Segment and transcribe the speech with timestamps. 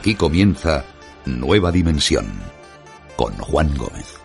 [0.00, 0.82] Aquí comienza
[1.26, 2.24] Nueva Dimensión
[3.16, 4.19] con Juan Gómez.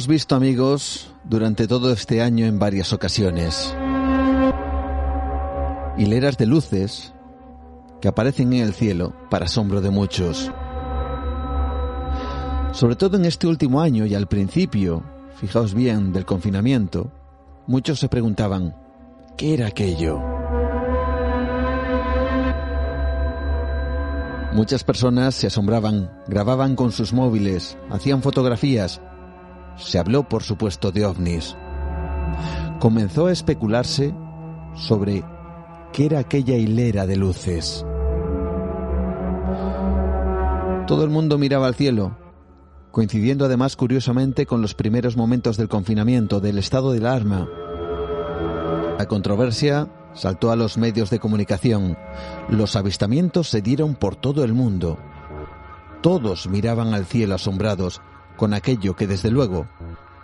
[0.00, 3.76] Hemos visto amigos durante todo este año en varias ocasiones.
[5.98, 7.12] Hileras de luces
[8.00, 10.50] que aparecen en el cielo para asombro de muchos.
[12.72, 15.02] Sobre todo en este último año y al principio,
[15.36, 17.12] fijaos bien, del confinamiento,
[17.66, 18.74] muchos se preguntaban,
[19.36, 20.18] ¿qué era aquello?
[24.54, 29.02] Muchas personas se asombraban, grababan con sus móviles, hacían fotografías
[29.80, 31.56] se habló, por supuesto, de ovnis.
[32.78, 34.14] Comenzó a especularse
[34.74, 35.24] sobre
[35.92, 37.84] qué era aquella hilera de luces.
[40.86, 42.16] Todo el mundo miraba al cielo,
[42.90, 47.48] coincidiendo además curiosamente con los primeros momentos del confinamiento, del estado de alarma.
[48.98, 51.96] La controversia saltó a los medios de comunicación.
[52.48, 54.98] Los avistamientos se dieron por todo el mundo.
[56.02, 58.00] Todos miraban al cielo asombrados,
[58.40, 59.66] con aquello que desde luego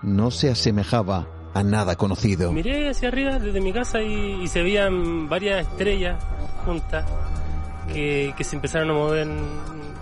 [0.01, 2.51] no se asemejaba a nada conocido.
[2.51, 6.17] Miré hacia arriba desde mi casa y, se veían varias estrellas
[6.65, 7.05] juntas
[7.93, 9.29] que, se empezaron a mover,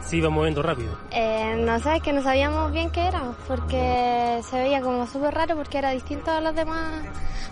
[0.06, 0.96] se iban moviendo rápido.
[1.10, 5.56] Eh, no sabes que no sabíamos bien qué era, porque se veía como súper raro
[5.56, 6.92] porque era distinto a las demás,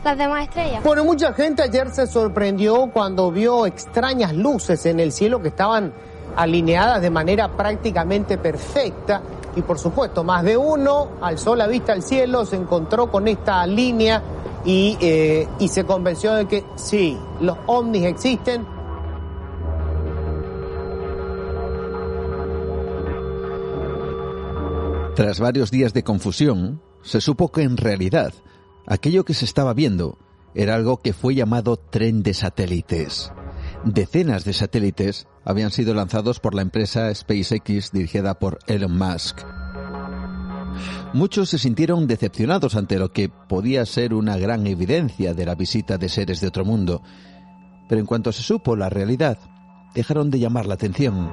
[0.05, 0.84] las demás estrellas.
[0.84, 5.93] Bueno, mucha gente ayer se sorprendió cuando vio extrañas luces en el cielo que estaban
[6.37, 9.23] alineadas de manera prácticamente perfecta
[9.57, 13.67] y por supuesto más de uno alzó la vista al cielo, se encontró con esta
[13.67, 14.23] línea
[14.65, 18.67] y, eh, y se convenció de que sí, los ovnis existen.
[25.15, 28.33] Tras varios días de confusión, se supo que en realidad
[28.87, 30.17] aquello que se estaba viendo
[30.55, 33.33] era algo que fue llamado tren de satélites.
[33.85, 39.41] Decenas de satélites habían sido lanzados por la empresa SpaceX dirigida por Elon Musk.
[41.13, 45.99] Muchos se sintieron decepcionados ante lo que podía ser una gran evidencia de la visita
[45.99, 47.03] de seres de otro mundo,
[47.89, 49.39] pero en cuanto se supo la realidad,
[49.95, 51.33] dejaron de llamar la atención.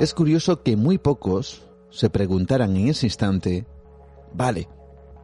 [0.00, 3.66] Es curioso que muy pocos se preguntaran en ese instante,
[4.34, 4.68] vale,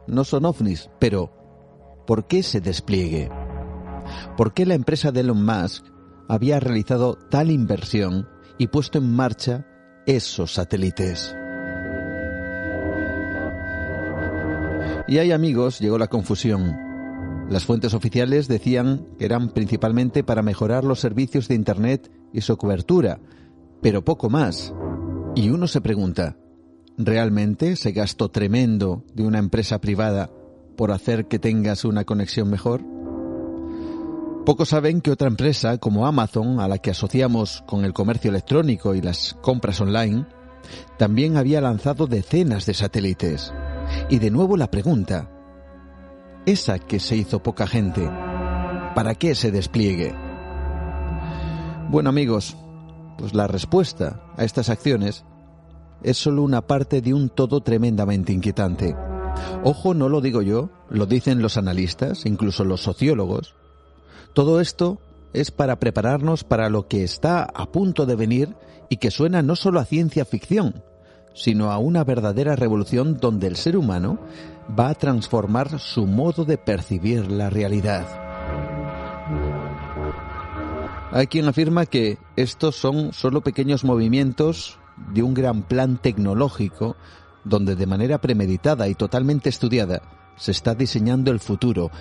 [0.07, 1.33] no son ovnis, pero
[2.07, 3.29] ¿por qué ese despliegue?
[4.37, 5.83] ¿Por qué la empresa de Elon Musk
[6.29, 9.65] había realizado tal inversión y puesto en marcha
[10.05, 11.35] esos satélites.
[15.07, 16.77] Y ahí amigos llegó la confusión.
[17.49, 22.55] Las fuentes oficiales decían que eran principalmente para mejorar los servicios de Internet y su
[22.57, 23.19] cobertura,
[23.81, 24.71] pero poco más.
[25.35, 26.37] Y uno se pregunta,
[26.95, 30.29] ¿realmente ese gasto tremendo de una empresa privada
[30.77, 32.98] por hacer que tengas una conexión mejor?
[34.45, 38.95] Pocos saben que otra empresa como Amazon, a la que asociamos con el comercio electrónico
[38.95, 40.25] y las compras online,
[40.97, 43.53] también había lanzado decenas de satélites.
[44.09, 45.29] Y de nuevo la pregunta,
[46.45, 48.09] esa que se hizo poca gente,
[48.95, 50.15] ¿para qué se despliegue?
[51.89, 52.55] Bueno amigos,
[53.17, 55.25] pues la respuesta a estas acciones
[56.01, 58.95] es solo una parte de un todo tremendamente inquietante.
[59.63, 63.55] Ojo, no lo digo yo, lo dicen los analistas, incluso los sociólogos,
[64.39, 64.99] todo esto
[65.33, 68.55] es para prepararnos para lo que está a punto de venir
[68.87, 70.81] y que suena no solo a ciencia ficción,
[71.33, 74.17] sino a una verdadera revolución donde el ser humano
[74.79, 78.07] va a transformar su modo de percibir la realidad.
[81.11, 84.79] Hay quien afirma que estos son solo pequeños movimientos
[85.13, 86.95] de un gran plan tecnológico
[87.43, 90.01] donde de manera premeditada y totalmente estudiada
[90.37, 91.91] se está diseñando el futuro,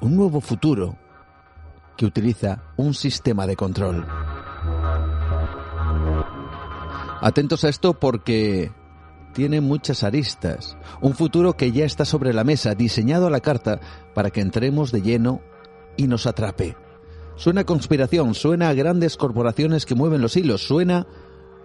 [0.00, 0.98] un nuevo futuro
[1.96, 4.06] que utiliza un sistema de control.
[7.20, 8.70] Atentos a esto porque
[9.32, 13.80] tiene muchas aristas, un futuro que ya está sobre la mesa, diseñado a la carta
[14.14, 15.40] para que entremos de lleno
[15.96, 16.76] y nos atrape.
[17.36, 21.06] Suena a conspiración, suena a grandes corporaciones que mueven los hilos, suena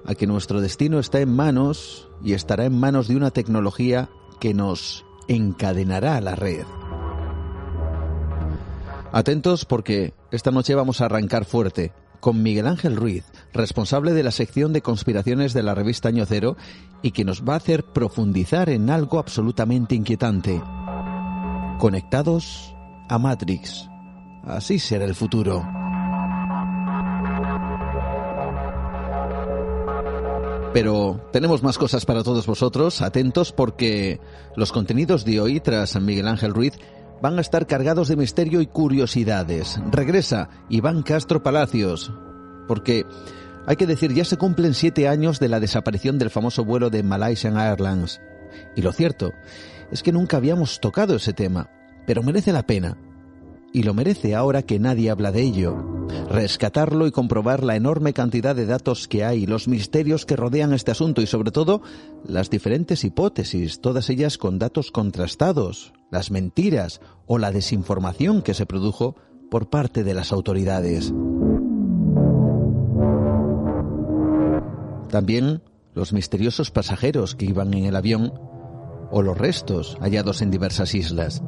[0.06, 4.10] a que nuestro destino está en manos y estará en manos de una tecnología
[4.40, 6.66] que nos encadenará a la red.
[9.12, 13.24] Atentos porque esta noche vamos a arrancar fuerte con Miguel Ángel Ruiz,
[13.54, 16.58] responsable de la sección de conspiraciones de la revista Año Cero
[17.02, 20.62] y que nos va a hacer profundizar en algo absolutamente inquietante.
[21.80, 22.76] Conectados
[23.10, 23.90] a Matrix.
[24.44, 25.66] Así será el futuro.
[30.74, 34.20] Pero tenemos más cosas para todos vosotros, atentos porque
[34.56, 36.74] los contenidos de hoy tras Miguel Ángel Ruiz
[37.21, 39.80] van a estar cargados de misterio y curiosidades.
[39.92, 42.12] Regresa Iván Castro Palacios,
[42.68, 43.06] porque
[43.66, 47.04] hay que decir, ya se cumplen siete años de la desaparición del famoso vuelo de
[47.04, 48.21] Malaysian Airlines.
[48.75, 49.31] Y lo cierto
[49.92, 51.69] es que nunca habíamos tocado ese tema,
[52.06, 52.98] pero merece la pena
[53.74, 56.07] y lo merece ahora que nadie habla de ello.
[56.30, 60.92] Rescatarlo y comprobar la enorme cantidad de datos que hay, los misterios que rodean este
[60.92, 61.81] asunto y sobre todo
[62.24, 68.66] las diferentes hipótesis, todas ellas con datos contrastados, las mentiras o la desinformación que se
[68.66, 69.16] produjo
[69.51, 71.13] por parte de las autoridades.
[75.10, 75.63] También
[75.94, 78.31] los misteriosos pasajeros que iban en el avión
[79.11, 81.41] o los restos hallados en diversas islas.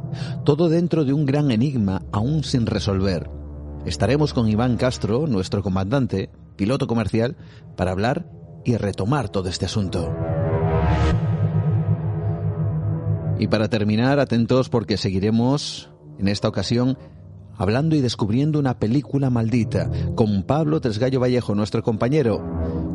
[0.44, 3.30] Todo dentro de un gran enigma aún sin resolver.
[3.86, 7.36] Estaremos con Iván Castro, nuestro comandante, piloto comercial,
[7.76, 8.30] para hablar
[8.64, 10.14] y retomar todo este asunto.
[13.40, 16.96] Y para terminar, atentos porque seguiremos, en esta ocasión,
[17.58, 22.38] hablando y descubriendo una película maldita, con Pablo Tresgallo Vallejo, nuestro compañero.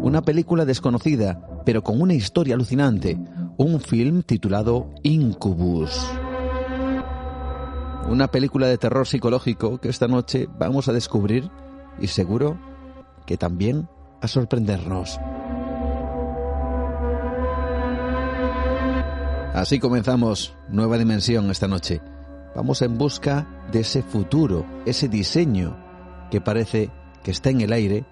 [0.03, 3.19] Una película desconocida, pero con una historia alucinante,
[3.59, 6.07] un film titulado Incubus.
[8.09, 11.51] Una película de terror psicológico que esta noche vamos a descubrir
[11.99, 12.59] y seguro
[13.25, 13.89] que también
[14.21, 15.19] a sorprendernos.
[19.55, 22.03] Así comenzamos Nueva Dimensión esta noche.
[22.55, 25.77] Vamos en busca de ese futuro, ese diseño
[26.31, 26.91] que parece
[27.23, 28.05] que está en el aire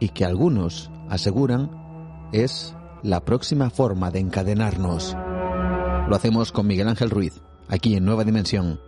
[0.00, 1.70] y que algunos aseguran
[2.32, 5.16] es la próxima forma de encadenarnos.
[6.08, 8.80] Lo hacemos con Miguel Ángel Ruiz, aquí en Nueva Dimensión.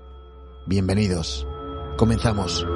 [0.66, 1.46] Bienvenidos.
[1.96, 2.66] Comenzamos.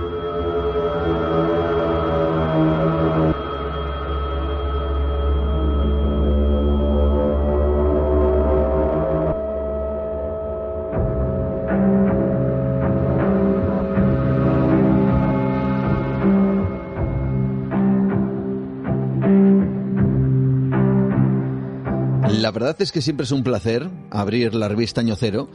[22.74, 25.48] Verdad es que siempre es un placer abrir la revista Año Cero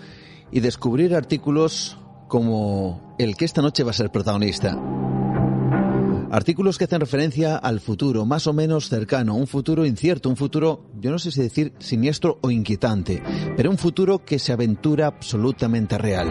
[0.54, 1.98] y descubrir artículos
[2.30, 4.80] como el que esta noche va a ser protagonista.
[6.31, 10.86] Artículos que hacen referencia al futuro, más o menos cercano, un futuro incierto, un futuro,
[10.98, 13.21] yo no sé si decir siniestro o inquietante,
[13.57, 16.30] pero un futuro que se aventura absolutamente real.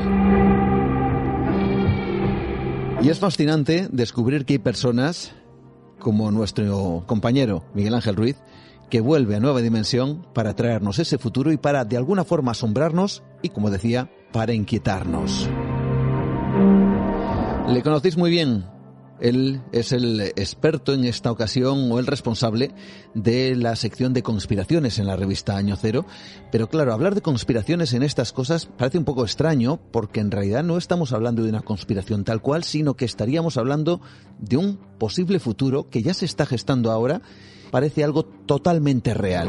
[3.02, 5.35] Y es fascinante descubrir que hay personas,
[5.99, 8.37] como nuestro compañero Miguel Ángel Ruiz,
[8.90, 13.23] que vuelve a nueva dimensión para traernos ese futuro y para de alguna forma asombrarnos
[13.42, 15.49] y, como decía, para inquietarnos.
[17.68, 18.64] Le conocéis muy bien.
[19.21, 22.73] Él es el experto en esta ocasión o el responsable
[23.14, 26.07] de la sección de conspiraciones en la revista Año Cero.
[26.52, 30.62] Pero claro, hablar de conspiraciones en estas cosas parece un poco extraño porque en realidad
[30.62, 34.00] no estamos hablando de una conspiración tal cual, sino que estaríamos hablando
[34.38, 37.21] de un posible futuro que ya se está gestando ahora
[37.70, 39.48] parece algo totalmente real.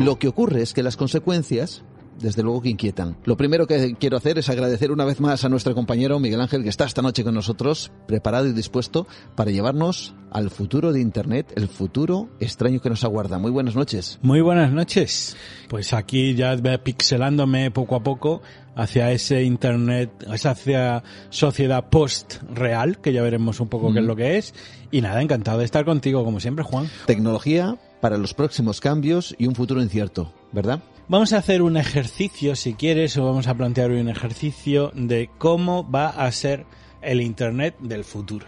[0.00, 1.82] Lo que ocurre es que las consecuencias,
[2.20, 3.16] desde luego que inquietan.
[3.24, 6.62] Lo primero que quiero hacer es agradecer una vez más a nuestro compañero Miguel Ángel
[6.62, 11.52] que está esta noche con nosotros, preparado y dispuesto para llevarnos al futuro de Internet,
[11.56, 13.38] el futuro extraño que nos aguarda.
[13.38, 14.18] Muy buenas noches.
[14.22, 15.36] Muy buenas noches.
[15.68, 18.42] Pues aquí ya pixelándome poco a poco
[18.74, 24.36] hacia ese Internet, hacia sociedad post-real, que ya veremos un poco qué es lo que
[24.36, 24.54] es.
[24.90, 26.88] Y nada, encantado de estar contigo, como siempre, Juan.
[27.06, 30.80] Tecnología para los próximos cambios y un futuro incierto, ¿verdad?
[31.08, 35.88] Vamos a hacer un ejercicio, si quieres, o vamos a plantear un ejercicio de cómo
[35.88, 36.66] va a ser
[37.00, 38.46] el Internet del futuro.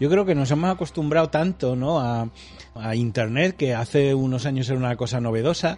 [0.00, 2.00] Yo creo que nos hemos acostumbrado tanto ¿no?
[2.00, 2.30] a,
[2.74, 5.76] a, Internet, que hace unos años era una cosa novedosa,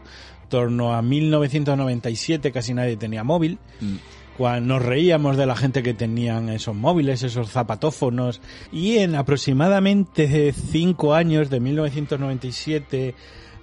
[0.48, 3.58] torno a 1997 casi nadie tenía móvil.
[3.80, 3.96] Mm.
[4.36, 8.40] Cuando nos reíamos de la gente que tenían esos móviles, esos zapatófonos,
[8.72, 13.14] y en aproximadamente cinco años, de 1997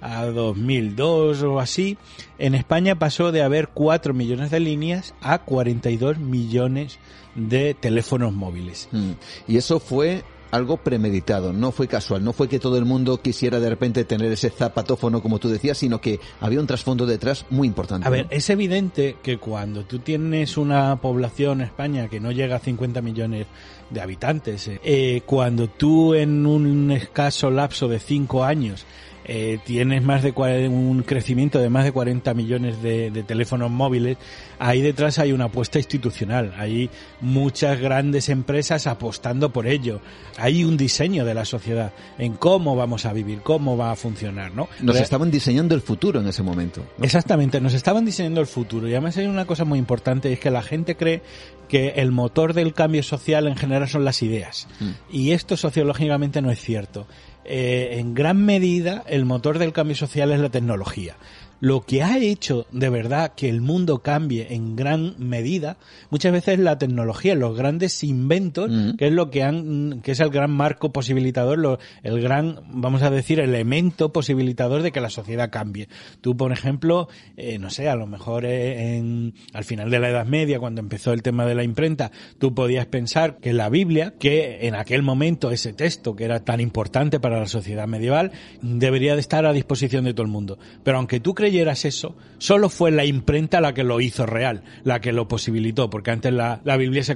[0.02, 1.96] a 2002 o así,
[2.38, 6.98] en España pasó de haber 4 millones de líneas a 42 millones
[7.34, 8.88] de teléfonos móviles.
[8.92, 9.12] Mm.
[9.48, 13.58] Y eso fue algo premeditado, no fue casual, no fue que todo el mundo quisiera
[13.58, 17.66] de repente tener ese zapatófono como tú decías, sino que había un trasfondo detrás muy
[17.66, 18.06] importante.
[18.06, 22.56] A ver, es evidente que cuando tú tienes una población en España que no llega
[22.56, 23.46] a 50 millones
[23.88, 28.84] de habitantes, eh, cuando tú en un escaso lapso de 5 años
[29.24, 30.32] eh, tienes más de
[30.68, 34.16] un crecimiento de más de 40 millones de, de, teléfonos móviles,
[34.58, 40.00] ahí detrás hay una apuesta institucional, hay muchas grandes empresas apostando por ello,
[40.38, 44.54] hay un diseño de la sociedad en cómo vamos a vivir, cómo va a funcionar,
[44.54, 44.68] ¿no?
[44.80, 46.84] Nos estaban diseñando el futuro en ese momento.
[46.98, 47.04] ¿no?
[47.04, 50.50] Exactamente, nos estaban diseñando el futuro y además hay una cosa muy importante, es que
[50.50, 51.22] la gente cree
[51.68, 54.68] que el motor del cambio social en general son las ideas.
[54.78, 54.90] Mm.
[55.10, 57.06] Y esto sociológicamente no es cierto.
[57.44, 61.16] Eh, en gran medida el motor del cambio social es la tecnología.
[61.62, 65.76] Lo que ha hecho de verdad que el mundo cambie en gran medida,
[66.10, 70.30] muchas veces la tecnología, los grandes inventos, que es lo que han, que es el
[70.30, 75.50] gran marco posibilitador, lo, el gran, vamos a decir, elemento posibilitador de que la sociedad
[75.52, 75.88] cambie.
[76.20, 80.10] Tú, por ejemplo, eh, no sé, a lo mejor eh, en, al final de la
[80.10, 84.14] Edad Media, cuando empezó el tema de la imprenta, tú podías pensar que la Biblia,
[84.18, 89.14] que en aquel momento ese texto que era tan importante para la sociedad medieval, debería
[89.14, 90.58] de estar a disposición de todo el mundo.
[90.82, 95.02] Pero aunque tú creyeras eso, solo fue la imprenta la que lo hizo real, la
[95.02, 97.14] que lo posibilitó, porque antes la, la Biblia se,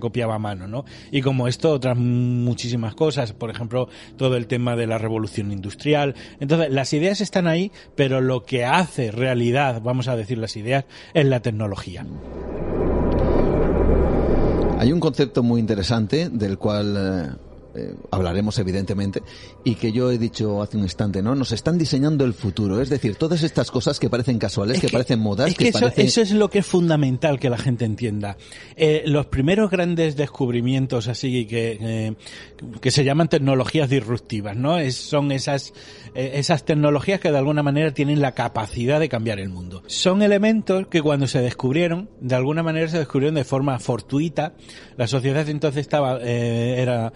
[0.00, 0.84] copiaba a mano, ¿no?
[1.12, 6.16] Y como esto, otras muchísimas cosas, por ejemplo, todo el tema de la revolución industrial.
[6.40, 10.84] Entonces, las ideas están ahí, pero lo que hace realidad, vamos a decir las ideas,
[11.14, 12.04] es la tecnología.
[14.80, 17.53] Hay un concepto muy interesante del cual eh,
[18.10, 19.22] hablaremos evidentemente,
[19.64, 21.34] y que yo he dicho hace un instante, ¿no?
[21.34, 24.92] Nos están diseñando el futuro, es decir, todas estas cosas que parecen casuales, que, que,
[24.92, 26.06] parecen modas, es que, que eso, parecen...
[26.06, 28.36] eso, es lo que es fundamental que la gente entienda.
[28.76, 32.14] Eh, los primeros grandes descubrimientos así que, eh,
[32.80, 34.78] que se llaman tecnologías disruptivas, ¿no?
[34.78, 35.72] Es, son esas,
[36.14, 39.82] eh, esas tecnologías que de alguna manera tienen la capacidad de cambiar el mundo.
[39.86, 44.54] Son elementos que cuando se descubrieron, de alguna manera se descubrieron de forma fortuita.
[44.96, 47.12] La sociedad entonces estaba, era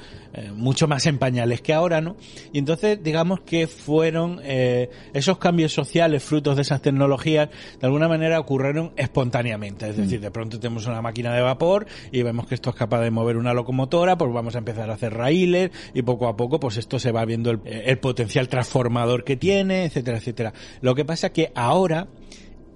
[0.55, 2.17] mucho más en pañales que ahora, ¿no?
[2.53, 7.49] Y entonces, digamos que fueron eh, esos cambios sociales frutos de esas tecnologías,
[7.81, 9.89] de alguna manera ocurrieron espontáneamente.
[9.89, 13.01] Es decir, de pronto tenemos una máquina de vapor y vemos que esto es capaz
[13.01, 16.61] de mover una locomotora, pues vamos a empezar a hacer raíles y poco a poco,
[16.61, 20.53] pues esto se va viendo el, el potencial transformador que tiene, etcétera, etcétera.
[20.81, 22.09] Lo que pasa es que ahora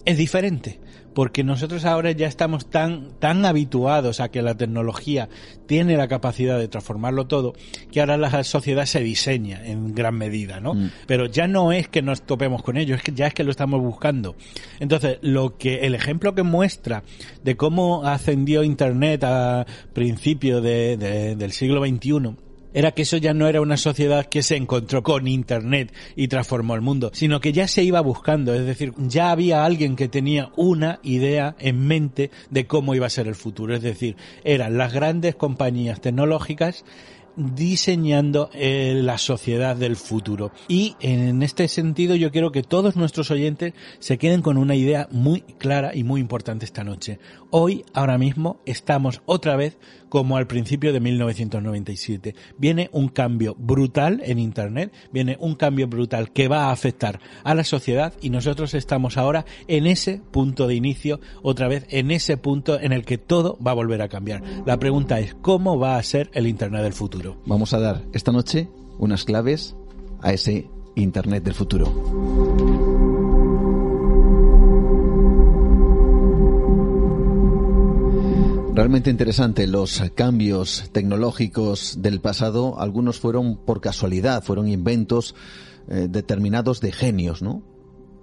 [0.04, 0.80] es diferente
[1.14, 5.28] porque nosotros ahora ya estamos tan tan habituados a que la tecnología
[5.66, 7.54] tiene la capacidad de transformarlo todo
[7.90, 10.74] que ahora la sociedad se diseña en gran medida, ¿no?
[10.74, 10.90] Mm.
[11.06, 13.50] Pero ya no es que nos topemos con ello, es que ya es que lo
[13.50, 14.36] estamos buscando.
[14.80, 17.02] Entonces, lo que el ejemplo que muestra
[17.42, 22.36] de cómo ascendió Internet a principio de, de, del siglo XXI
[22.74, 26.74] era que eso ya no era una sociedad que se encontró con Internet y transformó
[26.74, 30.50] el mundo, sino que ya se iba buscando, es decir, ya había alguien que tenía
[30.56, 34.92] una idea en mente de cómo iba a ser el futuro, es decir, eran las
[34.92, 36.84] grandes compañías tecnológicas
[37.36, 40.52] diseñando eh, la sociedad del futuro.
[40.68, 45.08] Y en este sentido yo quiero que todos nuestros oyentes se queden con una idea
[45.10, 47.18] muy clara y muy importante esta noche.
[47.50, 52.34] Hoy, ahora mismo, estamos otra vez como al principio de 1997.
[52.58, 57.54] Viene un cambio brutal en Internet, viene un cambio brutal que va a afectar a
[57.54, 62.36] la sociedad y nosotros estamos ahora en ese punto de inicio, otra vez en ese
[62.36, 64.42] punto en el que todo va a volver a cambiar.
[64.66, 67.21] La pregunta es, ¿cómo va a ser el Internet del futuro?
[67.46, 69.74] Vamos a dar esta noche unas claves
[70.20, 71.86] a ese Internet del futuro.
[78.74, 82.80] Realmente interesante los cambios tecnológicos del pasado.
[82.80, 85.34] Algunos fueron por casualidad, fueron inventos
[85.88, 87.62] eh, determinados de genios, ¿no?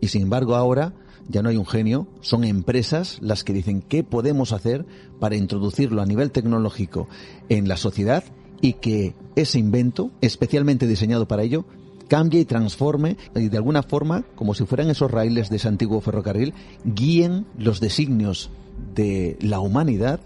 [0.01, 0.93] Y sin embargo ahora
[1.27, 4.85] ya no hay un genio, son empresas las que dicen qué podemos hacer
[5.19, 7.07] para introducirlo a nivel tecnológico
[7.49, 8.23] en la sociedad
[8.61, 11.65] y que ese invento, especialmente diseñado para ello,
[12.07, 16.01] cambie y transforme y de alguna forma, como si fueran esos raíles de ese antiguo
[16.01, 18.49] ferrocarril, guíen los designios
[18.95, 20.19] de la humanidad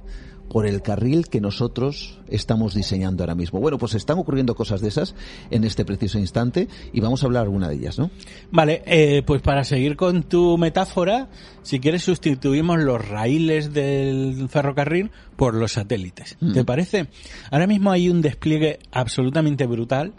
[0.54, 3.60] por el carril que nosotros estamos diseñando ahora mismo.
[3.60, 5.16] Bueno, pues están ocurriendo cosas de esas
[5.50, 8.12] en este preciso instante y vamos a hablar alguna de ellas, ¿no?
[8.52, 11.28] Vale, eh, pues para seguir con tu metáfora,
[11.64, 16.38] si quieres sustituimos los raíles del ferrocarril por los satélites.
[16.40, 16.54] Mm.
[16.54, 17.08] ¿Te parece?
[17.50, 20.14] Ahora mismo hay un despliegue absolutamente brutal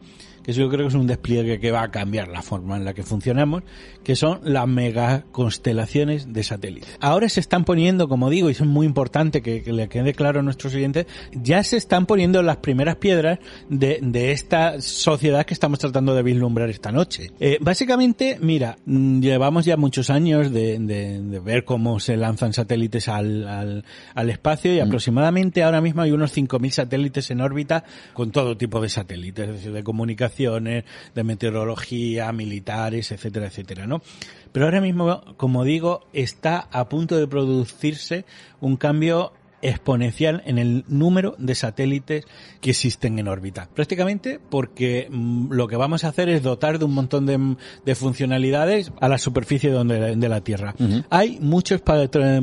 [0.44, 2.94] que yo creo que es un despliegue que va a cambiar la forma en la
[2.94, 3.62] que funcionamos,
[4.02, 6.98] que son las mega constelaciones de satélites.
[7.00, 10.42] Ahora se están poniendo, como digo, y es muy importante que, le quede claro a
[10.42, 15.78] nuestros siguientes, ya se están poniendo las primeras piedras de, de esta sociedad que estamos
[15.78, 17.30] tratando de vislumbrar esta noche.
[17.40, 23.08] Eh, básicamente, mira, mm, llevamos ya muchos años de, de, ver cómo se lanzan satélites
[23.08, 23.84] al, al,
[24.14, 24.86] al espacio y mm.
[24.86, 29.54] aproximadamente ahora mismo hay unos 5.000 satélites en órbita con todo tipo de satélites, es
[29.54, 29.82] decir, de
[30.36, 34.02] de meteorología, militares, etcétera, etcétera, ¿no?
[34.52, 38.24] Pero ahora mismo, como digo, está a punto de producirse
[38.60, 39.32] un cambio
[39.64, 42.24] exponencial en el número de satélites
[42.60, 43.68] que existen en órbita.
[43.74, 48.92] Prácticamente porque mm, lo que vamos a hacer es dotar de un montón de, funcionalidades
[49.00, 50.74] a la superficie de, de la Tierra.
[51.10, 51.80] Hay muchos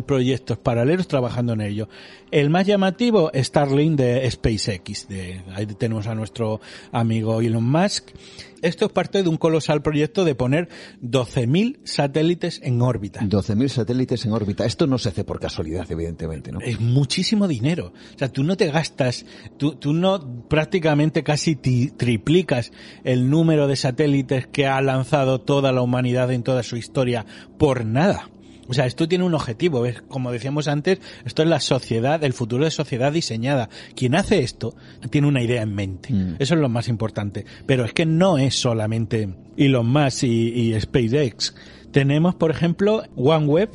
[0.05, 1.89] proyectos paralelos trabajando en ello.
[2.31, 5.07] El más llamativo, Starlink de SpaceX.
[5.07, 6.61] De, ahí tenemos a nuestro
[6.91, 8.09] amigo Elon Musk
[8.61, 10.69] esto es parte de un colosal proyecto de poner
[11.01, 13.21] 12.000 satélites en órbita.
[13.21, 14.65] 12.000 satélites en órbita.
[14.65, 16.59] Esto no se hace por casualidad, evidentemente, ¿no?
[16.61, 17.93] Es muchísimo dinero.
[18.15, 19.25] O sea, tú no te gastas,
[19.57, 22.71] tú, tú no prácticamente casi triplicas
[23.03, 27.25] el número de satélites que ha lanzado toda la humanidad en toda su historia
[27.57, 28.29] por nada.
[28.67, 30.01] O sea, esto tiene un objetivo, ¿ves?
[30.07, 33.69] como decíamos antes, esto es la sociedad, el futuro de sociedad diseñada.
[33.95, 34.75] Quien hace esto
[35.09, 36.13] tiene una idea en mente.
[36.13, 36.35] Mm.
[36.39, 37.45] Eso es lo más importante.
[37.65, 41.53] Pero es que no es solamente Elon Musk y, y SpaceX.
[41.91, 43.69] Tenemos, por ejemplo, OneWeb,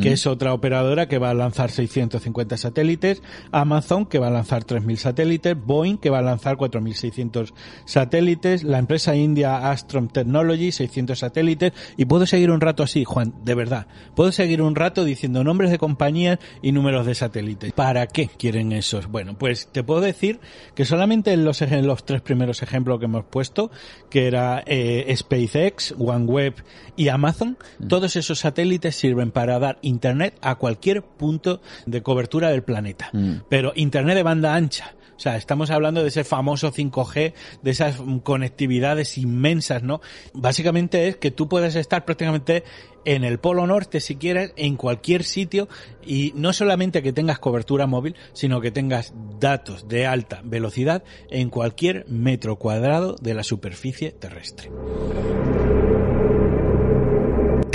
[0.00, 3.22] que es otra operadora que va a lanzar 650 satélites,
[3.52, 7.52] Amazon que va a lanzar 3.000 satélites, Boeing que va a lanzar 4.600
[7.84, 13.34] satélites, la empresa india Astrom Technology 600 satélites y puedo seguir un rato así, Juan,
[13.44, 13.86] de verdad.
[14.14, 17.72] Puedo seguir un rato diciendo nombres de compañías y números de satélites.
[17.72, 19.06] ¿Para qué quieren esos?
[19.06, 20.40] Bueno, pues te puedo decir
[20.74, 23.70] que solamente en los, en los tres primeros ejemplos que hemos puesto,
[24.10, 26.54] que era eh, SpaceX, OneWeb
[26.96, 27.58] y Amazon,
[27.88, 33.10] todos esos satélites sirven para dar Internet a cualquier punto de cobertura del planeta.
[33.12, 33.42] Mm.
[33.48, 34.94] Pero Internet de banda ancha.
[35.16, 40.00] O sea, estamos hablando de ese famoso 5G, de esas conectividades inmensas, ¿no?
[40.32, 42.64] Básicamente es que tú puedes estar prácticamente
[43.04, 45.68] en el Polo Norte, si quieres, en cualquier sitio,
[46.04, 51.50] y no solamente que tengas cobertura móvil, sino que tengas datos de alta velocidad en
[51.50, 54.70] cualquier metro cuadrado de la superficie terrestre.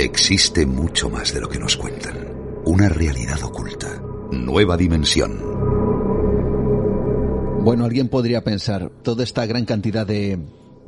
[0.00, 2.16] Existe mucho más de lo que nos cuentan.
[2.64, 4.00] Una realidad oculta.
[4.32, 5.38] Nueva dimensión.
[7.62, 10.38] Bueno, alguien podría pensar, toda esta gran cantidad de,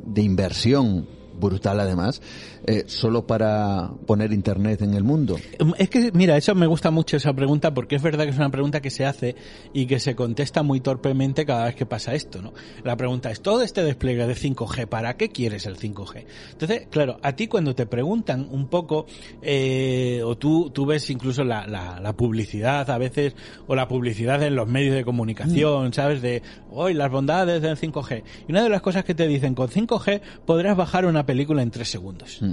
[0.03, 1.07] de inversión
[1.39, 2.23] brutal además,
[2.65, 5.37] eh, solo para poner Internet en el mundo?
[5.77, 8.51] Es que, mira, eso me gusta mucho esa pregunta porque es verdad que es una
[8.51, 9.35] pregunta que se hace
[9.73, 12.53] y que se contesta muy torpemente cada vez que pasa esto, ¿no?
[12.85, 16.25] La pregunta es, todo este despliegue de 5G, ¿para qué quieres el 5G?
[16.51, 19.07] Entonces, claro, a ti cuando te preguntan un poco,
[19.41, 23.35] eh, o tú, tú ves incluso la, la, publicidad a veces,
[23.67, 25.93] o la publicidad en los medios de comunicación, mm.
[25.93, 26.21] ¿sabes?
[26.21, 28.23] De, hoy las bondades del 5G.
[28.47, 31.71] Y una de las cosas que te dicen, con 5G podrás bajar una película en
[31.71, 32.41] tres segundos.
[32.41, 32.52] Mm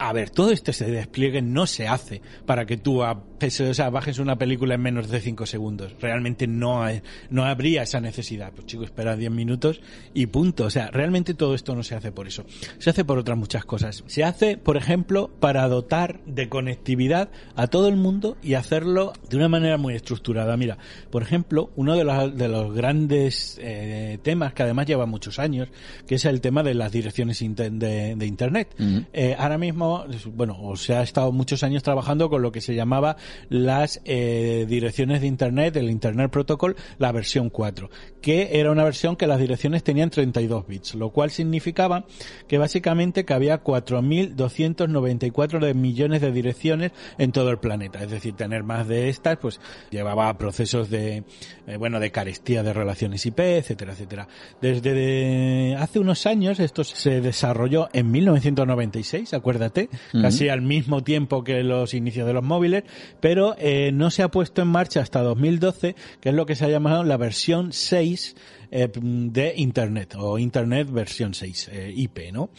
[0.00, 4.36] a ver, todo este despliegue no se hace para que tú o sea, bajes una
[4.36, 5.94] película en menos de 5 segundos.
[6.00, 8.50] Realmente no, hay, no habría esa necesidad.
[8.52, 9.82] Pues chicos, espera 10 minutos
[10.14, 10.64] y punto.
[10.64, 12.44] O sea, realmente todo esto no se hace por eso.
[12.78, 14.02] Se hace por otras muchas cosas.
[14.06, 19.36] Se hace, por ejemplo, para dotar de conectividad a todo el mundo y hacerlo de
[19.36, 20.56] una manera muy estructurada.
[20.56, 20.78] Mira,
[21.10, 25.68] por ejemplo, uno de los, de los grandes eh, temas que además lleva muchos años,
[26.06, 28.74] que es el tema de las direcciones de, Internet.
[29.12, 29.89] Eh, ahora mismo
[30.34, 33.16] bueno, o se ha estado muchos años trabajando con lo que se llamaba
[33.48, 39.16] las eh, direcciones de Internet, el Internet Protocol, la versión 4, que era una versión
[39.16, 42.04] que las direcciones tenían 32 bits, lo cual significaba
[42.48, 48.02] que básicamente que había 4.294 millones de direcciones en todo el planeta.
[48.02, 51.24] Es decir, tener más de estas, pues llevaba procesos de,
[51.66, 54.28] eh, bueno, de carestía de relaciones IP, etcétera, etcétera.
[54.60, 59.79] Desde hace unos años esto se desarrolló en 1996, acuérdate,
[60.12, 62.84] casi al mismo tiempo que los inicios de los móviles,
[63.20, 66.64] pero eh, no se ha puesto en marcha hasta 2012, que es lo que se
[66.64, 72.50] ha llamado la versión 6 eh, de Internet o Internet versión 6, eh, IP, ¿no?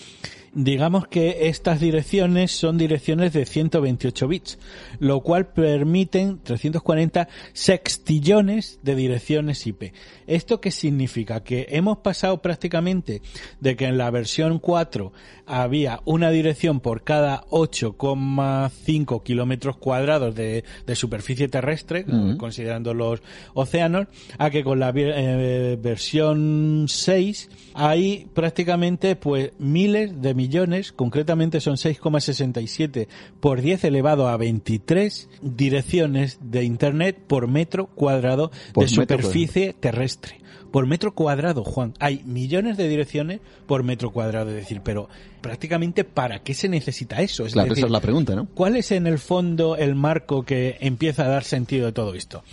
[0.54, 4.60] digamos que estas direcciones son direcciones de 128 bits,
[5.00, 9.94] lo cual permiten 340 sextillones de direcciones IP.
[10.28, 11.44] ¿Esto qué significa?
[11.44, 13.22] Que hemos pasado prácticamente
[13.60, 15.14] de que en la versión 4
[15.46, 22.06] había una dirección por cada 8,5 kilómetros cuadrados de, superficie terrestre,
[22.38, 23.22] considerando los
[23.54, 30.92] océanos, a que con la eh, versión versión 6 hay prácticamente pues miles de millones,
[30.92, 33.08] concretamente son 6,67
[33.40, 40.88] por 10 elevado a 23 direcciones de internet por metro cuadrado de superficie terrestre por
[40.88, 41.94] metro cuadrado, Juan.
[42.00, 45.10] Hay millones de direcciones por metro cuadrado, es decir, pero
[45.42, 47.46] prácticamente ¿para qué se necesita eso?
[47.46, 48.48] Es esa es la pregunta, ¿no?
[48.56, 52.44] ¿Cuál es en el fondo el marco que empieza a dar sentido de todo esto?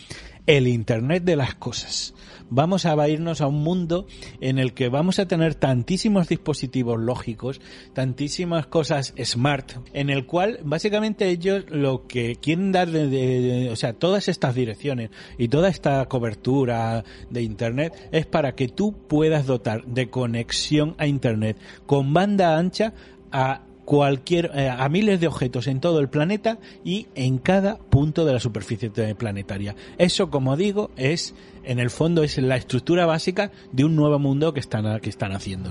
[0.47, 2.15] El Internet de las cosas
[2.51, 4.07] vamos a irnos a un mundo
[4.41, 7.61] en el que vamos a tener tantísimos dispositivos lógicos,
[7.93, 13.93] tantísimas cosas smart, en el cual básicamente ellos lo que quieren dar de, o sea,
[13.93, 19.85] todas estas direcciones y toda esta cobertura de internet es para que tú puedas dotar
[19.85, 22.93] de conexión a internet con banda ancha
[23.31, 28.27] a cualquier eh, a miles de objetos en todo el planeta y en cada punto
[28.27, 29.75] de la superficie planetaria.
[29.97, 34.53] Eso, como digo, es en el fondo es la estructura básica de un nuevo mundo
[34.53, 35.71] que están que están haciendo,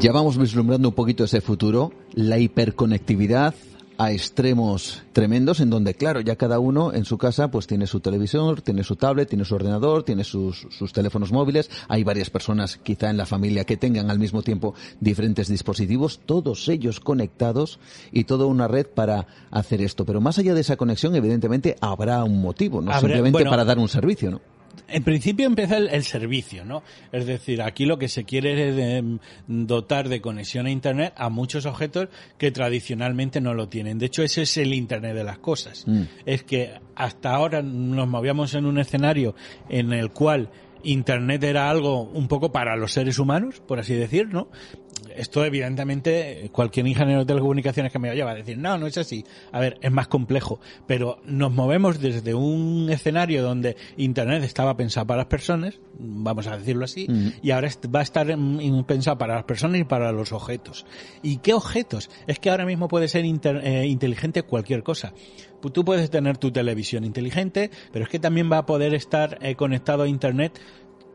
[0.00, 3.54] Ya vamos vislumbrando un poquito ese futuro, la hiperconectividad,
[3.98, 8.00] a extremos tremendos en donde, claro, ya cada uno en su casa pues tiene su
[8.00, 11.70] televisor, tiene su tablet, tiene su ordenador, tiene sus, sus teléfonos móviles.
[11.88, 16.68] Hay varias personas quizá en la familia que tengan al mismo tiempo diferentes dispositivos, todos
[16.68, 17.78] ellos conectados
[18.12, 20.04] y toda una red para hacer esto.
[20.04, 23.88] Pero más allá de esa conexión, evidentemente habrá un motivo, no simplemente para dar un
[23.88, 24.55] servicio, ¿no?
[24.88, 26.82] En principio empieza el, servicio, ¿no?
[27.12, 31.28] Es decir, aquí lo que se quiere es mm, dotar de conexión a Internet a
[31.28, 32.08] muchos objetos
[32.38, 33.98] que tradicionalmente no lo tienen.
[33.98, 35.84] De hecho, ese es el Internet de las cosas.
[35.86, 36.02] Mm.
[36.24, 39.34] Es que hasta ahora nos movíamos en un escenario
[39.68, 40.50] en el cual
[40.86, 44.48] Internet era algo un poco para los seres humanos, por así decir, ¿no?
[45.16, 48.98] esto evidentemente cualquier ingeniero de telecomunicaciones que me oye va a decir, no, no es
[48.98, 49.24] así.
[49.52, 55.06] A ver, es más complejo, pero nos movemos desde un escenario donde Internet estaba pensado
[55.06, 57.06] para las personas, vamos a decirlo así,
[57.42, 58.26] y ahora va a estar
[58.86, 60.86] pensado para las personas y para los objetos.
[61.22, 62.10] ¿Y qué objetos?
[62.26, 65.12] Es que ahora mismo puede ser eh, inteligente cualquier cosa.
[65.72, 69.54] Tú puedes tener tu televisión inteligente, pero es que también va a poder estar eh,
[69.54, 70.60] conectado a Internet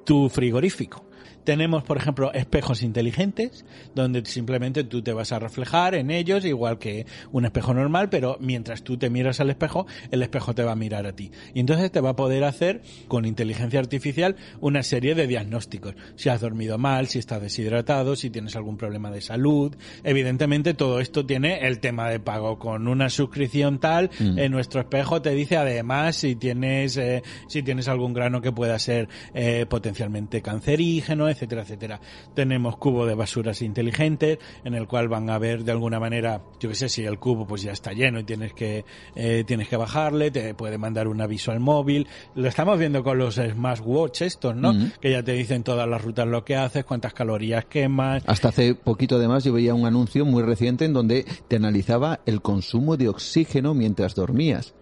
[0.04, 1.06] tu frigorífico
[1.44, 6.80] tenemos, por ejemplo, espejos inteligentes, donde simplemente tú te vas a reflejar en ellos, igual
[6.80, 10.74] que un espejo normal, pero mientras tú te miras al espejo, el espejo te va
[10.74, 11.32] a mirar a ti.
[11.54, 15.96] Y entonces te va a poder hacer, con inteligencia artificial, una serie de diagnósticos.
[16.16, 19.76] Si has dormido mal, si estás deshidratado, si tienes algún problema de salud.
[20.04, 22.60] Evidentemente, todo esto tiene el tema de pago.
[22.60, 24.40] Con una suscripción tal, mm.
[24.40, 28.78] en nuestro espejo te dice además si tienes, eh, si tienes algún grano que pueda
[28.80, 32.00] ser eh, potencialmente cancerígeno, etcétera, etcétera.
[32.34, 36.70] Tenemos cubo de basuras inteligentes en el cual van a ver de alguna manera, yo
[36.70, 39.78] que sé, si el cubo pues ya está lleno y tienes que eh, tienes que
[39.78, 42.08] bajarle, te puede mandar un aviso al móvil.
[42.36, 44.74] Lo estamos viendo con los smartwatch estos, ¿no?
[45.00, 48.24] Que ya te dicen todas las rutas lo que haces, cuántas calorías quemas.
[48.28, 52.42] Hasta hace poquito además yo veía un anuncio muy reciente en donde te analizaba el
[52.42, 54.74] consumo de oxígeno mientras dormías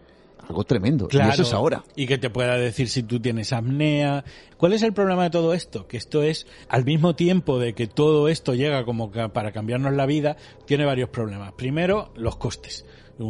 [0.50, 1.08] algo tremendo.
[1.12, 1.84] y eso es ahora.
[1.96, 4.26] Y que te pueda decir si tú tienes apnea.
[4.58, 5.88] ¿Cuál es el problema de todo esto?
[5.88, 10.08] Que esto es, al mismo tiempo de que todo esto llega como para cambiarnos la
[10.08, 11.54] vida, tiene varios problemas.
[11.54, 12.84] Primero, los costes.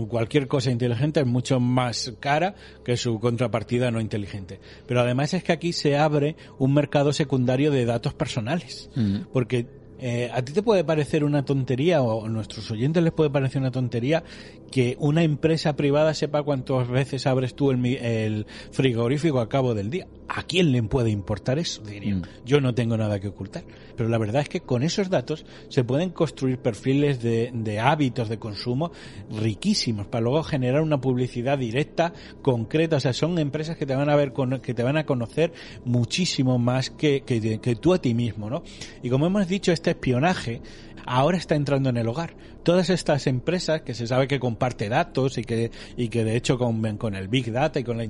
[0.07, 2.55] Cualquier cosa inteligente es mucho más cara
[2.85, 4.61] que su contrapartida no inteligente.
[4.87, 8.89] Pero además es que aquí se abre un mercado secundario de datos personales.
[8.95, 9.21] Mm.
[9.33, 9.67] Porque
[10.01, 13.59] eh, ¿A ti te puede parecer una tontería o a nuestros oyentes les puede parecer
[13.59, 14.23] una tontería
[14.69, 20.07] que una empresa privada sepa cuántas veces abres tú el, frigorífico a cabo del día?
[20.27, 21.81] ¿A quién le puede importar eso?
[21.81, 22.15] Diría.
[22.15, 22.21] Mm.
[22.45, 23.63] Yo no tengo nada que ocultar.
[23.95, 28.29] Pero la verdad es que con esos datos se pueden construir perfiles de, de hábitos
[28.29, 28.91] de consumo
[29.29, 32.97] riquísimos para luego generar una publicidad directa, concreta.
[32.97, 35.51] O sea, son empresas que te van a ver, que te van a conocer
[35.83, 38.63] muchísimo más que, que, que tú a ti mismo, ¿no?
[39.01, 40.61] Y como hemos dicho, este espionaje
[41.05, 42.35] ahora está entrando en el hogar.
[42.63, 46.57] Todas estas empresas que se sabe que comparte datos y que, y que de hecho
[46.57, 48.03] con, con el Big Data y con la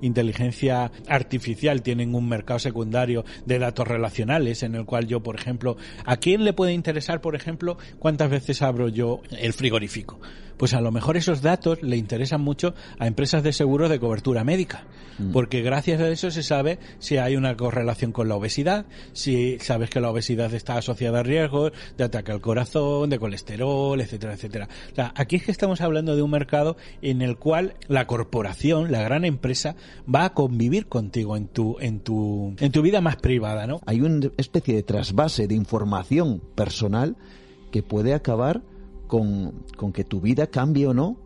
[0.00, 5.76] inteligencia artificial tienen un mercado secundario de datos relacionales en el cual yo, por ejemplo,
[6.04, 10.18] ¿a quién le puede interesar, por ejemplo, cuántas veces abro yo el frigorífico?
[10.56, 14.44] Pues a lo mejor esos datos le interesan mucho a empresas de seguros de cobertura
[14.44, 14.84] médica,
[15.18, 15.32] mm.
[15.32, 19.90] porque gracias a eso se sabe si hay una correlación con la obesidad, si sabes
[19.90, 24.68] que la obesidad está asociada a riesgos de ataque al corazón, de colesterol, etcétera, etcétera.
[24.92, 28.92] O sea, aquí es que estamos hablando de un mercado en el cual la corporación,
[28.92, 29.76] la gran empresa,
[30.12, 33.80] va a convivir contigo en tu, en tu, en tu vida más privada, ¿no?
[33.86, 37.16] Hay una especie de trasvase de información personal
[37.70, 38.62] que puede acabar
[39.12, 41.18] con, que tu vida cambie o no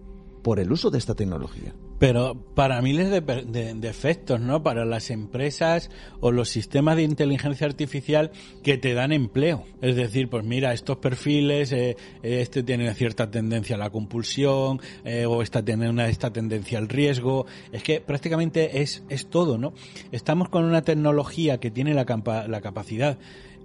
[0.43, 1.73] por el uso de esta tecnología.
[2.01, 4.63] pero para miles de, de, efectos, ¿no?
[4.63, 8.33] Para las empresas o los sistemas de inteligencia artificial
[8.65, 9.65] que te dan empleo.
[9.81, 15.25] Es decir, pues mira, estos perfiles, eh, este tiene cierta tendencia a la compulsión, eh,
[15.25, 17.47] o esta tiene una, esta tendencia al riesgo.
[17.73, 19.73] Es que prácticamente es, es todo, ¿no?
[20.11, 22.05] Estamos con una tecnología que tiene la,
[22.49, 23.17] la capacidad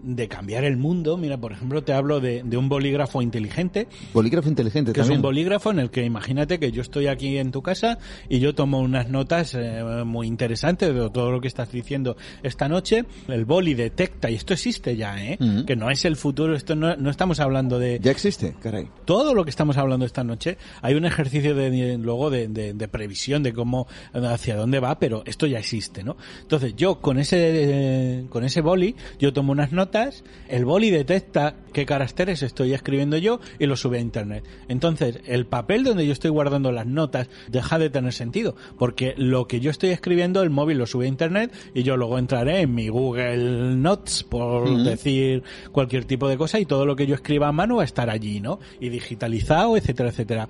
[0.03, 1.17] de cambiar el mundo.
[1.17, 3.87] Mira, por ejemplo, te hablo de, un bolígrafo inteligente.
[4.13, 7.51] Bolígrafo inteligente, que es un bolígrafo en el que imagínate que yo estoy aquí en
[7.51, 11.71] tu casa y yo tomo unas notas eh, muy interesantes de todo lo que estás
[11.71, 13.05] diciendo esta noche.
[13.27, 15.37] El boli detecta, y esto existe ya, ¿eh?
[15.65, 17.99] Que no es el futuro, esto no, no estamos hablando de...
[18.01, 18.87] Ya existe, caray.
[19.05, 23.43] Todo lo que estamos hablando esta noche, hay un ejercicio de, luego de, de, previsión
[23.43, 26.17] de cómo, hacia dónde va, pero esto ya existe, ¿no?
[26.41, 29.90] Entonces yo con ese, con ese boli, yo tomo unas notas
[30.47, 34.45] el boli detecta qué caracteres estoy escribiendo yo y lo sube a internet.
[34.67, 39.47] Entonces, el papel donde yo estoy guardando las notas deja de tener sentido, porque lo
[39.47, 42.73] que yo estoy escribiendo, el móvil lo sube a internet y yo luego entraré en
[42.73, 47.47] mi Google Notes, por decir cualquier tipo de cosa, y todo lo que yo escriba
[47.47, 48.59] a mano va a estar allí, ¿no?
[48.79, 50.47] Y digitalizado, etcétera, etcétera.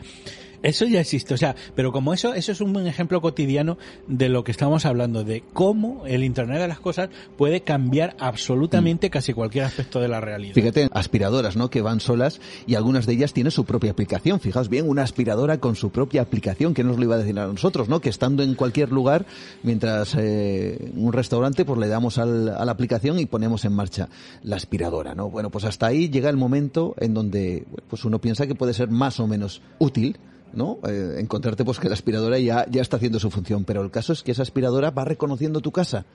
[0.63, 4.29] Eso ya existe, o sea, pero como eso, eso es un buen ejemplo cotidiano de
[4.29, 9.11] lo que estamos hablando, de cómo el Internet de las cosas puede cambiar absolutamente mm.
[9.11, 10.53] casi cualquier aspecto de la realidad.
[10.53, 11.69] Fíjate, aspiradoras, ¿no?
[11.69, 14.39] Que van solas y algunas de ellas tienen su propia aplicación.
[14.39, 17.47] Fijaos bien, una aspiradora con su propia aplicación, que nos lo iba a decir a
[17.47, 17.99] nosotros, ¿no?
[17.99, 19.25] Que estando en cualquier lugar,
[19.63, 24.09] mientras eh, un restaurante, pues le damos al, a la aplicación y ponemos en marcha
[24.43, 25.29] la aspiradora, ¿no?
[25.29, 28.89] Bueno, pues hasta ahí llega el momento en donde, pues uno piensa que puede ser
[28.89, 30.17] más o menos útil
[30.53, 30.79] ¿no?
[30.87, 34.13] Eh, encontrarte pues que la aspiradora ya, ya está haciendo su función, pero el caso
[34.13, 36.05] es que esa aspiradora va reconociendo tu casa,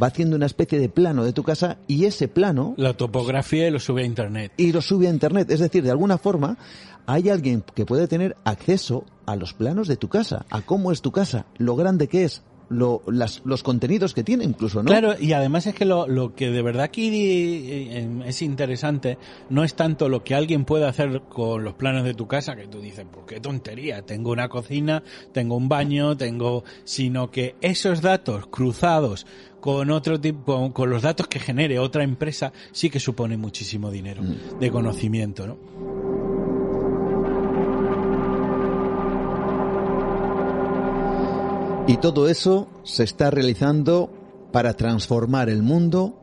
[0.00, 2.74] va haciendo una especie de plano de tu casa y ese plano...
[2.76, 4.52] La topografía y lo sube a Internet.
[4.56, 6.58] Y lo sube a Internet, es decir, de alguna forma
[7.06, 11.02] hay alguien que puede tener acceso a los planos de tu casa, a cómo es
[11.02, 14.86] tu casa, lo grande que es, lo, las, los contenidos que tiene incluso, ¿no?
[14.88, 19.18] Claro, y además es que lo, lo que de verdad aquí eh, es interesante
[19.50, 22.66] no es tanto lo que alguien puede hacer con los planos de tu casa, que
[22.66, 25.02] tú dices, pues qué tontería, tengo una cocina,
[25.32, 29.26] tengo un baño, tengo, sino que esos datos cruzados
[29.60, 34.22] con otro tipo, con los datos que genere otra empresa, sí que supone muchísimo dinero
[34.22, 34.58] mm.
[34.58, 35.56] de conocimiento, ¿no?
[41.88, 44.10] Y todo eso se está realizando
[44.52, 46.20] para transformar el mundo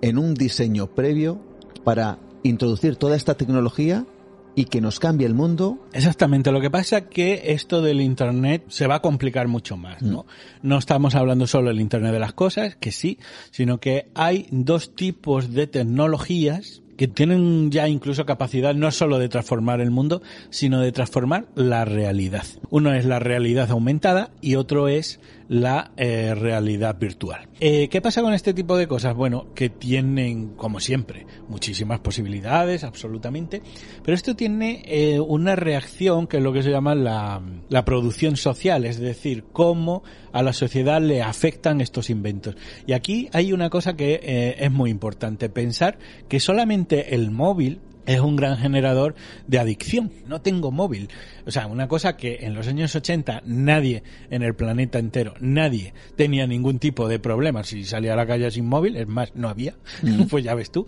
[0.00, 1.42] en un diseño previo
[1.84, 4.06] para introducir toda esta tecnología
[4.54, 5.86] y que nos cambie el mundo.
[5.92, 10.00] Exactamente, lo que pasa es que esto del Internet se va a complicar mucho más,
[10.02, 10.22] ¿no?
[10.62, 10.68] Mm.
[10.68, 13.18] No estamos hablando solo del Internet de las cosas, que sí,
[13.50, 19.28] sino que hay dos tipos de tecnologías que tienen ya incluso capacidad no solo de
[19.28, 22.44] transformar el mundo, sino de transformar la realidad.
[22.70, 27.48] Uno es la realidad aumentada y otro es la eh, realidad virtual.
[27.58, 29.14] Eh, ¿Qué pasa con este tipo de cosas?
[29.14, 33.62] Bueno, que tienen, como siempre, muchísimas posibilidades, absolutamente,
[34.04, 38.36] pero esto tiene eh, una reacción que es lo que se llama la, la producción
[38.36, 42.54] social, es decir, cómo a la sociedad le afectan estos inventos.
[42.86, 48.20] Y aquí hay una cosa que es muy importante, pensar que solamente el móvil es
[48.20, 49.14] un gran generador
[49.46, 50.10] de adicción.
[50.26, 51.10] No tengo móvil.
[51.46, 55.92] O sea, una cosa que en los años 80 nadie en el planeta entero, nadie
[56.16, 58.96] tenía ningún tipo de problema si salía a la calle sin móvil.
[58.96, 59.74] Es más, no había.
[60.02, 60.22] Mm.
[60.30, 60.86] pues ya ves tú.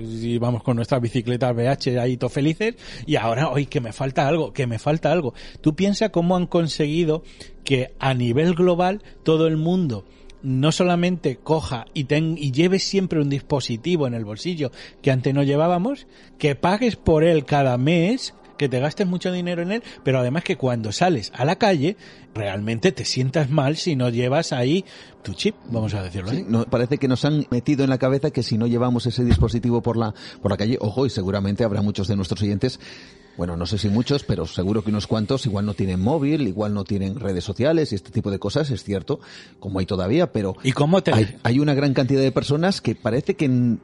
[0.00, 4.52] íbamos con nuestras bicicletas BH ahí todos felices y ahora, hoy que me falta algo,
[4.52, 5.34] que me falta algo.
[5.60, 7.24] Tú piensa cómo han conseguido
[7.64, 10.04] que a nivel global todo el mundo
[10.42, 14.70] no solamente coja y, ten, y lleve siempre un dispositivo en el bolsillo
[15.02, 16.06] que antes no llevábamos,
[16.38, 20.44] que pagues por él cada mes, que te gastes mucho dinero en él, pero además
[20.44, 21.96] que cuando sales a la calle
[22.34, 24.84] realmente te sientas mal si no llevas ahí
[25.22, 26.44] tu chip, vamos a decirlo así.
[26.46, 29.82] No, parece que nos han metido en la cabeza que si no llevamos ese dispositivo
[29.82, 32.80] por la, por la calle, ojo, y seguramente habrá muchos de nuestros oyentes
[33.36, 36.74] bueno, no sé si muchos, pero seguro que unos cuantos igual no tienen móvil, igual
[36.74, 39.20] no tienen redes sociales y este tipo de cosas, es cierto,
[39.58, 41.12] como hay todavía, pero ¿Y cómo te...
[41.12, 43.78] hay, hay una gran cantidad de personas que parece que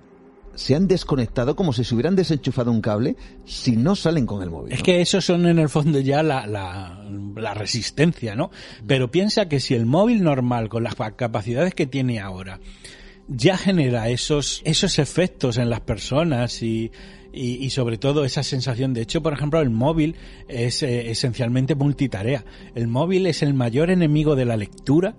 [0.56, 4.50] se han desconectado como si se hubieran desenchufado un cable si no salen con el
[4.50, 4.72] móvil.
[4.72, 7.04] Es que esos son en el fondo ya la, la,
[7.36, 8.50] la, resistencia, ¿no?
[8.86, 12.58] Pero piensa que si el móvil normal, con las capacidades que tiene ahora,
[13.28, 16.90] ya genera esos, esos efectos en las personas y
[17.36, 18.94] y, sobre todo esa sensación.
[18.94, 20.16] De hecho, por ejemplo, el móvil
[20.48, 22.44] es eh, esencialmente multitarea.
[22.74, 25.14] El móvil es el mayor enemigo de la lectura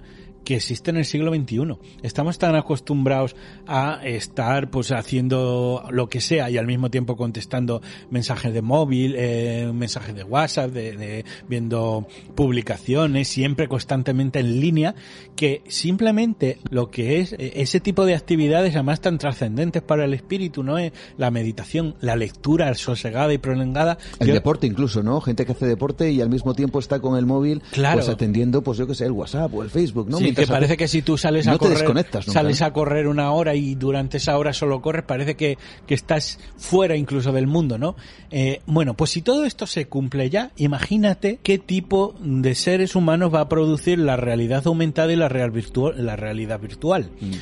[0.48, 1.78] que existe en el siglo XXI.
[2.04, 3.36] Estamos tan acostumbrados
[3.68, 7.82] a estar pues haciendo lo que sea y al mismo tiempo contestando
[8.12, 14.96] mensajes de móvil, eh, mensajes de WhatsApp, de, viendo publicaciones, siempre constantemente en línea,
[15.36, 20.14] que simplemente lo que es eh, ese tipo de actividades además tan trascendentes para el
[20.14, 20.78] espíritu, ¿no?
[20.78, 23.98] Es la meditación, la lectura sosegada y prolongada.
[24.22, 25.20] El deporte incluso, ¿no?
[25.20, 27.98] Gente que hace deporte y al mismo tiempo está con el móvil, claro.
[27.98, 30.20] pues atendiendo, pues yo que sé, el WhatsApp o el Facebook, ¿no?
[30.20, 33.76] Sí, que parece que si tú sales a correr, sales a correr una hora y
[33.76, 37.96] durante esa hora solo corres, parece que, que estás fuera incluso del mundo, ¿no?
[38.32, 43.34] Eh, bueno, pues si todo esto se cumple ya, imagínate qué tipo de seres humanos
[43.34, 47.10] va a producir la realidad aumentada y la, real virtual, la realidad virtual.
[47.20, 47.34] Mm.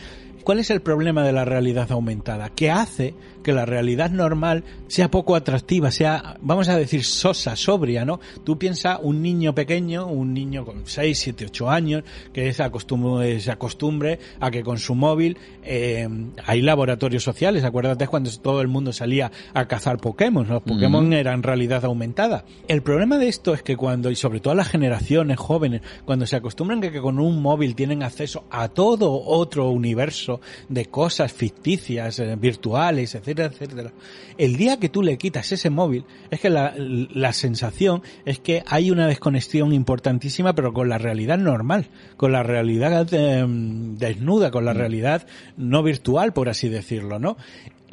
[0.43, 2.49] ¿Cuál es el problema de la realidad aumentada?
[2.49, 8.03] Que hace que la realidad normal sea poco atractiva, sea, vamos a decir, sosa, sobria,
[8.03, 8.19] ¿no?
[8.43, 12.03] Tú piensas un niño pequeño, un niño con 6, 7, 8 años,
[12.33, 16.09] que se acostumbre, se acostumbre a que con su móvil eh,
[16.43, 17.63] hay laboratorios sociales.
[17.63, 22.45] Acuérdate cuando todo el mundo salía a cazar Pokémon, los Pokémon eran realidad aumentada.
[22.67, 26.35] El problema de esto es que cuando, y sobre todo las generaciones jóvenes, cuando se
[26.35, 32.17] acostumbran que, que con un móvil tienen acceso a todo otro universo de cosas ficticias,
[32.17, 33.91] eh, virtuales, etc., etcétera,
[34.37, 38.63] El día que tú le quitas ese móvil, es que la, la sensación es que
[38.65, 44.65] hay una desconexión importantísima, pero con la realidad normal, con la realidad em, desnuda, con
[44.65, 44.77] la mm.
[44.77, 47.37] realidad no virtual, por así decirlo, ¿no?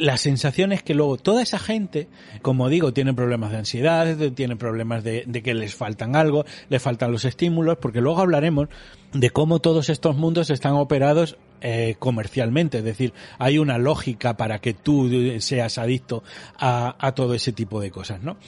[0.03, 2.09] La sensación es que luego toda esa gente,
[2.43, 7.12] como digo, tiene problemas de ansiedad, tiene problemas de, que les faltan algo, les faltan
[7.12, 8.69] los estímulos, porque luego hablaremos
[9.12, 14.59] de cómo todos estos mundos están operados eh, comercialmente, es decir, hay una lógica para
[14.59, 16.25] que tú seas adicto
[16.59, 18.38] a, a todo ese tipo de cosas, ¿no?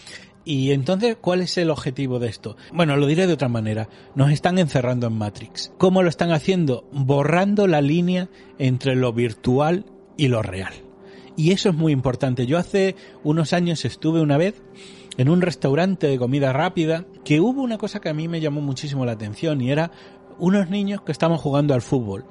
[0.45, 2.57] Y entonces, ¿cuál es el objetivo de esto?
[2.73, 3.88] Bueno, lo diré de otra manera.
[4.17, 5.73] Nos están encerrando en Matrix.
[5.79, 6.85] ¿Cómo lo están haciendo?
[6.93, 9.87] Borrando la línea entre lo virtual
[10.19, 10.75] y lo real.
[11.37, 12.47] Y eso es muy importante.
[12.47, 14.62] Yo hace unos años estuve una vez
[15.16, 18.61] en un restaurante de comida rápida que hubo una cosa que a mí me llamó
[18.61, 19.90] muchísimo la atención y era
[20.38, 22.25] unos niños que estaban jugando al fútbol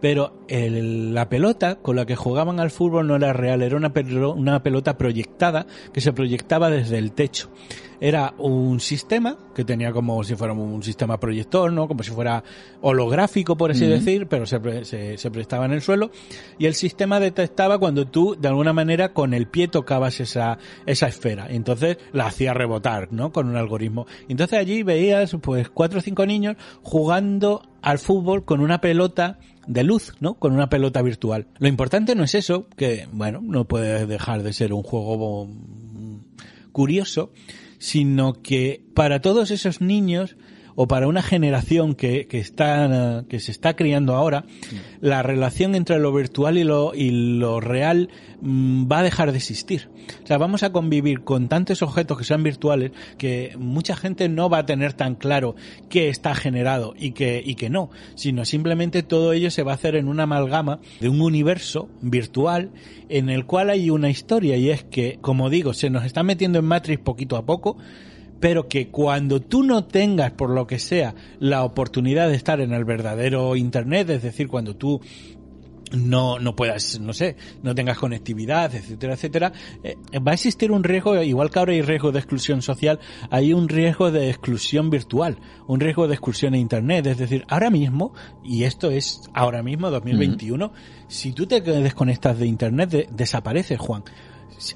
[0.00, 3.92] pero la pelota con la que jugaban al fútbol no era real, era una,
[4.34, 7.50] una pelota proyectada que se proyectaba desde el techo.
[8.02, 11.86] Era un sistema que tenía como si fuera un sistema proyector, ¿no?
[11.86, 12.42] Como si fuera
[12.80, 16.10] holográfico, por así decir, pero se, se, se, prestaba en el suelo.
[16.58, 21.08] Y el sistema detectaba cuando tú, de alguna manera, con el pie tocabas esa, esa
[21.08, 21.48] esfera.
[21.50, 23.32] Entonces la hacía rebotar, ¿no?
[23.32, 24.06] Con un algoritmo.
[24.30, 29.38] Entonces allí veías, pues, cuatro o cinco niños jugando al fútbol con una pelota
[29.70, 30.34] de luz, ¿no?
[30.34, 31.46] Con una pelota virtual.
[31.58, 35.48] Lo importante no es eso, que, bueno, no puede dejar de ser un juego
[36.72, 37.32] curioso,
[37.78, 40.36] sino que para todos esos niños
[40.82, 44.46] o para una generación que, que, está, que se está criando ahora,
[45.02, 48.08] la relación entre lo virtual y lo, y lo real
[48.40, 49.90] mm, va a dejar de existir.
[50.24, 54.48] O sea, vamos a convivir con tantos objetos que sean virtuales que mucha gente no
[54.48, 55.54] va a tener tan claro
[55.90, 59.74] qué está generado y qué, y qué no, sino simplemente todo ello se va a
[59.74, 62.70] hacer en una amalgama de un universo virtual
[63.10, 66.58] en el cual hay una historia y es que, como digo, se nos está metiendo
[66.58, 67.76] en Matrix poquito a poco,
[68.40, 72.72] pero que cuando tú no tengas, por lo que sea, la oportunidad de estar en
[72.72, 75.00] el verdadero Internet, es decir, cuando tú
[75.92, 80.84] no, no puedas, no sé, no tengas conectividad, etcétera, etcétera, eh, va a existir un
[80.84, 83.00] riesgo, igual que ahora hay riesgo de exclusión social,
[83.30, 87.06] hay un riesgo de exclusión virtual, un riesgo de exclusión en Internet.
[87.06, 90.72] Es decir, ahora mismo, y esto es ahora mismo, 2021,
[91.08, 94.04] si tú te desconectas de Internet, desapareces, Juan.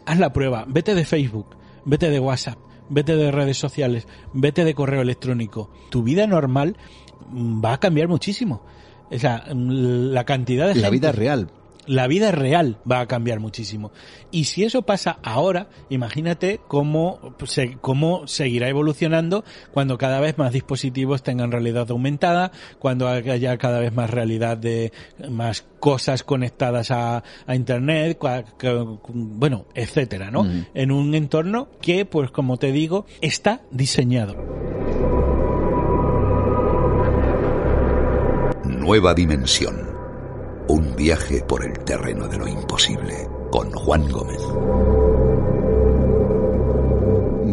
[0.07, 4.75] Haz la prueba, vete de Facebook, vete de WhatsApp, vete de redes sociales, vete de
[4.75, 5.71] correo electrónico.
[5.91, 6.77] Tu vida normal
[7.31, 8.63] mm, va a cambiar muchísimo.
[9.11, 10.77] O sea, mm, la cantidad de...
[10.77, 11.51] La vida real
[11.87, 13.93] la vida real va a cambiar muchísimo.
[14.31, 17.35] Y si eso pasa ahora, imagínate cómo,
[17.81, 23.93] cómo seguirá evolucionando cuando cada vez más dispositivos tengan realidad aumentada, cuando haya cada vez
[23.93, 24.93] más realidad de
[25.31, 28.19] más cosas conectadas a, internet,
[29.09, 30.47] bueno, etcétera, ¿no?
[30.75, 34.35] En un entorno que, pues como te digo, está diseñado.
[38.65, 39.84] Nueva dimensión
[40.69, 44.41] un viaje por el terreno de lo imposible con Juan Gómez.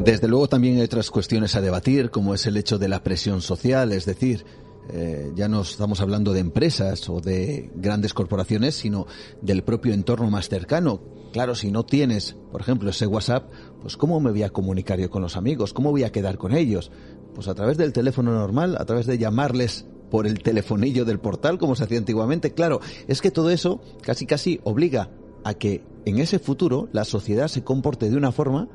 [0.03, 3.41] Desde luego también hay otras cuestiones a debatir, como es el hecho de la presión
[3.41, 4.45] social, es decir,
[4.89, 9.05] eh, ya no estamos hablando de empresas o de grandes corporaciones, sino
[9.41, 11.01] del propio entorno más cercano.
[11.34, 13.51] Claro, si no tienes, por ejemplo, ese WhatsApp,
[13.82, 15.74] pues ¿cómo me voy a comunicar yo con los amigos?
[15.74, 16.91] ¿Cómo voy a quedar con ellos?
[17.36, 21.57] Pues a través del teléfono normal, a través de llamarles por el telefonillo del portal
[21.57, 22.53] como se hacía antiguamente.
[22.53, 25.09] Claro, es que todo eso casi casi obliga
[25.43, 28.68] a que en ese futuro la sociedad se comporte de una forma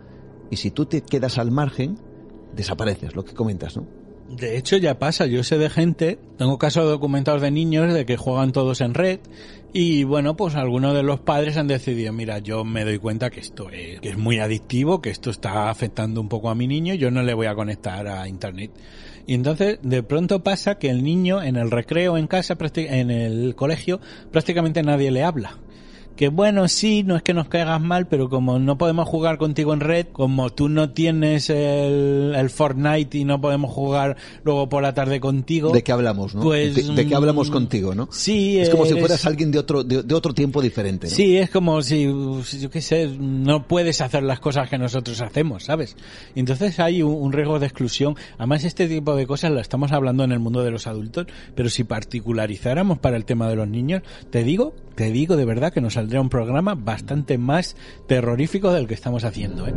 [0.50, 1.98] y si tú te quedas al margen,
[2.54, 3.86] desapareces, lo que comentas, ¿no?
[4.28, 8.16] De hecho ya pasa, yo sé de gente, tengo casos documentados de niños de que
[8.16, 9.20] juegan todos en red
[9.72, 13.38] y bueno, pues algunos de los padres han decidido, mira, yo me doy cuenta que
[13.38, 16.94] esto es, que es muy adictivo, que esto está afectando un poco a mi niño,
[16.94, 18.72] yo no le voy a conectar a internet.
[19.26, 23.54] Y entonces de pronto pasa que el niño en el recreo en casa, en el
[23.54, 24.00] colegio,
[24.30, 25.58] prácticamente nadie le habla
[26.16, 29.74] que bueno, sí, no es que nos caigas mal, pero como no podemos jugar contigo
[29.74, 34.82] en red, como tú no tienes el, el Fortnite y no podemos jugar luego por
[34.82, 35.70] la tarde contigo.
[35.70, 36.42] ¿De qué hablamos, no?
[36.42, 38.08] Pues, de, qué hablamos contigo, ¿no?
[38.10, 41.08] Sí, es como si fueras alguien de otro, de, otro tiempo diferente.
[41.08, 41.14] ¿no?
[41.14, 45.64] Sí, es como si, yo qué sé, no puedes hacer las cosas que nosotros hacemos,
[45.64, 45.96] ¿sabes?
[46.34, 48.16] Entonces hay un, un riesgo de exclusión.
[48.38, 51.68] Además, este tipo de cosas la estamos hablando en el mundo de los adultos, pero
[51.68, 55.80] si particularizáramos para el tema de los niños, te digo, te digo de verdad que
[55.80, 57.76] nos saldría un programa bastante más
[58.06, 59.66] terrorífico del que estamos haciendo.
[59.66, 59.74] ¿eh?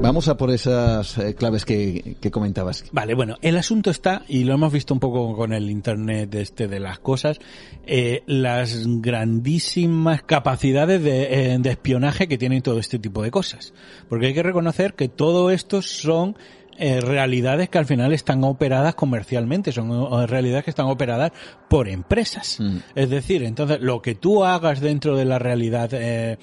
[0.00, 2.84] Vamos a por esas eh, claves que, comentabas.
[2.92, 6.68] Vale, bueno, el asunto está, y lo hemos visto un poco con el Internet este
[6.68, 7.38] de las cosas,
[7.86, 13.74] eh, las grandísimas capacidades de, de espionaje que tienen todo este tipo de cosas.
[14.08, 16.36] Porque hay que reconocer que todo esto son
[16.78, 21.32] eh, realidades que al final están operadas comercialmente, son eh, realidades que están operadas
[21.68, 22.58] por empresas.
[22.60, 22.78] Mm.
[22.94, 26.38] Es decir, entonces lo que tú hagas dentro de la realidad eh,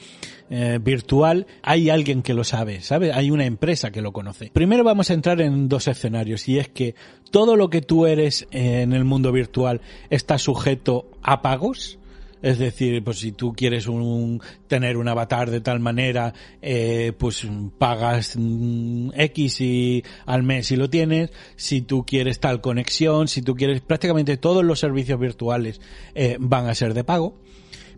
[0.82, 3.16] virtual, hay alguien que lo sabe, ¿sabes?
[3.16, 4.52] Hay una empresa que lo conoce.
[4.54, 6.94] Primero vamos a entrar en dos escenarios y es que
[7.32, 9.82] todo lo que tú eres en el mundo virtual
[10.12, 11.98] está sujeto a pagos,
[12.44, 17.48] es decir, pues si tú quieres un, tener un avatar de tal manera, eh, pues
[17.78, 21.32] pagas mm, X y al mes si lo tienes.
[21.56, 25.80] Si tú quieres tal conexión, si tú quieres prácticamente todos los servicios virtuales
[26.16, 27.43] eh, van a ser de pago.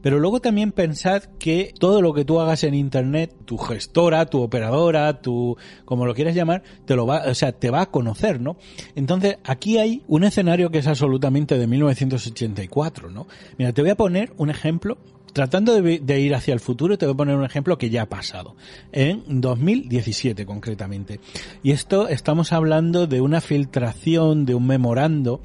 [0.01, 4.41] Pero luego también pensad que todo lo que tú hagas en internet, tu gestora, tu
[4.41, 8.39] operadora, tu, como lo quieras llamar, te lo va, o sea, te va a conocer,
[8.39, 8.57] ¿no?
[8.95, 13.27] Entonces, aquí hay un escenario que es absolutamente de 1984, ¿no?
[13.57, 14.97] Mira, te voy a poner un ejemplo
[15.35, 18.05] tratando de, ir hacia el futuro, te voy a poner un ejemplo que ya ha
[18.05, 18.55] pasado.
[18.93, 21.19] En 2017, concretamente.
[21.61, 25.41] Y esto estamos hablando de una filtración de un memorando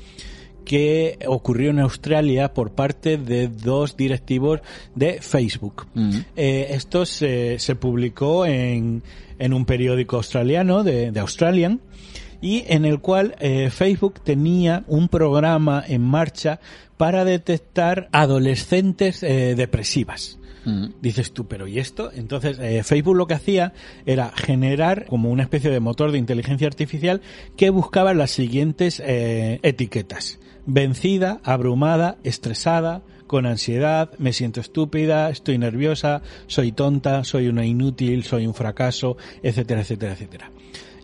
[0.71, 4.61] que ocurrió en Australia por parte de dos directivos
[4.95, 5.89] de Facebook.
[5.95, 6.11] Mm.
[6.37, 9.03] Eh, esto se, se publicó en,
[9.41, 11.81] en, un periódico australiano de, de Australian
[12.41, 16.61] y en el cual eh, Facebook tenía un programa en marcha
[16.97, 20.39] para detectar adolescentes eh, depresivas.
[20.65, 20.91] Mm.
[21.03, 22.13] Dices tú, pero ¿y esto?
[22.15, 23.73] Entonces, eh, Facebook lo que hacía
[24.07, 27.23] era generar como una especie de motor de inteligencia artificial
[27.57, 36.21] que buscaba las siguientes etiquetas vencida, abrumada, estresada, con ansiedad, me siento estúpida, estoy nerviosa,
[36.49, 40.51] soy tonta, soy una inútil, soy un fracaso, etcétera, etcétera, etcétera.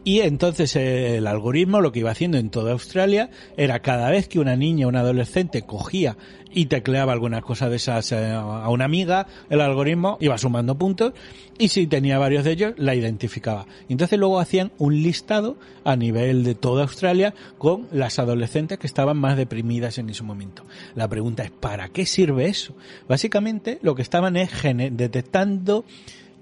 [0.06, 4.28] Y entonces eh, el algoritmo lo que iba haciendo en toda Australia era cada vez
[4.28, 6.16] que una niña o un adolescente cogía
[6.54, 11.12] y tecleaba alguna cosa de esas eh, a una amiga, el algoritmo iba sumando puntos
[11.58, 13.66] y si tenía varios de ellos la identificaba.
[13.88, 19.16] Entonces luego hacían un listado a nivel de toda Australia con las adolescentes que estaban
[19.16, 20.62] más deprimidas en ese momento.
[20.94, 22.76] La pregunta es, ¿para qué sirve eso?
[23.08, 25.84] Básicamente lo que estaban es detectando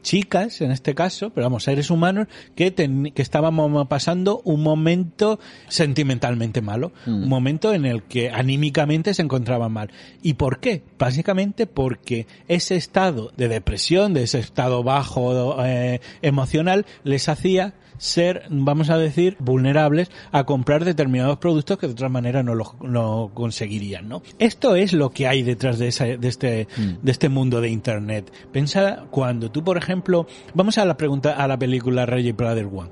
[0.04, 6.62] chicas, en este caso, pero vamos, seres humanos, que, que estábamos pasando un momento sentimentalmente
[6.62, 7.24] malo, mm.
[7.24, 9.90] un momento en el que anímicamente se encontraban mal.
[10.22, 10.84] ¿Y por qué?
[10.96, 18.44] Básicamente porque ese estado de depresión, de ese estado bajo eh, emocional, les hacía ser,
[18.48, 24.08] vamos a decir, vulnerables a comprar determinados productos que de otra manera no lo conseguirían,
[24.08, 24.22] ¿no?
[24.38, 27.04] Esto es lo que hay detrás de, esa, de, este, mm.
[27.04, 28.32] de este mundo de Internet.
[28.52, 32.90] Pensa cuando tú, por ejemplo, vamos a la pregunta, a la película Ready Player One.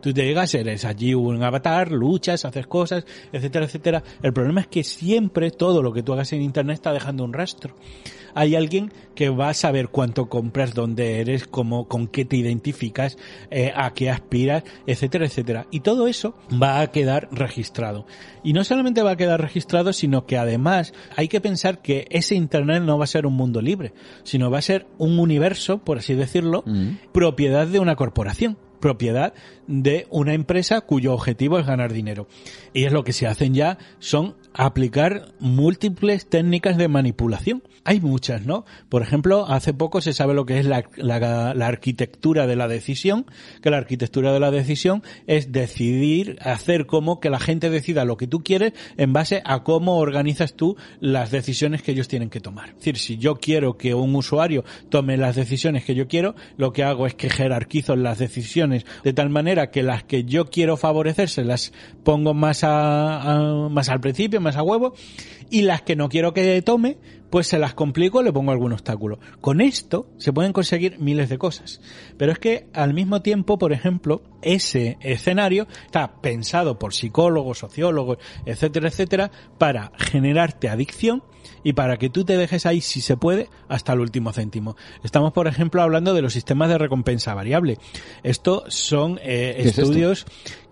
[0.00, 4.02] Tú te llegas, eres allí un avatar, luchas, haces cosas, etcétera, etcétera.
[4.22, 7.32] El problema es que siempre todo lo que tú hagas en Internet está dejando un
[7.32, 7.74] rastro
[8.34, 13.16] hay alguien que va a saber cuánto compras, dónde eres, cómo, con qué te identificas,
[13.50, 15.66] eh, a qué aspiras, etcétera, etcétera.
[15.70, 18.06] Y todo eso va a quedar registrado.
[18.42, 22.34] Y no solamente va a quedar registrado, sino que además hay que pensar que ese
[22.34, 23.92] Internet no va a ser un mundo libre,
[24.24, 27.12] sino va a ser un universo, por así decirlo, mm.
[27.12, 29.32] propiedad de una corporación propiedad
[29.66, 32.28] de una empresa cuyo objetivo es ganar dinero.
[32.74, 38.46] Y es lo que se hacen ya son aplicar múltiples técnicas de manipulación Hay muchas,
[38.46, 38.64] ¿no?
[38.88, 43.26] Por ejemplo, hace poco se sabe lo que es la, la, arquitectura de la decisión,
[43.62, 48.16] que la arquitectura de la decisión es decidir, hacer como que la gente decida lo
[48.16, 52.40] que tú quieres en base a cómo organizas tú las decisiones que ellos tienen que
[52.40, 52.70] tomar.
[52.70, 56.72] Es decir, si yo quiero que un usuario tome las decisiones que yo quiero, lo
[56.72, 60.78] que hago es que jerarquizo las decisiones de tal manera que las que yo quiero
[60.78, 61.72] favorecer se las
[62.02, 64.94] pongo más a, más al principio, más a huevo,
[65.50, 66.96] y las que no quiero que tome,
[67.34, 69.18] pues se las complico, le pongo algún obstáculo.
[69.40, 71.80] Con esto se pueden conseguir miles de cosas.
[72.16, 78.18] Pero es que al mismo tiempo, por ejemplo, ese escenario está pensado por psicólogos, sociólogos,
[78.46, 81.24] etcétera, etcétera, para generarte adicción
[81.64, 84.76] y para que tú te dejes ahí, si se puede, hasta el último céntimo.
[85.02, 87.78] Estamos, por ejemplo, hablando de los sistemas de recompensa variable.
[88.22, 90.24] Esto son eh, estudios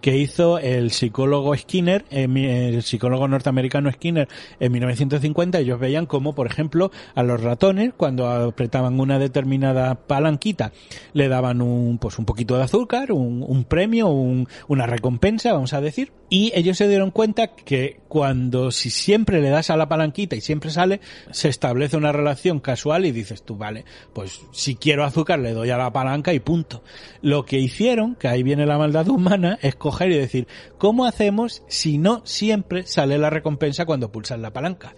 [0.02, 2.26] que hizo el psicólogo Skinner, eh,
[2.74, 4.28] el psicólogo norteamericano Skinner
[4.60, 5.60] en 1950.
[5.60, 10.72] Ellos veían cómo, por ejemplo, a los ratones, cuando apretaban una determinada palanquita,
[11.12, 15.80] le daban un, pues un poquito de azúcar, un, premio, un, una recompensa, vamos a
[15.80, 16.12] decir.
[16.28, 20.40] Y ellos se dieron cuenta que cuando si siempre le das a la palanquita y
[20.40, 21.00] siempre sale,
[21.30, 25.70] se establece una relación casual y dices tú, vale, pues si quiero azúcar le doy
[25.70, 26.82] a la palanca y punto.
[27.20, 29.76] Lo que hicieron, que ahí viene la maldad humana, es
[30.12, 30.48] y decir,
[30.82, 34.96] ¿cómo hacemos si no siempre sale la recompensa cuando pulsas la palanca?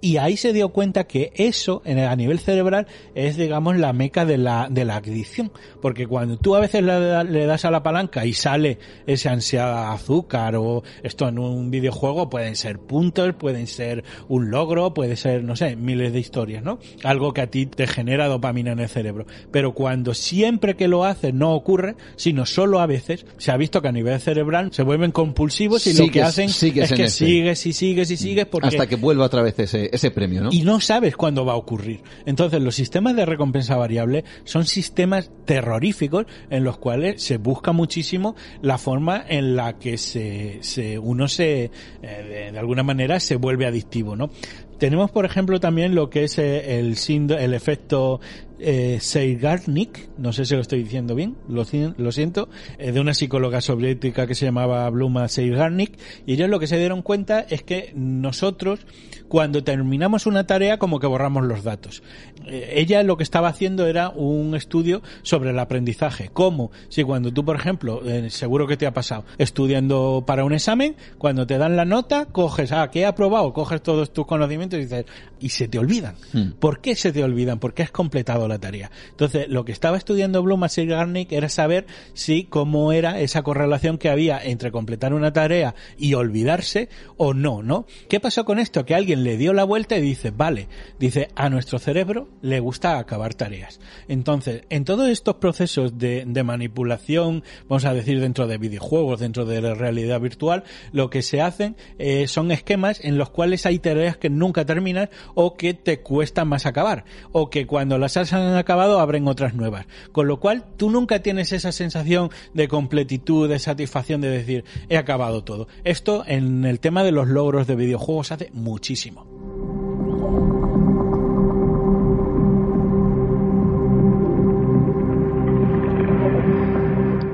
[0.00, 4.24] Y ahí se dio cuenta que eso, en a nivel cerebral, es, digamos, la meca
[4.24, 5.50] de la, de la adicción.
[5.82, 8.78] Porque cuando tú a veces le, das a la palanca y sale
[9.08, 14.94] ese ansiada azúcar o esto en un videojuego, pueden ser puntos, pueden ser un logro,
[14.94, 16.78] puede ser, no sé, miles de historias, ¿no?
[17.02, 19.26] Algo que a ti te genera dopamina en el cerebro.
[19.50, 23.82] Pero cuando siempre que lo haces no ocurre, sino solo a veces, se ha visto
[23.82, 27.72] que a nivel cerebral se vuelven compulsivos y lo que hacen es que sigues y
[27.72, 28.68] sigues y sigues porque...
[28.68, 30.50] Hasta que vuelva otra vez ese, ese premio, ¿no?
[30.52, 32.02] Y no sabes cuándo va a ocurrir.
[32.26, 38.36] Entonces los sistemas de recompensa variable son sistemas terroríficos en los cuales se busca muchísimo
[38.60, 41.70] la forma en la que se, se uno se,
[42.02, 44.30] eh, de, alguna manera se vuelve adictivo, ¿no?
[44.78, 46.96] Tenemos, por ejemplo, también lo que es eh, el,
[47.38, 48.20] el efecto
[48.58, 51.64] eh, Seigarnik, no sé si lo estoy diciendo bien, lo,
[51.96, 52.48] lo siento,
[52.78, 56.78] eh, de una psicóloga soviética que se llamaba Bluma Seigarnik, y ellos lo que se
[56.78, 58.86] dieron cuenta es que nosotros,
[59.28, 62.02] cuando terminamos una tarea, como que borramos los datos.
[62.46, 66.30] Eh, ella lo que estaba haciendo era un estudio sobre el aprendizaje.
[66.32, 66.70] ¿Cómo?
[66.88, 70.96] Si cuando tú, por ejemplo, eh, seguro que te ha pasado, estudiando para un examen,
[71.18, 74.82] cuando te dan la nota, coges, ah, que he aprobado, coges todos tus conocimientos y
[74.82, 75.06] dices,
[75.40, 76.14] y se te olvidan.
[76.32, 76.52] Hmm.
[76.58, 77.58] ¿Por qué se te olvidan?
[77.58, 78.90] Porque has completado la tarea.
[79.10, 83.98] Entonces, lo que estaba estudiando Bloom y Garnick era saber si cómo era esa correlación
[83.98, 87.86] que había entre completar una tarea y olvidarse o no, ¿no?
[88.08, 88.84] ¿Qué pasó con esto?
[88.84, 90.68] Que alguien le dio la vuelta y dice, vale,
[90.98, 93.80] dice, a nuestro cerebro le gusta acabar tareas.
[94.08, 99.44] Entonces, en todos estos procesos de, de manipulación, vamos a decir dentro de videojuegos, dentro
[99.44, 103.78] de la realidad virtual, lo que se hacen eh, son esquemas en los cuales hay
[103.78, 108.32] tareas que nunca terminan o que te cuesta más acabar, o que cuando las has
[108.34, 109.86] han acabado abren otras nuevas.
[110.12, 114.96] Con lo cual, tú nunca tienes esa sensación de completitud, de satisfacción de decir, he
[114.96, 115.68] acabado todo.
[115.84, 119.26] Esto en el tema de los logros de videojuegos hace muchísimo.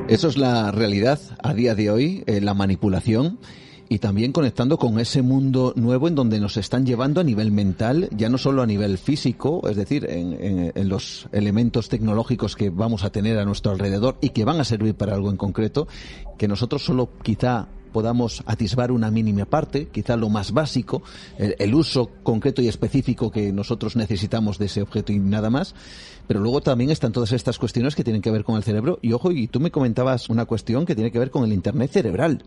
[0.09, 3.39] Eso es la realidad a día de hoy, eh, la manipulación
[3.93, 8.09] y también conectando con ese mundo nuevo en donde nos están llevando a nivel mental,
[8.17, 13.11] ya no solo a nivel físico, es decir, en, los elementos tecnológicos que vamos a
[13.11, 15.89] tener a nuestro alrededor y que van a servir para algo en concreto,
[16.39, 21.03] que nosotros solo quizá podamos atisbar una mínima parte, quizá lo más básico,
[21.37, 25.75] el, uso concreto y específico que nosotros necesitamos de ese objeto y nada más.
[26.29, 29.01] Pero luego también están todas estas cuestiones que tienen que ver con el cerebro.
[29.03, 31.91] Y ojo, y tú me comentabas una cuestión que tiene que ver con el Internet
[31.91, 32.45] cerebral.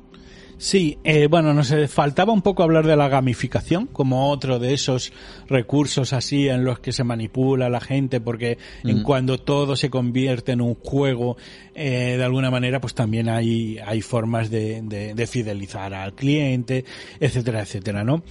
[0.58, 5.12] Sí, eh, bueno, nos faltaba un poco hablar de la gamificación como otro de esos
[5.48, 10.54] recursos así en los que se manipula la gente, porque en cuando todo se convierte
[10.54, 11.38] en un juego,
[11.76, 16.86] eh, de alguna manera, pues también hay, hay formas de, de, fidelizar al cliente,
[17.20, 18.24] etcétera, etcétera, ¿no?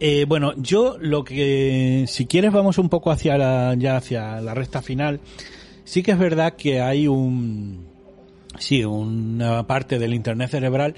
[0.00, 4.54] Eh, bueno, yo lo que, si quieres, vamos un poco hacia la, ya hacia la
[4.54, 5.20] recta final.
[5.84, 7.84] Sí que es verdad que hay un,
[8.58, 10.94] sí, una parte del Internet cerebral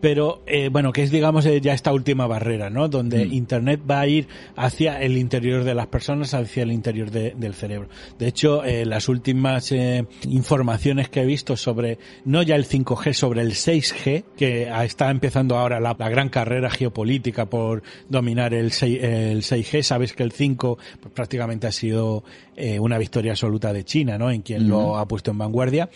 [0.00, 2.88] pero eh, bueno, que es digamos eh, ya esta última barrera, ¿no?
[2.88, 3.32] Donde Mm.
[3.32, 7.54] Internet va a ir hacia el interior de las personas, hacia el interior de- del
[7.54, 7.88] cerebro.
[8.18, 13.12] De hecho, eh, las últimas eh, informaciones que he visto sobre, no ya el 5G,
[13.14, 18.72] sobre el 6G, que está empezando ahora la, la gran carrera geopolítica por dominar el,
[18.72, 22.22] 6, el 6G, sabes que el 5 pues, prácticamente ha sido
[22.56, 24.30] eh, una victoria absoluta de China, ¿no?
[24.30, 25.88] En quien lo ha puesto en vanguardia.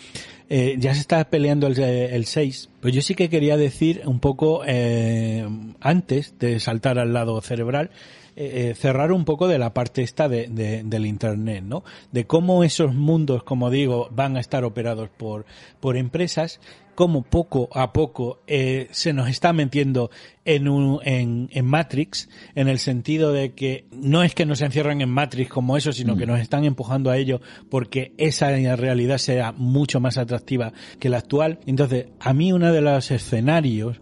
[0.53, 2.69] Eh, ya se está peleando el, el 6.
[2.81, 5.47] Pues yo sí que quería decir un poco, eh,
[5.79, 7.89] antes de saltar al lado cerebral,
[8.35, 10.47] eh, eh, cerrar un poco de la parte esta de-
[10.83, 11.85] del Internet, ¿no?
[12.11, 15.45] De cómo esos mundos, como digo, van a estar operados por,
[15.79, 16.59] por empresas,
[17.01, 20.11] cómo poco a poco eh, se nos está metiendo
[20.45, 25.01] en, un, en, en Matrix, en el sentido de que no es que nos encierren
[25.01, 27.41] en Matrix como eso, sino que nos están empujando a ello
[27.71, 31.57] porque esa realidad sea mucho más atractiva que la actual.
[31.65, 33.99] Entonces, a mí uno de los escenarios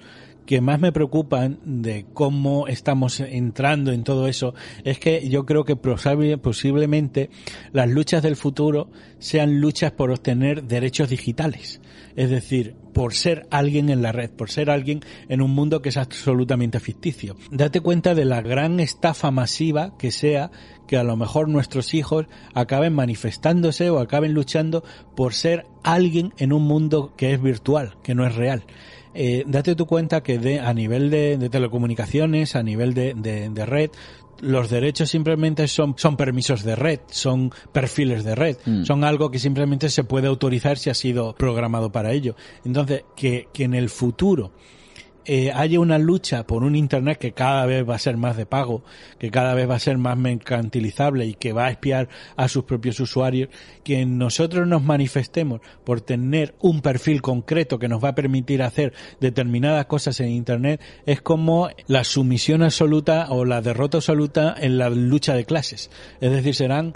[0.50, 5.64] que más me preocupan de cómo estamos entrando en todo eso es que yo creo
[5.64, 7.30] que posiblemente
[7.72, 8.90] las luchas del futuro
[9.20, 11.82] sean luchas por obtener derechos digitales.
[12.16, 15.90] Es decir, por ser alguien en la red, por ser alguien en un mundo que
[15.90, 17.36] es absolutamente ficticio.
[17.52, 20.52] Date cuenta de la gran estafa masiva que sea
[20.88, 24.84] que a lo mejor nuestros hijos acaben manifestándose o acaben luchando
[25.16, 28.66] por ser alguien en un mundo que es virtual, que no es real
[29.14, 33.90] eh, date tu cuenta que de, a nivel de, telecomunicaciones, a nivel de red,
[34.42, 39.40] los derechos simplemente son, son permisos de red, son perfiles de red, son algo que
[39.40, 42.36] simplemente se puede autorizar si ha sido programado para ello.
[42.66, 44.52] Entonces, que, que en el futuro
[45.32, 48.48] eh, haya una lucha por un Internet que cada vez va a ser más de
[48.48, 48.84] pago,
[49.20, 52.64] que cada vez va a ser más mercantilizable y que va a espiar a sus
[52.64, 53.50] propios usuarios,
[53.84, 58.92] que nosotros nos manifestemos por tener un perfil concreto que nos va a permitir hacer
[59.20, 64.90] determinadas cosas en Internet, es como la sumisión absoluta o la derrota absoluta en la
[64.90, 65.92] lucha de clases.
[66.22, 66.96] Es decir, serán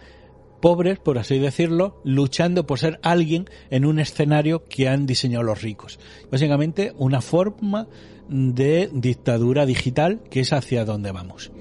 [0.60, 5.62] pobres, por así decirlo, luchando por ser alguien en un escenario que han diseñado los
[5.62, 6.00] ricos.
[6.32, 7.90] Básicamente una forma
[8.30, 11.52] de dictadura digital que es hacia donde vamos.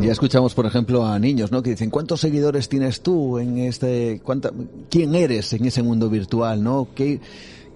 [0.00, 1.62] Ya escuchamos, por ejemplo, a niños, ¿no?
[1.62, 4.50] Que dicen, ¿cuántos seguidores tienes tú en este, cuánta,
[4.88, 6.88] quién eres en ese mundo virtual, ¿no?
[6.94, 7.20] ¿Qué,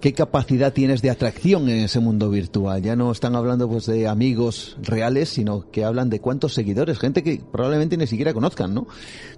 [0.05, 2.79] qué capacidad tienes de atracción en ese mundo virtual?
[2.79, 7.23] Ya no están hablando pues de amigos reales, sino que hablan de cuántos seguidores, gente
[7.23, 8.85] que probablemente ni siquiera conozcan, ¿no?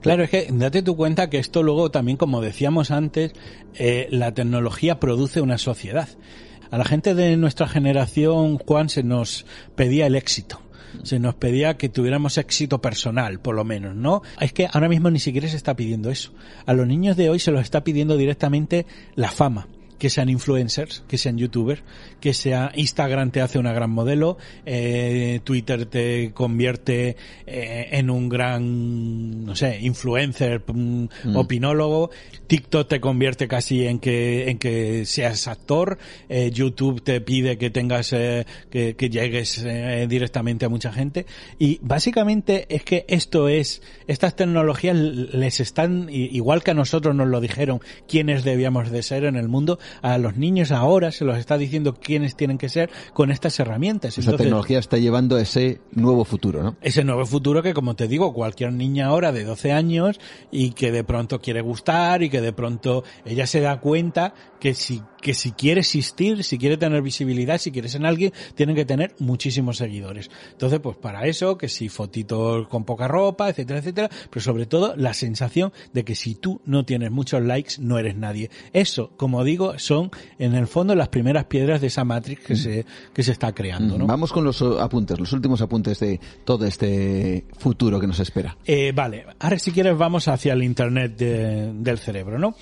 [0.01, 3.31] Claro, es que date tu cuenta que esto luego también, como decíamos antes,
[3.75, 6.09] eh, la tecnología produce una sociedad.
[6.69, 9.45] A la gente de nuestra generación, Juan, se nos
[9.75, 10.59] pedía el éxito.
[11.03, 14.21] Se nos pedía que tuviéramos éxito personal, por lo menos, ¿no?
[14.41, 16.33] Es que ahora mismo ni siquiera se está pidiendo eso.
[16.65, 21.03] A los niños de hoy se los está pidiendo directamente la fama que sean influencers,
[21.07, 21.83] que sean youtubers,
[22.19, 28.29] que sea Instagram te hace una gran modelo, eh, Twitter te convierte eh, en un
[28.29, 32.11] gran, no sé, influencer, mm, opinólogo,
[32.47, 35.97] TikTok te convierte casi en que en que seas actor,
[36.29, 41.25] eh, YouTube te pide que tengas eh, que, que llegues eh, directamente a mucha gente.
[41.59, 47.27] Y básicamente es que esto es estas tecnologías les están igual que a nosotros nos
[47.27, 51.37] lo dijeron quiénes debíamos de ser en el mundo a los niños ahora se los
[51.37, 55.81] está diciendo quiénes tienen que ser con estas herramientas Esa Entonces, tecnología está llevando ese
[55.91, 56.75] nuevo futuro, ¿no?
[56.81, 60.19] ese nuevo futuro que, como te digo, cualquier niña ahora de 12 años
[60.51, 64.73] y que de pronto quiere gustar y que de pronto ella se da cuenta que
[64.73, 68.85] si, que si quiere existir, si quiere tener visibilidad, si quiere ser alguien, tienen que
[68.85, 70.29] tener muchísimos seguidores.
[70.51, 74.95] Entonces, pues para eso, que si fotitos con poca ropa, etcétera, etcétera, pero sobre todo
[74.95, 78.49] la sensación de que si tú no tienes muchos likes, no eres nadie.
[78.73, 82.85] Eso, como digo, son en el fondo las primeras piedras de esa matrix que se,
[83.13, 84.07] que se está creando, ¿no?
[84.07, 88.57] Vamos con los apuntes, los últimos apuntes de todo este futuro que nos espera.
[88.65, 92.55] Eh, vale, ahora si quieres vamos hacia el Internet de- del cerebro, ¿no?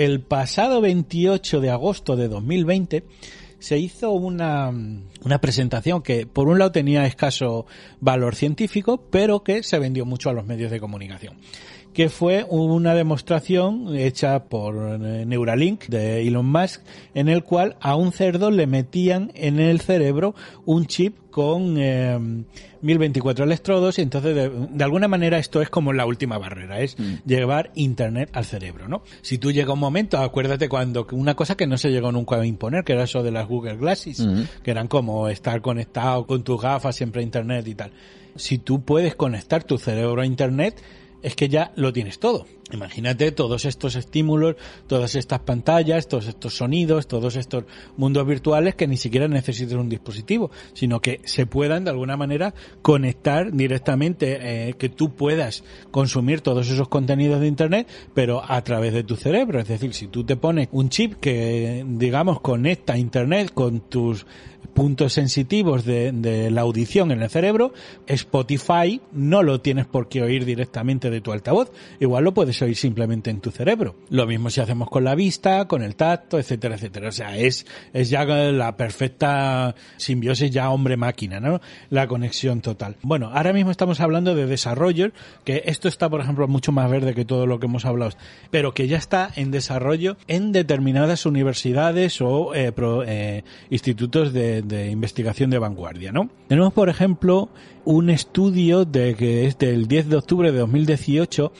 [0.00, 3.04] El pasado 28 de agosto de 2020
[3.58, 7.66] se hizo una, una presentación que por un lado tenía escaso
[8.00, 11.36] valor científico, pero que se vendió mucho a los medios de comunicación
[11.92, 16.82] que fue una demostración hecha por eh, Neuralink de Elon Musk,
[17.14, 20.34] en el cual a un cerdo le metían en el cerebro
[20.64, 22.18] un chip con eh,
[22.82, 26.96] 1024 electrodos y entonces de, de alguna manera esto es como la última barrera, es
[27.24, 29.02] llevar internet al cerebro, ¿no?
[29.22, 32.46] Si tú llega un momento, acuérdate cuando una cosa que no se llegó nunca a
[32.46, 34.26] imponer, que era eso de las Google Glasses,
[34.62, 37.92] que eran como estar conectado con tus gafas siempre a internet y tal.
[38.36, 40.80] Si tú puedes conectar tu cerebro a internet,
[41.22, 42.46] es que ya lo tienes todo.
[42.72, 44.56] Imagínate todos estos estímulos,
[44.86, 47.64] todas estas pantallas, todos estos sonidos, todos estos
[47.96, 52.54] mundos virtuales que ni siquiera necesitan un dispositivo, sino que se puedan de alguna manera
[52.82, 58.92] conectar directamente, eh, que tú puedas consumir todos esos contenidos de Internet, pero a través
[58.92, 59.60] de tu cerebro.
[59.60, 64.26] Es decir, si tú te pones un chip que, digamos, conecta Internet con tus
[64.74, 67.72] puntos sensitivos de, de, la audición en el cerebro,
[68.06, 72.76] Spotify no lo tienes por qué oír directamente de tu altavoz, igual lo puedes oír
[72.76, 73.96] simplemente en tu cerebro.
[74.10, 77.08] Lo mismo si hacemos con la vista, con el tacto, etcétera, etcétera.
[77.08, 81.60] O sea, es, es ya la perfecta simbiosis ya hombre-máquina, ¿no?
[81.88, 82.96] La conexión total.
[83.02, 85.12] Bueno, ahora mismo estamos hablando de desarrollo,
[85.44, 88.12] que esto está, por ejemplo, mucho más verde que todo lo que hemos hablado,
[88.50, 94.40] pero que ya está en desarrollo en determinadas universidades o eh, pro, eh, institutos de
[94.40, 96.30] de, investigación de vanguardia, ¿no?
[96.48, 97.50] Tenemos, por ejemplo,
[97.84, 101.52] un estudio de que es del 10 de octubre de 2018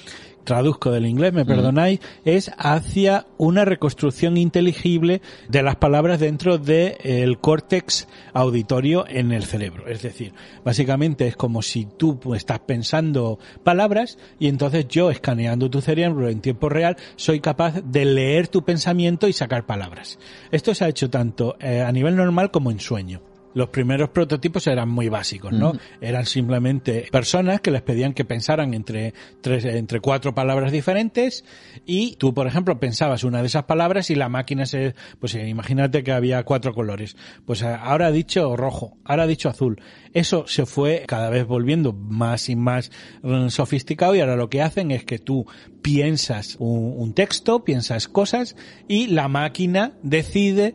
[0.45, 7.38] traduzco del inglés, me perdonáis, es hacia una reconstrucción inteligible de las palabras dentro del
[7.38, 9.86] córtex auditorio en el cerebro.
[9.86, 10.32] Es decir,
[10.64, 16.41] básicamente es como si tú estás pensando palabras y entonces yo escaneando tu cerebro en
[16.41, 20.18] tiempo real soy capaz de leer tu pensamiento y sacar palabras.
[20.51, 23.30] Esto se ha hecho tanto eh, a nivel normal como en sueño.
[23.55, 25.72] Los primeros prototipos eran muy básicos, ¿no?
[26.01, 31.44] Eran simplemente personas que les pedían que pensaran entre tres, entre cuatro palabras diferentes
[31.84, 36.05] y tú, por ejemplo, pensabas una de esas palabras y la máquina se, pues imagínate
[36.05, 37.16] que había cuatro colores.
[37.44, 39.80] Pues ahora ha dicho rojo, ahora ha dicho azul.
[40.12, 42.90] Eso se fue cada vez volviendo más y más
[43.22, 45.46] mm, sofisticado y ahora lo que hacen es que tú
[45.82, 50.74] piensas un, un texto, piensas cosas y la máquina decide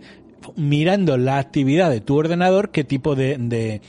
[0.56, 3.82] mirando la actividad de tu ordenador qué tipo de, de,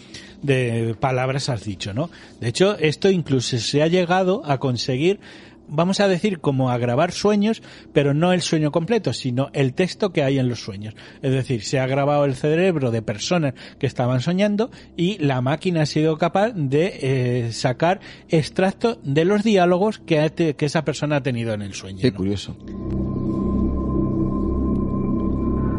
[0.43, 2.11] de palabras has dicho, ¿no?
[2.41, 5.21] De hecho, esto incluso se ha llegado a conseguir
[5.69, 10.13] vamos a decir como a grabar sueños, pero no el sueño completo, sino el texto
[10.13, 10.95] que hay en los sueños.
[11.23, 15.83] Es decir, se ha grabado el cerebro de personas que estaban soñando y la máquina
[15.83, 21.23] ha sido capaz de eh, sacar extractos de los diálogos que, que, esa persona ha
[21.23, 22.01] tenido en el sueño.
[22.01, 22.57] Qué curioso.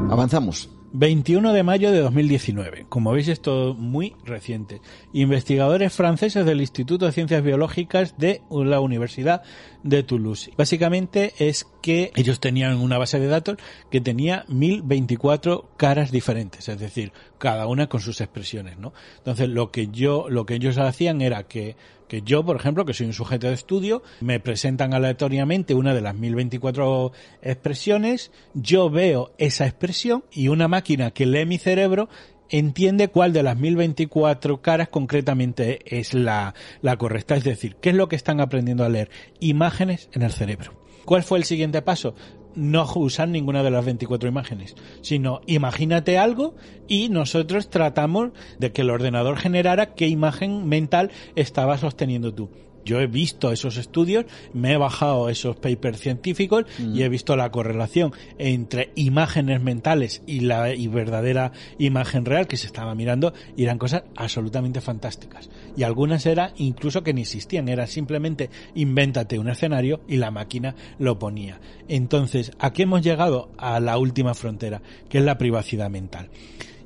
[0.10, 0.70] Avanzamos.
[0.93, 2.86] 21 de mayo de 2019.
[2.88, 4.82] Como veis, esto muy reciente.
[5.12, 9.43] Investigadores franceses del Instituto de Ciencias Biológicas de la Universidad
[9.84, 10.51] de Toulouse.
[10.58, 13.58] Básicamente es que ellos tenían una base de datos
[13.91, 18.93] que tenía 1024 caras diferentes, es decir, cada una con sus expresiones, ¿no?
[19.18, 21.76] Entonces, lo que yo, lo que ellos hacían era que
[22.08, 26.01] que yo, por ejemplo, que soy un sujeto de estudio, me presentan aleatoriamente una de
[26.01, 32.10] las 1024 expresiones, yo veo esa expresión y una máquina que lee mi cerebro
[32.49, 37.36] entiende cuál de las 1024 caras concretamente es la, la correcta.
[37.36, 39.10] Es decir, ¿qué es lo que están aprendiendo a leer?
[39.39, 40.74] Imágenes en el cerebro.
[41.05, 42.16] ¿Cuál fue el siguiente paso?
[42.58, 46.55] No usar ninguna de las 24 imágenes, sino imagínate algo
[46.88, 52.49] y nosotros tratamos de que el ordenador generara qué imagen mental estabas sosteniendo tú
[52.88, 57.52] yo he visto esos estudios, me he bajado esos papers científicos y he visto la
[57.52, 63.78] correlación entre imágenes mentales y la verdadera imagen real que se estaba mirando y eran
[63.78, 65.50] cosas absolutamente fantásticas.
[65.76, 70.76] Y algunas eran incluso que ni existían, era simplemente invéntate un escenario y la máquina
[70.98, 71.60] lo ponía.
[71.90, 73.50] Entonces, ¿a qué hemos llegado?
[73.58, 76.30] A la última frontera, que es la privacidad mental.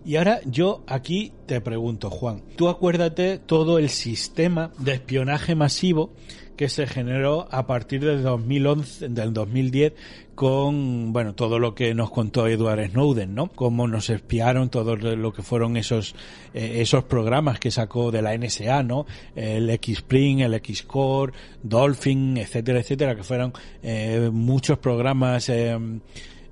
[0.04, 6.12] Y ahora yo aquí te pregunto, Juan, tú acuérdate todo el sistema de espionaje masivo
[6.58, 9.94] que se generó a partir del 2011, del 2010
[10.36, 13.48] con, bueno, todo lo que nos contó Edward Snowden, ¿no?
[13.48, 16.16] Cómo nos espiaron todo lo que fueron esos,
[16.54, 19.06] eh, esos programas que sacó de la NSA, ¿no?
[19.36, 25.78] El X-Spring, el X-Core, Dolphin, etcétera, etcétera, que fueron eh, muchos programas, eh,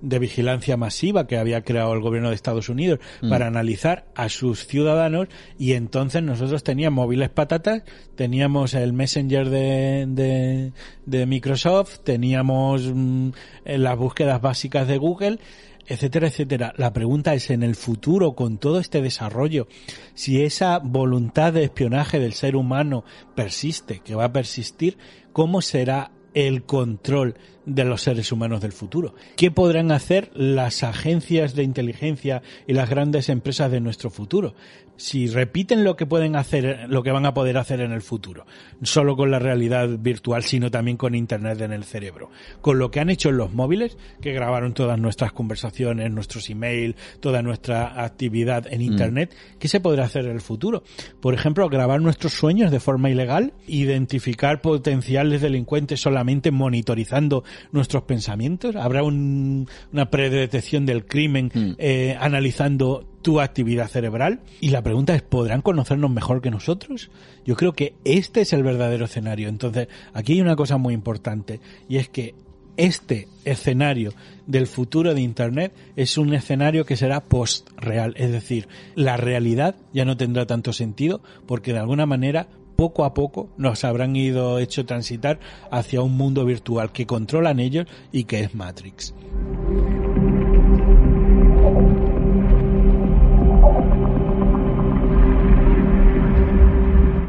[0.01, 3.29] de vigilancia masiva que había creado el gobierno de Estados Unidos mm.
[3.29, 5.27] para analizar a sus ciudadanos
[5.57, 7.83] y entonces nosotros teníamos móviles patatas,
[8.15, 10.71] teníamos el Messenger de,
[11.05, 13.29] de, Microsoft, teníamos mm,
[13.65, 15.39] las búsquedas básicas de Google,
[15.87, 16.73] etcétera, etcétera.
[16.77, 19.67] La pregunta es, en el futuro, con todo este desarrollo,
[20.13, 23.03] si esa voluntad de espionaje del ser humano
[23.35, 24.97] persiste, que va a persistir,
[25.33, 27.35] ¿cómo será el control
[27.65, 29.13] de los seres humanos del futuro.
[29.35, 34.55] ¿Qué podrán hacer las agencias de inteligencia y las grandes empresas de nuestro futuro?
[34.99, 38.45] si repiten lo que pueden hacer, lo que van a poder hacer en el futuro,
[38.83, 42.29] solo con la realidad virtual, sino también con internet en el cerebro,
[42.61, 46.95] con lo que han hecho en los móviles, que grabaron todas nuestras conversaciones, nuestros emails,
[47.21, 48.83] toda nuestra actividad en Mm.
[48.83, 50.83] internet, ¿qué se podrá hacer en el futuro?
[51.21, 58.75] Por ejemplo, grabar nuestros sueños de forma ilegal, identificar potenciales delincuentes solamente monitorizando nuestros pensamientos,
[58.75, 61.71] habrá un- una predetección del crimen Mm.
[61.77, 67.09] eh, analizando tu actividad cerebral y la pregunta es ¿podrán conocernos mejor que nosotros?
[67.45, 69.49] Yo creo que este es el verdadero escenario.
[69.49, 72.33] Entonces, aquí hay una cosa muy importante y es que
[72.77, 74.13] este escenario
[74.47, 80.05] del futuro de Internet es un escenario que será post-real, es decir, la realidad ya
[80.05, 82.47] no tendrá tanto sentido porque de alguna manera
[82.79, 85.37] poco a poco nos habrán ido hecho transitar
[85.69, 89.13] hacia un mundo virtual que controlan ellos y que es Matrix.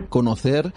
[0.08, 0.72] conocer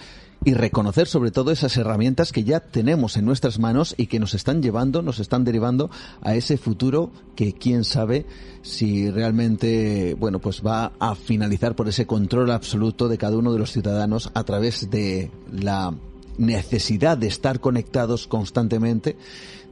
[0.45, 4.33] y reconocer sobre todo esas herramientas que ya tenemos en nuestras manos y que nos
[4.33, 5.89] están llevando, nos están derivando
[6.21, 8.25] a ese futuro que quién sabe
[8.61, 13.59] si realmente, bueno, pues va a finalizar por ese control absoluto de cada uno de
[13.59, 15.93] los ciudadanos a través de la
[16.37, 19.17] necesidad de estar conectados constantemente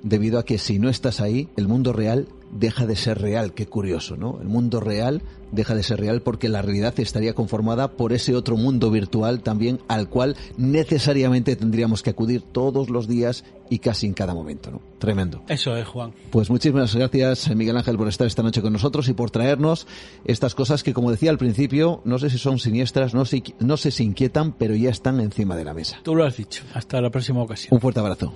[0.04, 3.54] debido a que si no estás ahí, el mundo real deja de ser real.
[3.54, 4.39] Qué curioso, ¿no?
[4.41, 5.22] El mundo real
[5.52, 9.80] deja de ser real porque la realidad estaría conformada por ese otro mundo virtual también
[9.88, 14.82] al cual necesariamente tendríamos que acudir todos los días y casi en cada momento, ¿no?
[14.99, 15.43] Tremendo.
[15.47, 16.14] Eso es, Juan.
[16.30, 19.88] Pues muchísimas gracias, Miguel Ángel, por estar esta noche con nosotros y por traernos
[20.26, 23.78] estas cosas que, como decía al principio, no sé si son siniestras, no sé, no
[23.78, 25.99] sé si inquietan, pero ya están encima de la mesa.
[26.04, 26.64] Tú lo has dicho.
[26.74, 27.74] Hasta la próxima ocasión.
[27.74, 28.34] Un fuerte abrazo.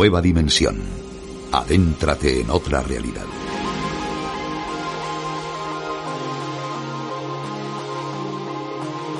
[0.00, 0.80] Nueva dimensión.
[1.52, 3.26] Adéntrate en otra realidad.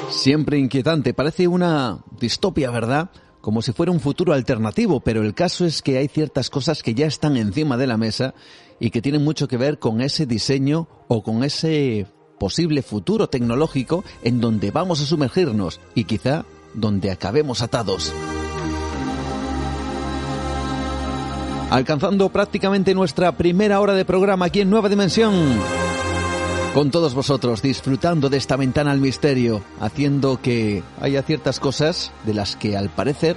[0.08, 3.10] Siempre inquietante, parece una distopia, ¿verdad?
[3.42, 6.94] Como si fuera un futuro alternativo, pero el caso es que hay ciertas cosas que
[6.94, 8.32] ya están encima de la mesa
[8.78, 12.06] y que tienen mucho que ver con ese diseño o con ese
[12.38, 18.14] posible futuro tecnológico en donde vamos a sumergirnos y quizá donde acabemos atados.
[21.70, 25.32] Alcanzando prácticamente nuestra primera hora de programa aquí en Nueva Dimensión.
[26.74, 32.34] Con todos vosotros, disfrutando de esta ventana al misterio, haciendo que haya ciertas cosas de
[32.34, 33.36] las que al parecer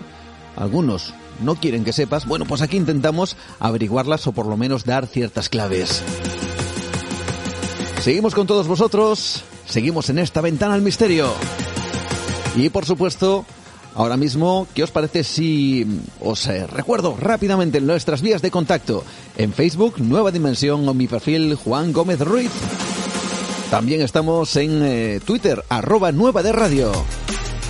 [0.55, 2.25] algunos no quieren que sepas.
[2.25, 6.01] Bueno, pues aquí intentamos averiguarlas o por lo menos dar ciertas claves.
[8.01, 11.31] Seguimos con todos vosotros, seguimos en esta ventana al misterio.
[12.55, 13.45] Y por supuesto,
[13.95, 15.85] ahora mismo, ¿qué os parece si
[16.19, 19.03] os eh, recuerdo rápidamente nuestras vías de contacto?
[19.37, 22.51] En Facebook, Nueva Dimensión o mi perfil Juan Gómez Ruiz.
[23.69, 26.91] También estamos en eh, Twitter, arroba Nueva de Radio.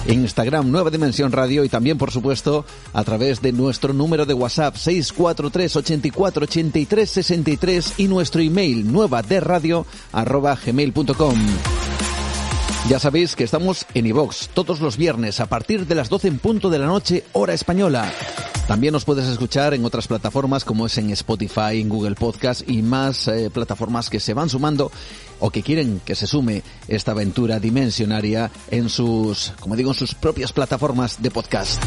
[0.07, 4.75] Instagram Nueva Dimensión Radio y también, por supuesto, a través de nuestro número de WhatsApp
[4.75, 11.37] 643 84 83 63 y nuestro email nueva de radio arroba gmail.com.
[12.89, 16.37] Ya sabéis que estamos en iVox todos los viernes a partir de las 12 en
[16.37, 18.11] punto de la noche, hora española.
[18.67, 22.81] También nos puedes escuchar en otras plataformas como es en Spotify, en Google Podcast y
[22.81, 24.91] más eh, plataformas que se van sumando
[25.39, 30.13] o que quieren que se sume esta aventura dimensionaria en sus, como digo, en sus
[30.13, 31.81] propias plataformas de podcast.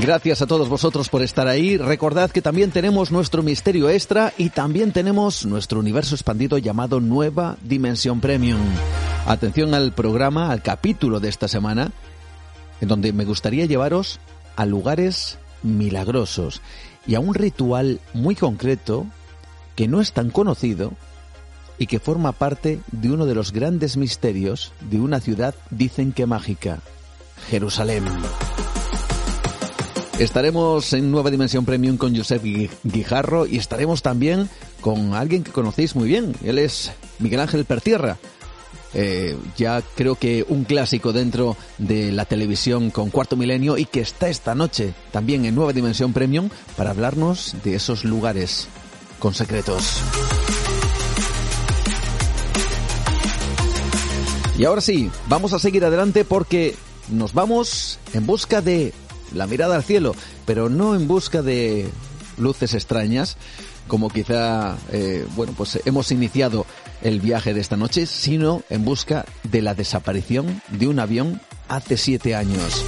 [0.00, 1.76] Gracias a todos vosotros por estar ahí.
[1.76, 7.58] Recordad que también tenemos nuestro misterio extra y también tenemos nuestro universo expandido llamado Nueva
[7.62, 8.58] Dimensión Premium.
[9.26, 11.92] Atención al programa, al capítulo de esta semana,
[12.80, 14.18] en donde me gustaría llevaros
[14.56, 16.62] a lugares milagrosos
[17.06, 19.06] y a un ritual muy concreto
[19.76, 20.92] que no es tan conocido
[21.78, 26.26] y que forma parte de uno de los grandes misterios de una ciudad, dicen que
[26.26, 26.80] mágica,
[27.50, 28.04] Jerusalén.
[30.22, 32.44] Estaremos en Nueva Dimensión Premium con Josep
[32.84, 34.48] Guijarro y estaremos también
[34.80, 36.32] con alguien que conocéis muy bien.
[36.44, 38.18] Él es Miguel Ángel Pertierra.
[38.94, 43.98] Eh, ya creo que un clásico dentro de la televisión con Cuarto Milenio y que
[43.98, 48.68] está esta noche también en Nueva Dimensión Premium para hablarnos de esos lugares
[49.18, 50.00] con secretos.
[54.56, 56.76] Y ahora sí, vamos a seguir adelante porque
[57.08, 58.94] nos vamos en busca de
[59.34, 60.14] la mirada al cielo,
[60.46, 61.88] pero no en busca de
[62.38, 63.36] luces extrañas,
[63.88, 66.66] como quizá, eh, bueno, pues hemos iniciado
[67.02, 71.96] el viaje de esta noche, sino en busca de la desaparición de un avión hace
[71.96, 72.84] siete años.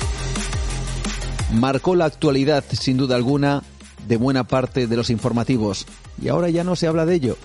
[1.53, 3.63] marcó la actualidad, sin duda alguna,
[4.09, 5.87] de buena parte de los informativos.
[6.21, 7.37] Y ahora ya no se habla de ello.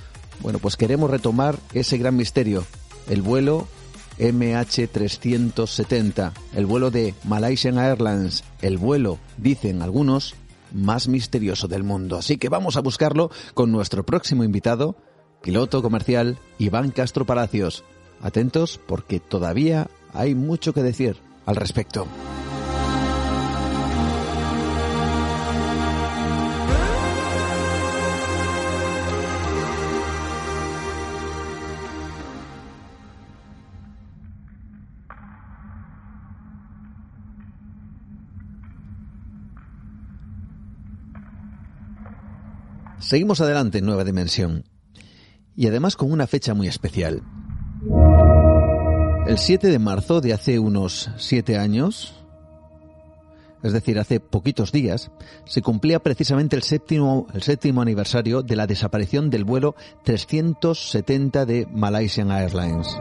[0.41, 2.65] Bueno, pues queremos retomar ese gran misterio,
[3.07, 3.67] el vuelo
[4.19, 10.35] MH370, el vuelo de Malaysian Airlines, el vuelo, dicen algunos,
[10.73, 12.17] más misterioso del mundo.
[12.17, 14.95] Así que vamos a buscarlo con nuestro próximo invitado,
[15.41, 17.83] piloto comercial Iván Castro Palacios.
[18.21, 22.05] Atentos porque todavía hay mucho que decir al respecto.
[43.09, 44.65] Seguimos adelante en Nueva Dimensión.
[45.55, 47.23] Y además con una fecha muy especial.
[49.25, 52.13] El 7 de marzo de hace unos siete años,
[53.63, 55.09] es decir, hace poquitos días,
[55.47, 61.65] se cumplía precisamente el séptimo, el séptimo aniversario de la desaparición del vuelo 370 de
[61.65, 62.95] Malaysian Airlines.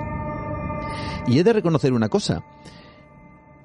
[1.27, 2.47] Y he de reconocer una cosa,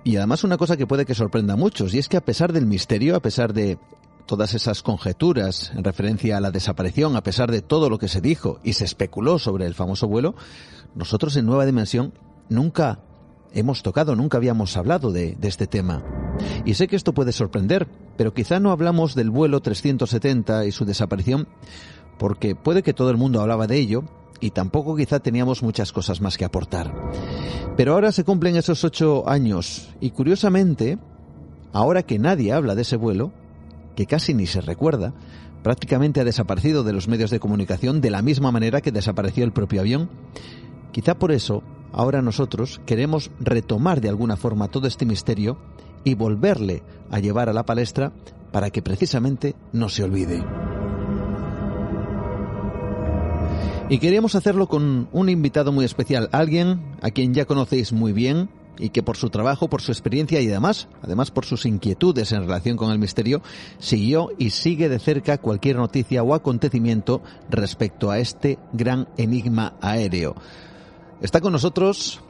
[0.03, 2.51] y además una cosa que puede que sorprenda a muchos, y es que a pesar
[2.51, 3.77] del misterio, a pesar de
[4.25, 8.21] todas esas conjeturas en referencia a la desaparición, a pesar de todo lo que se
[8.21, 10.35] dijo y se especuló sobre el famoso vuelo,
[10.95, 12.13] nosotros en Nueva Dimensión
[12.49, 12.99] nunca
[13.53, 16.03] hemos tocado, nunca habíamos hablado de, este tema.
[16.65, 20.85] Y sé que esto puede sorprender, pero quizá no hablamos del vuelo 370 y su
[20.85, 21.47] desaparición
[22.17, 24.03] porque puede que todo el mundo hablaba de ello
[24.39, 26.93] y tampoco quizá teníamos muchas cosas más que aportar.
[27.77, 30.97] Pero ahora se cumplen esos ocho años y curiosamente,
[31.71, 33.31] ahora que nadie habla de ese vuelo,
[33.95, 35.13] que casi ni se recuerda,
[35.63, 39.53] prácticamente ha desaparecido de los medios de comunicación de la misma manera que desapareció el
[39.53, 40.09] propio avión.
[40.91, 45.57] Quizá por eso, ahora nosotros queremos retomar de alguna forma todo este misterio
[46.03, 48.11] y volverle a llevar a la palestra
[48.51, 50.43] para que precisamente no se olvide.
[53.89, 58.49] Y queríamos hacerlo con un invitado muy especial, alguien a quien ya conocéis muy bien,
[58.77, 62.41] y que por su trabajo, por su experiencia y además, además por sus inquietudes en
[62.41, 63.41] relación con el misterio,
[63.79, 70.35] siguió y sigue de cerca cualquier noticia o acontecimiento respecto a este gran enigma aéreo.
[71.21, 72.21] Está con nosotros,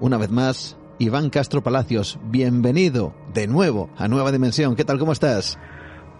[0.00, 2.18] una vez más, Iván Castro Palacios.
[2.24, 4.76] Bienvenido de nuevo a Nueva Dimensión.
[4.76, 4.98] ¿Qué tal?
[4.98, 5.58] ¿Cómo estás?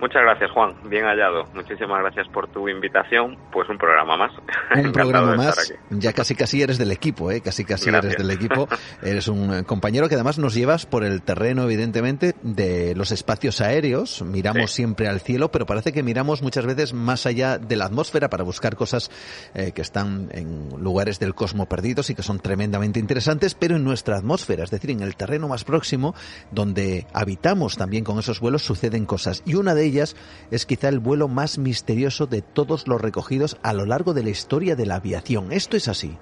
[0.02, 0.74] Muchas gracias, Juan.
[0.90, 1.44] Bien hallado.
[1.54, 3.38] Muchísimas gracias por tu invitación.
[3.52, 4.32] Pues un programa más.
[4.84, 5.72] Un programa más.
[5.90, 7.40] Ya casi casi eres del equipo, ¿eh?
[7.40, 8.14] Casi casi gracias.
[8.14, 8.68] eres del equipo.
[9.02, 14.22] Eres un compañero que además nos llevas por el terreno, evidentemente, de los espacios aéreos.
[14.22, 14.76] Miramos sí.
[14.78, 18.42] siempre al cielo, pero parece que miramos muchas veces más allá de la atmósfera para
[18.42, 19.10] buscar cosas
[19.54, 23.84] eh, que están en lugares del cosmo perdidos y que son tremendamente interesantes, pero en
[23.84, 26.14] nuestra atmósfera, es decir, en el terreno más próximo,
[26.50, 29.42] donde habitamos también con esos vuelos, suceden cosas.
[29.46, 33.72] Y una de ellas es quizá el vuelo más misterioso de todos los recogidos a
[33.72, 35.52] lo largo de la historia de la aviación.
[35.52, 36.16] ¿Esto es así?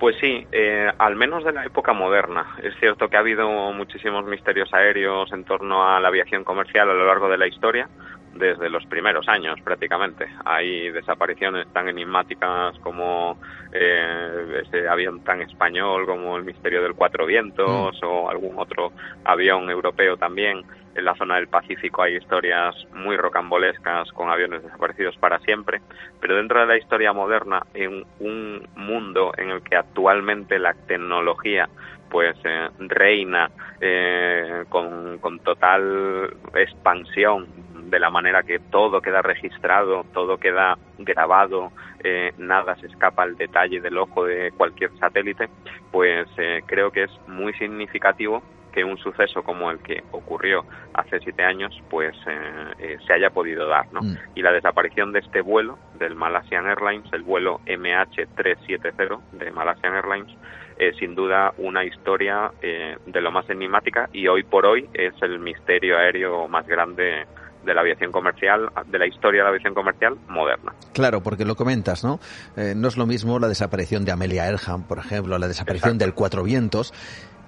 [0.00, 2.56] Pues sí, eh, al menos de la época moderna.
[2.62, 6.94] Es cierto que ha habido muchísimos misterios aéreos en torno a la aviación comercial a
[6.94, 7.86] lo largo de la historia,
[8.34, 10.26] desde los primeros años prácticamente.
[10.46, 13.38] Hay desapariciones tan enigmáticas como
[13.74, 18.06] eh, ese avión tan español como el misterio del Cuatro Vientos mm.
[18.06, 18.92] o algún otro
[19.24, 20.64] avión europeo también.
[20.94, 25.80] En la zona del Pacífico hay historias muy rocambolescas con aviones desaparecidos para siempre,
[26.20, 31.68] pero dentro de la historia moderna, en un mundo en el que actualmente la tecnología
[32.10, 37.46] pues eh, reina eh, con, total expansión
[37.88, 41.72] de la manera que todo queda registrado, todo queda grabado,
[42.02, 45.48] eh, nada se escapa al detalle del ojo de cualquier satélite,
[45.90, 50.64] pues eh, creo que es muy significativo que un suceso como el que ocurrió
[50.94, 54.00] hace siete años pues eh, eh, se haya podido dar ¿no?
[54.00, 54.16] Mm.
[54.34, 60.36] y la desaparición de este vuelo del Malaysian Airlines el vuelo MH370 de Malaysian Airlines
[60.78, 65.12] es sin duda una historia eh, de lo más enigmática y hoy por hoy es
[65.22, 67.26] el misterio aéreo más grande
[67.64, 70.72] de la aviación comercial, de la historia de la aviación comercial moderna.
[70.92, 72.18] Claro, porque lo comentas, ¿no?
[72.56, 76.04] Eh, no es lo mismo la desaparición de Amelia Earham, por ejemplo, la desaparición Exacto.
[76.04, 76.94] del Cuatro Vientos,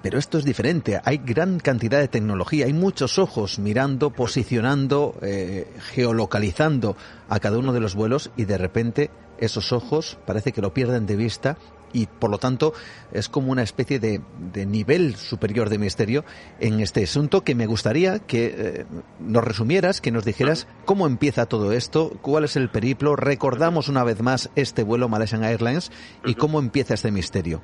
[0.03, 1.01] pero esto es diferente.
[1.05, 6.97] Hay gran cantidad de tecnología, hay muchos ojos mirando, posicionando, eh, geolocalizando
[7.29, 11.07] a cada uno de los vuelos y de repente esos ojos parece que lo pierden
[11.07, 11.57] de vista
[11.93, 12.73] y por lo tanto
[13.13, 14.21] es como una especie de,
[14.53, 16.25] de, nivel superior de misterio
[16.59, 18.87] en este asunto que me gustaría que eh,
[19.21, 24.05] nos resumieras, que nos dijeras cómo empieza todo esto, cuál es el periplo, recordamos una
[24.05, 25.91] vez más este vuelo Malaysian Airlines
[26.25, 27.63] y cómo empieza este misterio.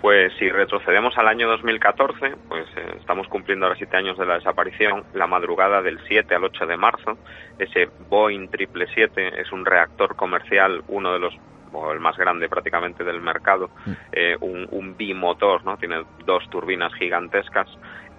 [0.00, 4.34] Pues si retrocedemos al año 2014, pues eh, estamos cumpliendo ahora siete años de la
[4.34, 5.04] desaparición.
[5.12, 7.18] La madrugada del 7 al 8 de marzo,
[7.58, 11.34] ese Boeing 777 es un reactor comercial, uno de los
[11.72, 13.92] o el más grande prácticamente del mercado, mm.
[14.12, 15.76] eh, un, un, bimotor, ¿no?
[15.76, 17.68] Tiene dos turbinas gigantescas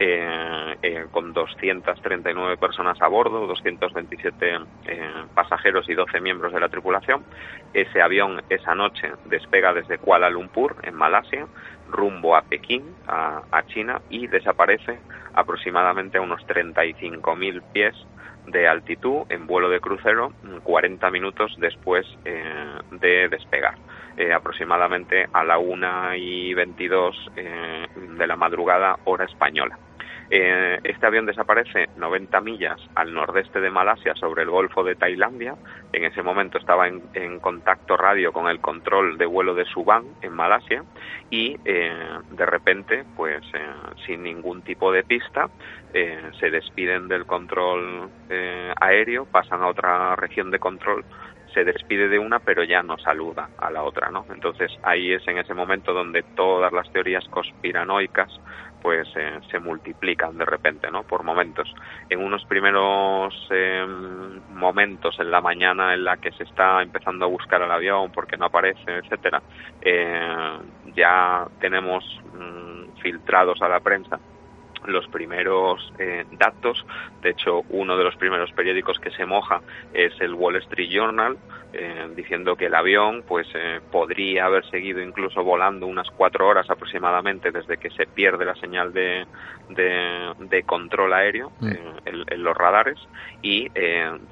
[0.02, 6.70] eh, eh, con 239 personas a bordo, 227 eh, pasajeros y 12 miembros de la
[6.70, 7.26] tripulación.
[7.74, 11.48] Ese avión esa noche despega desde Kuala Lumpur, en Malasia,
[11.90, 15.00] rumbo a Pekín, a, a China, y desaparece
[15.34, 17.96] aproximadamente a unos 35.000 pies
[18.48, 20.34] de altitud en vuelo de crucero
[20.64, 23.76] 40 minutos después eh, de despegar.
[24.18, 27.88] Eh, aproximadamente a la 1 y 22 eh,
[28.18, 29.78] de la madrugada hora española.
[30.32, 35.56] Eh, este avión desaparece 90 millas al nordeste de Malasia sobre el Golfo de Tailandia.
[35.92, 40.34] En ese momento estaba en, contacto radio con el control de vuelo de Subang en
[40.34, 40.84] Malasia
[41.30, 41.94] y eh,
[42.32, 43.60] de repente, pues eh,
[44.06, 45.50] sin ningún tipo de pista,
[45.92, 48.10] se despiden del control
[48.80, 51.04] aéreo, pasan a otra región de control
[51.54, 54.26] se despide de una pero ya no saluda a la otra, ¿no?
[54.34, 58.30] Entonces ahí es en ese momento donde todas las teorías conspiranoicas
[58.82, 61.04] pues eh, se multiplican de repente, ¿no?
[61.04, 61.74] Por momentos.
[62.10, 67.30] En unos primeros em, momentos en la mañana en la que se está empezando a
[67.30, 69.42] buscar el avión porque no aparece, etcétera,
[69.82, 70.58] eh,
[70.96, 72.04] ya tenemos
[72.34, 74.20] mm, filtrados a la prensa
[74.86, 76.86] los primeros eh, datos.
[77.22, 79.62] De hecho, uno de los primeros periódicos que se moja
[79.94, 81.38] es el Wall Street Journal,
[81.74, 86.70] eh, diciendo que el avión pues eh, podría haber seguido incluso volando unas cuatro horas
[86.70, 89.26] aproximadamente desde que se pierde la señal de,
[89.70, 91.72] de, control aéreo mm.
[92.06, 92.98] en, los radares
[93.42, 93.68] y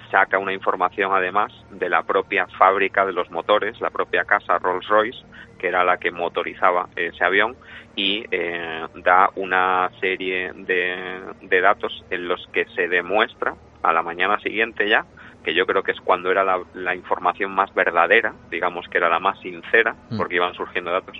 [0.09, 5.23] saca una información además de la propia fábrica de los motores, la propia casa Rolls-Royce,
[5.57, 7.55] que era la que motorizaba ese avión
[7.95, 14.03] y eh, da una serie de, de, datos en los que se demuestra a la
[14.03, 15.05] mañana siguiente ya
[15.43, 19.07] que yo creo que es cuando era la, la información más verdadera, digamos que era
[19.07, 20.17] la más sincera, mm.
[20.17, 21.17] porque iban surgiendo datos,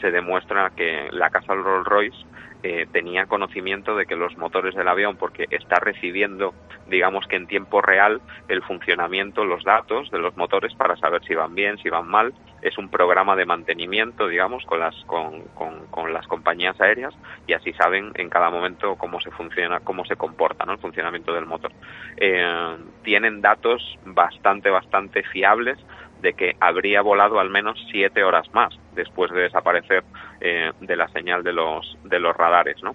[0.00, 2.26] se demuestra que la casa Rolls Royce
[2.62, 6.54] eh, tenía conocimiento de que los motores del avión, porque está recibiendo,
[6.88, 11.34] digamos que en tiempo real, el funcionamiento, los datos de los motores para saber si
[11.34, 12.34] van bien, si van mal.
[12.60, 15.42] Es un programa de mantenimiento, digamos, con las, con,
[15.90, 17.14] con, las compañías aéreas
[17.46, 20.72] y así saben en cada momento cómo se funciona, cómo se comporta ¿no?
[20.72, 21.70] el funcionamiento del motor.
[22.16, 25.78] Eh, tienen datos bastante, bastante fiables
[26.20, 30.04] de que habría volado al menos siete horas más después de desaparecer
[30.40, 32.94] eh, de la señal de los, de los radares, ¿no?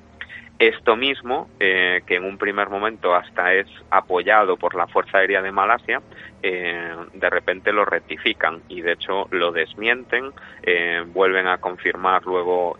[0.59, 5.41] Esto mismo, eh, que en un primer momento hasta es apoyado por la Fuerza Aérea
[5.41, 6.01] de Malasia,
[6.43, 10.31] eh, de repente lo rectifican y de hecho lo desmienten,
[10.61, 12.77] eh, vuelven a confirmar luego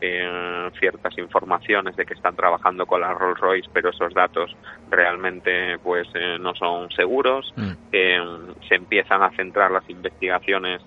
[0.79, 4.55] ciertas informaciones de que están trabajando con la Rolls Royce, pero esos datos
[4.89, 6.07] realmente pues
[6.39, 7.53] no son seguros.
[7.55, 7.73] Mm.
[8.67, 10.81] se empiezan a centrar las investigaciones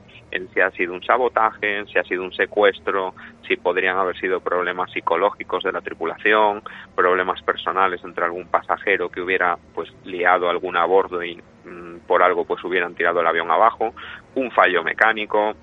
[0.53, 3.14] si ha sido un sabotaje, si ha sido un secuestro,
[3.47, 6.62] si podrían haber sido problemas psicológicos de la tripulación,
[6.95, 12.22] problemas personales entre algún pasajero que hubiera pues liado algún a bordo y mm, por
[12.22, 13.95] algo pues hubieran tirado el avión abajo,
[14.34, 15.55] un fallo mecánico,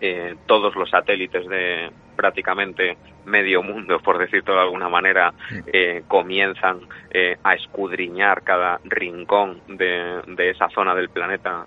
[0.00, 5.32] eh, todos los satélites de prácticamente medio mundo, por decirlo de alguna manera,
[5.66, 11.66] eh, comienzan eh, a escudriñar cada rincón de, de esa zona del planeta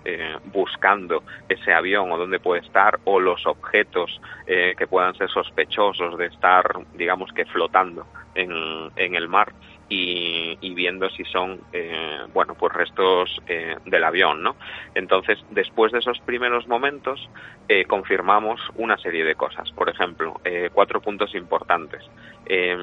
[0.52, 6.26] buscando ese avión o dónde puede estar o los objetos que puedan ser sospechosos de
[6.26, 8.52] estar, digamos que flotando en,
[8.96, 9.52] en el mar
[9.88, 14.56] y, viendo si son eh, bueno pues restos eh, del avión no
[14.94, 17.30] entonces después de esos primeros momentos
[17.68, 19.70] eh, confirmamos una serie de cosas.
[19.72, 20.40] Por ejemplo
[20.72, 22.02] cuatro puntos importantes.
[22.46, 22.78] Em,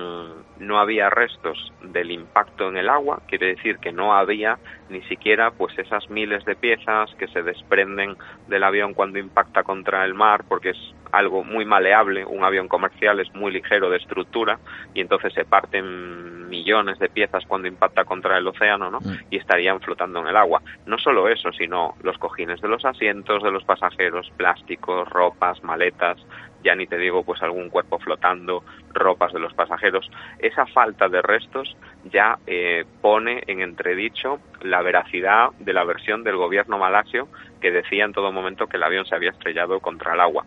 [0.59, 5.51] no había restos del impacto en el agua quiere decir que no había ni siquiera
[5.51, 10.43] pues esas miles de piezas que se desprenden del avión cuando impacta contra el mar
[10.47, 14.59] porque es algo muy maleable un avión comercial es muy ligero de estructura
[14.95, 18.99] y entonces se parten millones de piezas cuando impacta contra el océano, ¿no?
[18.99, 19.17] Mm.
[19.29, 20.61] Y estarían flotando en el agua.
[20.85, 26.17] No solo eso, sino los cojines de los asientos de los pasajeros, plásticos, ropas, maletas,
[26.63, 30.09] ya ni te digo pues algún cuerpo flotando, ropas de los pasajeros.
[30.39, 36.37] Esa falta de restos ya eh, pone en entredicho la veracidad de la versión del
[36.37, 37.27] gobierno malasio
[37.61, 40.45] que decía en todo momento que el avión se había estrellado contra el agua.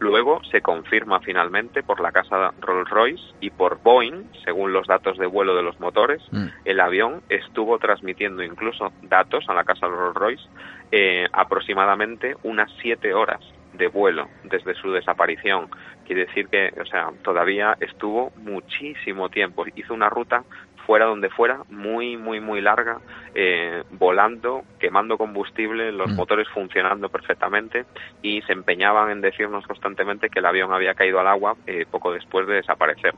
[0.00, 5.26] Luego se confirma finalmente por la casa Rolls-Royce y por Boeing, según los datos de
[5.26, 6.46] vuelo de los motores, mm.
[6.64, 10.48] el avión estuvo transmitiendo incluso datos a la casa Rolls-Royce
[10.92, 13.40] eh, aproximadamente unas siete horas
[13.74, 15.68] de vuelo desde su desaparición.
[16.06, 19.64] Quiere decir que, o sea, todavía estuvo muchísimo tiempo.
[19.74, 20.44] Hizo una ruta
[20.88, 22.96] fuera donde fuera, muy, muy, muy larga,
[23.34, 26.16] eh, volando, quemando combustible, los mm.
[26.16, 27.84] motores funcionando perfectamente
[28.22, 32.10] y se empeñaban en decirnos constantemente que el avión había caído al agua eh, poco
[32.10, 33.12] después de desaparecer.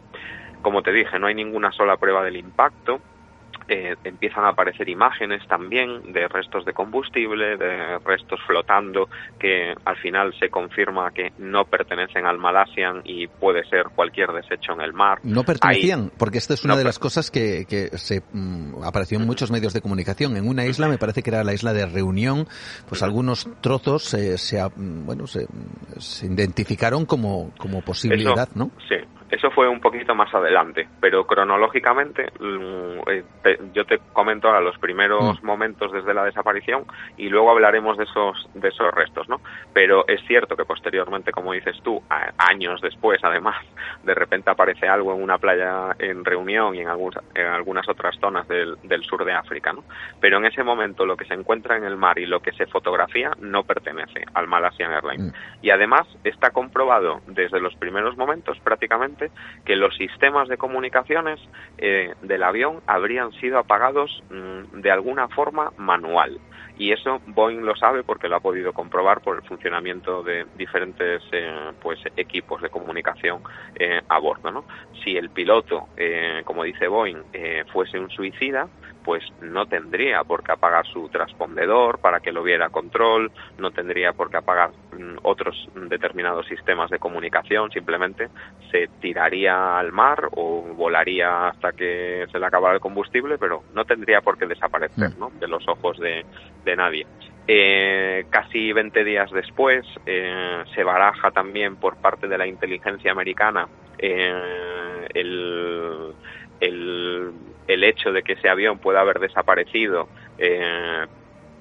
[0.63, 3.01] Como te dije, no hay ninguna sola prueba del impacto,
[3.73, 9.97] eh, empiezan a aparecer imágenes también de restos de combustible, de restos flotando, que al
[9.99, 14.93] final se confirma que no pertenecen al Malasian y puede ser cualquier desecho en el
[14.93, 15.21] mar.
[15.23, 17.65] No pertenecían, porque esta es una de las cosas que,
[17.95, 20.37] se mm, apareció en muchos medios de comunicación.
[20.37, 22.49] En una isla, me parece que era la isla de Reunión,
[22.89, 25.47] pues algunos trozos se, mm, bueno, se,
[26.27, 28.73] identificaron como, como posibilidad, ¿no?
[28.89, 28.97] Sí,
[29.31, 33.09] eso fue un poquito más adelante, pero cronológicamente mm,
[33.45, 35.47] eh, yo te comento ahora los primeros mm.
[35.47, 36.85] momentos desde la desaparición
[37.17, 39.41] y luego hablaremos de esos de esos restos, ¿no?
[39.73, 42.03] Pero es cierto que posteriormente, como dices tú,
[42.39, 43.57] años después, además,
[44.03, 46.89] de repente aparece algo en una playa en Reunión y en,
[47.35, 49.85] en algunas otras zonas del, del, sur de África, ¿no?
[50.21, 52.67] Pero en ese momento lo que se encuentra en el mar y lo que se
[52.67, 55.33] fotografía no pertenece al Malaysian Airlines.
[55.33, 55.65] Mm.
[55.67, 59.20] Y además está comprobado desde los primeros momentos prácticamente
[59.65, 61.41] que los sistemas de comunicaciones
[61.79, 66.39] eh, del avión habrían sido apagados mm, de alguna forma manual.
[66.79, 71.23] Y eso Boeing lo sabe porque lo ha podido comprobar por el funcionamiento de diferentes
[71.31, 73.43] eh, pues equipos de comunicación
[73.79, 74.51] eh, a bordo.
[74.51, 74.65] ¿no?
[75.05, 75.89] Si el piloto,
[76.45, 77.23] como dice Boeing,
[77.71, 78.69] fuese un suicida,
[79.11, 84.13] pues no tendría por qué apagar su transpondedor para que lo viera control, no tendría
[84.13, 88.29] por qué apagar mm, otros determinados sistemas de comunicación, simplemente
[88.71, 93.85] se tiraría al mar o volaría hasta que se le acabara el combustible, pero no
[93.85, 96.25] tendría por qué desaparecer de los ojos de,
[96.77, 97.05] nadie.
[97.49, 103.67] Eh, casi 20 días después eh, se baraja también por parte de la inteligencia americana
[103.99, 106.15] eh, el,
[106.61, 107.33] el
[107.73, 110.09] el hecho de que ese avión pueda haber desaparecido
[110.39, 111.07] eh,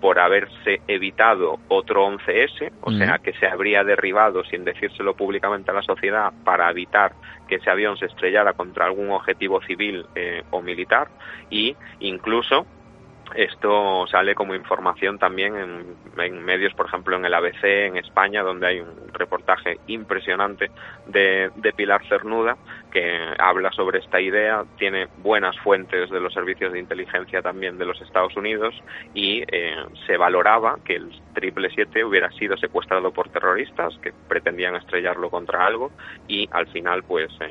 [0.02, 5.74] por haberse evitado otro 11S, o sea, que se habría derribado sin decírselo públicamente a
[5.74, 7.12] la sociedad para evitar
[7.48, 11.10] que ese avión se estrellara contra algún objetivo civil eh, o militar
[11.50, 12.66] y incluso
[13.36, 15.56] esto sale como información también
[16.18, 20.72] en, medios, por ejemplo, en el ABC en España, donde hay un reportaje impresionante
[21.06, 22.58] de, de, Pilar Cernuda
[22.92, 27.86] que habla sobre esta idea, tiene buenas fuentes de los servicios de inteligencia también de
[27.86, 28.76] los Estados Unidos
[29.14, 29.76] y eh,
[30.08, 35.92] se valoraba que el 777 hubiera sido secuestrado por terroristas que pretendían estrellarlo contra algo
[36.28, 37.50] y al final pues eh,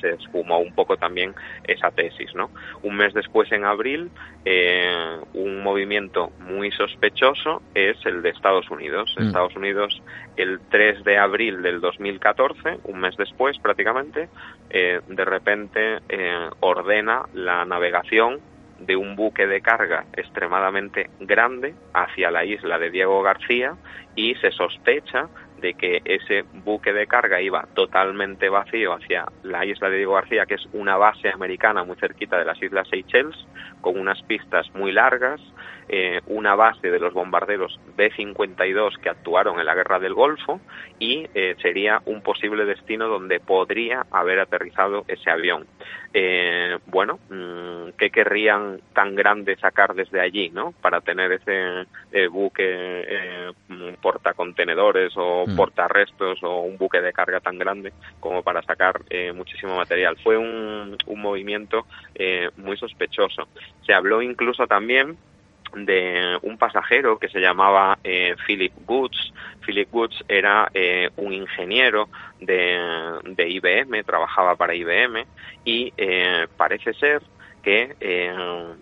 [0.00, 1.34] se esfumó un poco también
[1.64, 2.50] esa tesis, ¿no?
[2.82, 4.10] Un mes después, en abril,
[4.44, 9.14] eh, un movimiento muy sospechoso es el de Estados Unidos.
[9.18, 9.22] Mm.
[9.24, 10.02] Estados Unidos,
[10.36, 14.28] el 3 de abril del 2014, un mes después prácticamente,
[14.78, 18.40] eh, de repente eh, ordena la navegación
[18.78, 23.74] de un buque de carga extremadamente grande hacia la isla de Diego García
[24.14, 25.28] y se sospecha
[25.62, 30.44] de que ese buque de carga iba totalmente vacío hacia la isla de Diego García,
[30.44, 33.46] que es una base americana muy cerquita de las Islas Seychelles,
[33.80, 35.40] con unas pistas muy largas,
[35.88, 40.60] eh, una base de los bombarderos B-52 que actuaron en la Guerra del Golfo
[40.98, 45.64] y eh, sería un posible destino donde podría haber aterrizado ese avión.
[46.12, 50.72] Eh, bueno, mm, ¿qué querrían tan grande sacar desde allí, no?
[50.72, 51.86] Para tener ese
[52.30, 53.52] buque
[54.02, 55.54] portacontenedores o mm.
[55.54, 59.02] portarrestos o un buque de carga tan grande como para sacar
[59.34, 60.16] muchísimo material.
[60.16, 61.86] Fue un, un movimiento
[62.56, 63.46] muy sospechoso.
[63.86, 65.16] Se habló incluso también
[65.74, 69.32] de un pasajero que se llamaba eh, Philip Woods.
[69.64, 72.08] Philip Woods era eh, un ingeniero
[72.40, 72.78] de,
[73.24, 75.24] de, IBM, trabajaba para IBM
[75.64, 77.22] y eh, parece ser
[77.62, 77.96] que,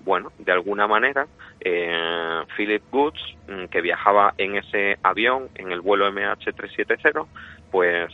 [0.05, 1.27] bueno, de alguna manera,
[2.55, 7.27] Philip Woods, mm, que viajaba en ese avión, en el vuelo MH370,
[7.71, 8.13] pues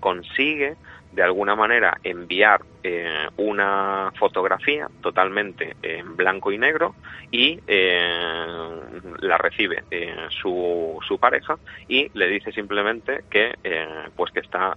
[0.00, 0.76] consigue
[1.12, 6.96] de alguna manera enviar eh, una fotografía totalmente en blanco y negro
[7.30, 8.80] y eh,
[9.20, 13.54] la recibe eh, su, su, pareja y le dice simplemente que
[14.16, 14.76] pues que está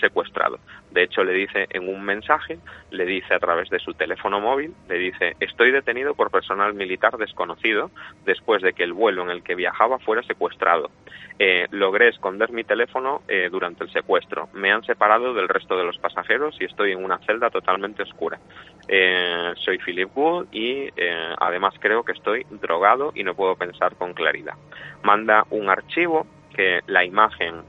[0.00, 0.60] secuestrado.
[0.90, 2.58] De hecho le dice en un mensaje
[2.90, 7.18] le dice a través de su teléfono móvil le dice estoy detenido por personal militar
[7.18, 7.90] desconocido
[8.24, 10.90] después de que el vuelo en el que viajaba fuera secuestrado
[11.70, 16.56] logré esconder mi teléfono durante el secuestro me han separado del resto de los pasajeros
[16.60, 18.38] y estoy en una celda totalmente oscura.
[18.88, 23.96] Eh, soy Philip Wood y eh, además creo que estoy drogado y no puedo pensar
[23.96, 24.54] con claridad.
[25.02, 27.62] Manda un archivo que la imagen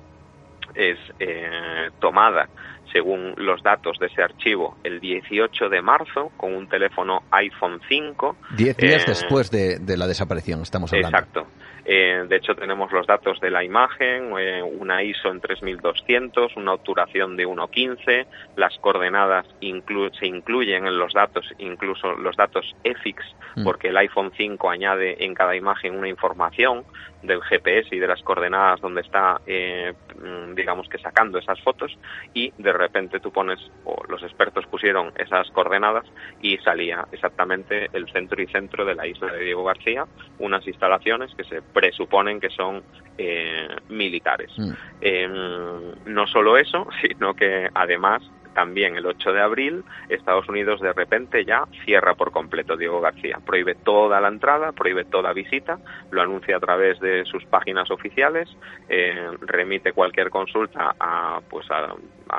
[0.75, 2.49] es eh, tomada
[2.91, 8.35] según los datos de ese archivo, el 18 de marzo con un teléfono iPhone 5.
[8.55, 11.17] Diez días después de, de, la desaparición, estamos hablando.
[11.17, 11.47] Exacto.
[11.85, 16.73] Eh, de hecho, tenemos los datos de la imagen, eh, una ISO en 3200, una
[16.73, 19.45] obturación de 1.15, las coordenadas
[20.19, 23.23] se incluyen en los datos, incluso los datos EFIX,
[23.55, 23.63] mm.
[23.63, 26.85] porque el iPhone 5 añade en cada imagen una información
[27.23, 31.97] del GPS y de las coordenadas donde está, eh, mm, digamos que sacando esas fotos,
[32.33, 36.05] y de repente tú pones, o los expertos pusieron esas coordenadas
[36.41, 40.05] y salía exactamente el centro y centro de la isla de Diego García,
[40.39, 42.83] unas instalaciones que se presuponen que son
[43.17, 44.51] eh, militares.
[44.57, 44.71] Mm.
[45.01, 45.33] Em,
[46.05, 48.21] no solo eso, sino que además
[48.53, 53.39] también el 8 de abril, Estados Unidos de repente ya cierra por completo Diego García.
[53.45, 55.79] Prohíbe toda la entrada, prohíbe toda visita,
[56.11, 58.49] lo anuncia a través de sus páginas oficiales,
[58.89, 61.95] eh, remite cualquier consulta a, pues a,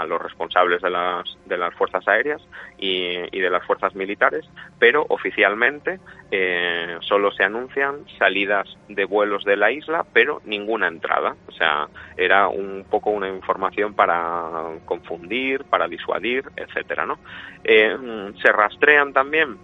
[0.07, 2.43] los responsables de las, de las fuerzas aéreas
[2.78, 4.45] y, de las fuerzas militares,
[4.78, 6.01] pero oficialmente
[6.31, 11.36] eh, solo se anuncian salidas de vuelos de la isla, pero ninguna entrada.
[11.47, 17.18] O sea, era un poco una información para confundir, para disuadir, etcétera, ¿no?
[17.62, 19.56] Eh, se rastrean también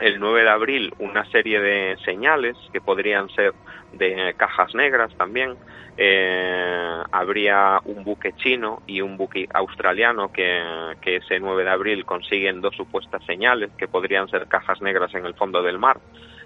[0.00, 3.52] el 9 de abril una serie de señales que podrían ser
[3.92, 5.56] de cajas negras también.
[5.98, 10.62] Eh, habría un buque chino y un buque australiano que,
[11.02, 15.26] que ese 9 de abril consiguen dos supuestas señales que podrían ser cajas negras en
[15.26, 15.98] el fondo del mar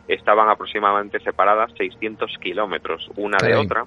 [0.09, 3.85] estaban aproximadamente separadas 600 kilómetros una de otra,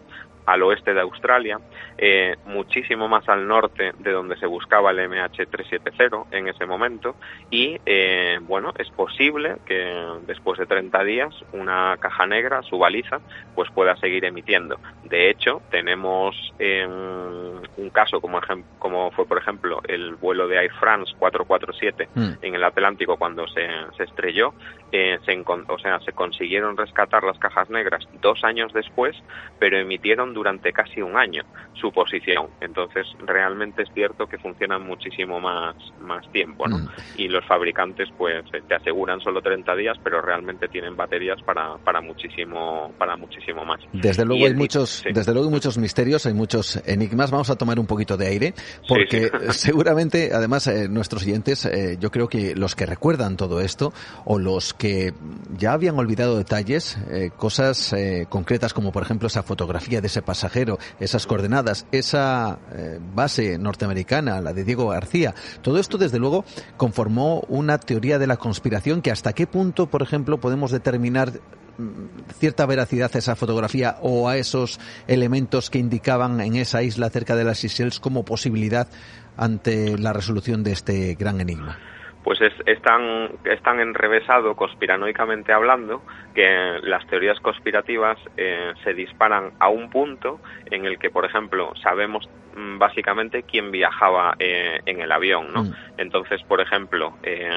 [0.49, 1.59] al oeste de Australia,
[1.95, 7.15] eh, muchísimo más al norte de donde se buscaba el MH370 en ese momento
[7.51, 13.19] y eh, bueno, es posible que después de 30 días una caja negra, su baliza,
[13.53, 14.79] pues pueda seguir emitiendo.
[15.03, 18.39] De hecho, tenemos em, un caso como,
[18.79, 22.29] como fue por ejemplo el vuelo de Air France 447 mm.
[22.41, 23.67] en el Atlántico cuando se,
[23.97, 24.53] se estrelló,
[24.91, 29.15] eh, se, o sea, se consiguieron rescatar las cajas negras dos años después,
[29.59, 31.43] pero emitieron durante casi un año
[31.73, 32.47] su posición.
[32.61, 36.77] Entonces, realmente es cierto que funcionan muchísimo más, más tiempo, ¿no?
[36.77, 36.89] Mm.
[37.17, 41.77] Y los fabricantes, pues, eh, te aseguran solo 30 días, pero realmente tienen baterías para,
[41.77, 43.81] para muchísimo, para muchísimo más.
[43.91, 47.31] Desde luego hay muchos, desde luego hay muchos misterios, hay muchos enigmas.
[47.31, 48.53] Vamos a tomar un poquito de aire,
[48.87, 53.91] porque seguramente, además, eh, nuestros siguientes, eh, yo creo que los que recuerdan todo esto,
[54.23, 55.13] o los que
[55.57, 56.97] ya habían olvidado detalles,
[57.35, 57.93] cosas
[58.29, 64.41] concretas como por ejemplo esa fotografía de ese pasajero, esas coordenadas, esa eh, base norteamericana,
[64.41, 65.33] la de Diego García.
[65.63, 66.45] Todo esto, desde luego,
[66.77, 71.31] conformó una teoría de la conspiración que hasta qué punto, por ejemplo, podemos determinar
[71.79, 77.09] mm, cierta veracidad a esa fotografía o a esos elementos que indicaban en esa isla
[77.09, 78.87] cerca de las Seychelles como posibilidad
[79.35, 81.79] ante la resolución de este gran enigma
[82.23, 86.01] pues es, tan, es tan enrevesado conspiranoicamente hablando
[86.35, 90.39] que las teorías conspirativas eh, se disparan a un punto
[90.69, 95.63] en el que, por ejemplo, sabemos mm, básicamente quién viajaba eh, en el avión, ¿no?
[95.63, 95.73] Mm.
[95.97, 97.49] Entonces, por ejemplo, eh,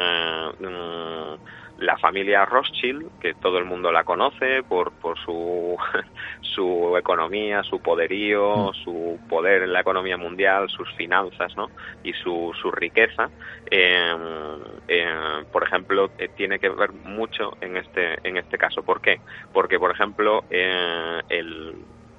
[0.61, 5.77] mm, la familia Rothschild, que todo el mundo la conoce por, por su,
[6.41, 8.75] su economía, su poderío, mm.
[8.85, 11.71] su poder en la economía mundial, sus finanzas ¿no?
[12.03, 13.31] y su, su riqueza,
[13.71, 18.83] em, por ejemplo, eh, tiene que ver mucho en este, en este caso.
[18.83, 19.21] ¿Por qué?
[19.53, 21.75] Porque, por ejemplo, eh, el,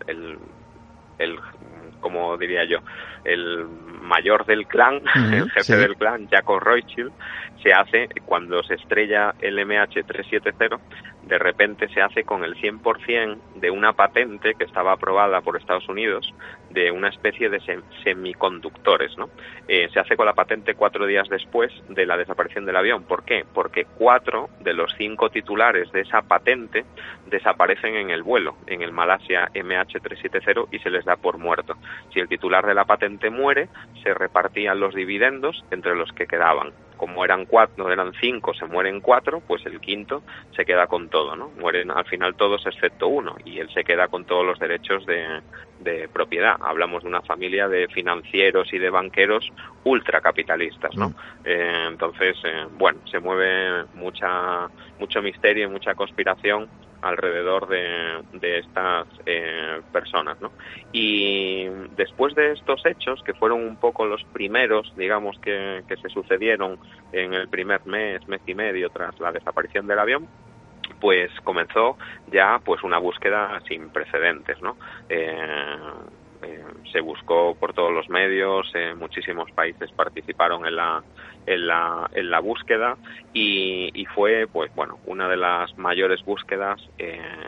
[0.07, 0.37] el,
[1.19, 1.39] el
[2.03, 2.79] como diría yo,
[3.23, 3.65] el
[4.01, 7.11] mayor del clan, el jefe del clan, Jacob Rothschild,
[7.63, 10.79] se hace cuando se estrella el MH370,
[11.23, 15.87] de repente se hace con el 100% de una patente que estaba aprobada por Estados
[15.87, 16.31] Unidos
[16.73, 17.61] de una especie de
[18.03, 19.29] semiconductores, ¿no?
[19.67, 23.03] Eh, se hace con la patente cuatro días después de la desaparición del avión.
[23.03, 23.45] ¿Por qué?
[23.53, 26.85] Porque cuatro de los cinco titulares de esa patente
[27.27, 31.75] desaparecen en el vuelo, en el Malasia MH370 y se les da por muerto.
[32.13, 33.69] Si el titular de la patente muere,
[34.03, 36.71] se repartían los dividendos entre los que quedaban
[37.03, 40.23] como eran cuatro, eran cinco, se mueren cuatro, pues el quinto
[40.55, 41.49] se queda con todo, ¿no?
[41.59, 45.41] Mueren al final todos excepto uno y él se queda con todos los derechos de,
[45.81, 46.55] de propiedad.
[46.61, 49.51] Hablamos de una familia de financieros y de banqueros
[49.83, 51.09] ultracapitalistas, ¿no?
[51.09, 51.15] Mm.
[51.43, 56.69] Eh, entonces, eh, bueno, se mueve mucha, mucho misterio y mucha conspiración
[57.03, 60.53] alrededor de, de estas eh, personas, ¿no?
[60.93, 61.65] Y
[61.97, 66.79] después de estos hechos, que fueron un poco los primeros, digamos, que, que se sucedieron
[67.11, 70.27] en el primer mes, mes y medio tras la desaparición del avión,
[70.99, 71.97] pues comenzó
[72.31, 74.77] ya pues una búsqueda sin precedentes, ¿no?
[75.09, 75.37] Eh,
[76.41, 81.03] eh, se buscó por todos los medios, eh, muchísimos países participaron en la
[81.45, 82.95] en la, en la búsqueda
[83.33, 86.79] y, y fue pues bueno una de las mayores búsquedas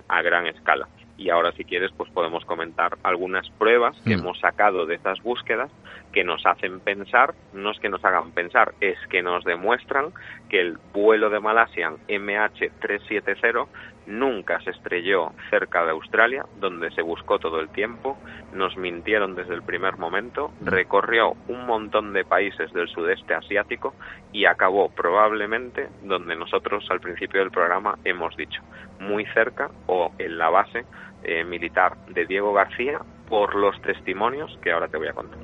[0.10, 4.20] a gran escala y ahora si quieres pues podemos comentar algunas pruebas que mm.
[4.20, 5.72] hemos sacado de estas búsquedas
[6.12, 10.14] que nos hacen pensar, no es que nos hagan pensar, es que nos demuestran
[10.50, 13.68] que el vuelo de Malaysian MH370
[14.08, 18.18] nunca se estrelló cerca de Australia, donde se buscó todo el tiempo,
[18.54, 23.94] nos mintieron desde el primer momento, recorrió un montón de países del sudeste asiático
[24.32, 28.62] y acabó probablemente donde nosotros al principio del programa hemos dicho,
[29.00, 30.86] muy cerca o en la base
[31.24, 35.40] eh, militar de Diego García por los testimonios que ahora te voy a contar.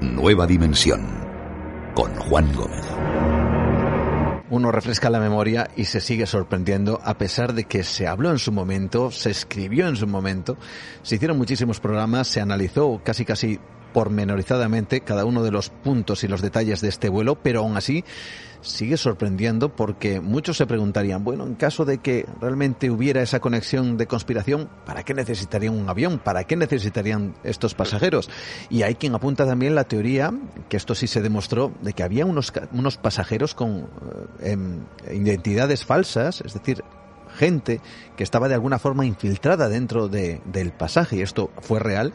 [0.00, 1.00] Nueva Dimensión
[1.94, 3.53] con Juan Gómez.
[4.50, 8.38] Uno refresca la memoria y se sigue sorprendiendo a pesar de que se habló en
[8.38, 10.58] su momento, se escribió en su momento,
[11.02, 13.58] se hicieron muchísimos programas, se analizó casi casi
[13.94, 18.04] pormenorizadamente cada uno de los puntos y los detalles de este vuelo, pero aún así
[18.60, 23.96] sigue sorprendiendo porque muchos se preguntarían, bueno, en caso de que realmente hubiera esa conexión
[23.96, 26.18] de conspiración, ¿para qué necesitarían un avión?
[26.18, 28.28] ¿Para qué necesitarían estos pasajeros?
[28.70, 30.32] Y hay quien apunta también la teoría,
[30.68, 33.88] que esto sí se demostró, de que había unos, unos pasajeros con
[34.40, 34.80] eh, em,
[35.12, 36.82] identidades falsas, es decir,
[37.36, 37.80] gente
[38.16, 42.12] que estaba de alguna forma infiltrada dentro de, del pasaje, y esto fue real,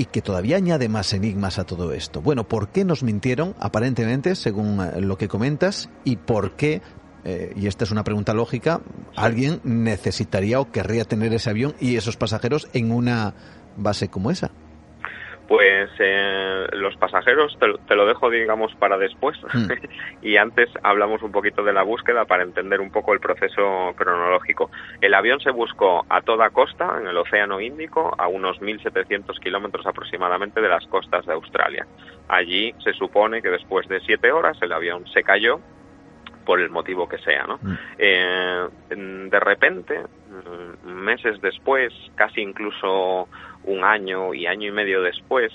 [0.00, 2.22] y que todavía añade más enigmas a todo esto.
[2.22, 6.80] Bueno, ¿por qué nos mintieron aparentemente, según eh, lo que comentas, y por qué
[7.22, 8.80] eh, y esta es una pregunta lógica,
[9.14, 13.34] alguien necesitaría o querría tener ese avión y esos pasajeros en una
[13.76, 14.50] base como esa.
[15.50, 19.36] Pues eh, los pasajeros te, lo dejo, digamos, para después.
[19.52, 19.66] Hmm.
[20.22, 24.70] y antes hablamos un poquito de la búsqueda para entender un poco el proceso cronológico.
[25.00, 29.84] El avión se buscó a toda costa en el Océano Índico, a unos 1.700 kilómetros
[29.88, 31.84] aproximadamente de las costas de Australia.
[32.28, 35.58] Allí se supone que después de siete horas el avión se cayó
[36.46, 37.58] por el motivo que sea, ¿no?
[37.60, 37.74] Hmm.
[37.98, 43.28] Eh, de repente, mm, meses después, casi incluso
[43.70, 45.52] un año y año y medio después,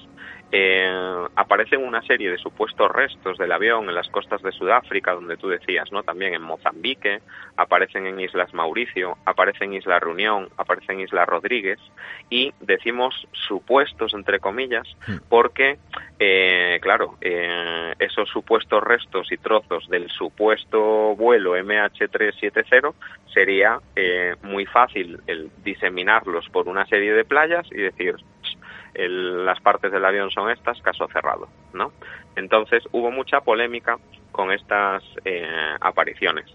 [0.58, 5.36] eh, aparecen una serie de supuestos restos del avión en las costas de Sudáfrica, donde
[5.36, 6.04] tú decías, ¿no?
[6.04, 7.20] También en Mozambique,
[7.58, 11.80] aparecen en Islas Mauricio, aparecen en Isla Reunión, aparecen en Isla Rodríguez,
[12.30, 15.18] y decimos supuestos, entre comillas, hmm.
[15.28, 15.78] porque,
[16.20, 22.94] eh, claro, eh, esos supuestos restos y trozos del supuesto vuelo MH370
[23.34, 28.16] sería eh, muy fácil el diseminarlos por una serie de playas y decir,
[28.98, 31.92] las partes del avión son estas, caso cerrado, ¿no?
[32.36, 33.98] Entonces hubo mucha polémica
[34.36, 35.48] con estas eh,
[35.80, 36.46] apariciones.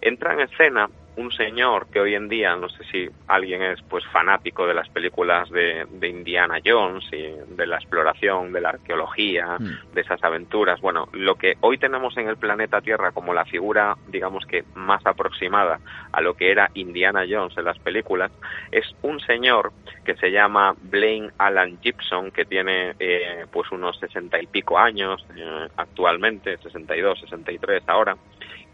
[0.00, 4.04] Entra en escena un señor que hoy en día, no sé si alguien es pues
[4.06, 9.94] fanático de las películas de, Indiana Jones y de la exploración, de la arqueología, mm.
[9.94, 10.80] de esas aventuras.
[10.80, 15.04] Bueno, lo que hoy tenemos en el planeta Tierra como la figura, digamos que más
[15.04, 15.80] aproximada
[16.12, 18.32] a lo que era Indiana Jones en las películas,
[18.70, 19.72] es un señor
[20.04, 25.24] que se llama Blaine Alan Gibson, que tiene eh, pues unos sesenta y pico años
[25.36, 28.16] eh, actualmente, 62, 63 ahora,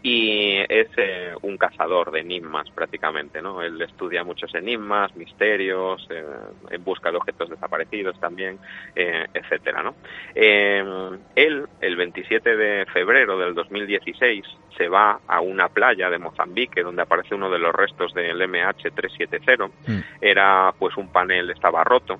[0.03, 3.61] y es eh, un cazador de enigmas prácticamente, ¿no?
[3.61, 6.23] Él estudia muchos enigmas, misterios, eh,
[6.69, 8.59] en busca de objetos desaparecidos también,
[8.95, 9.95] eh, etcétera, ¿no?
[10.35, 14.45] él, el 27 de febrero del 2016,
[14.77, 19.69] se va a una playa de Mozambique donde aparece uno de los restos del MH370.
[19.87, 19.99] Mm.
[20.21, 22.19] Era, pues, un panel estaba roto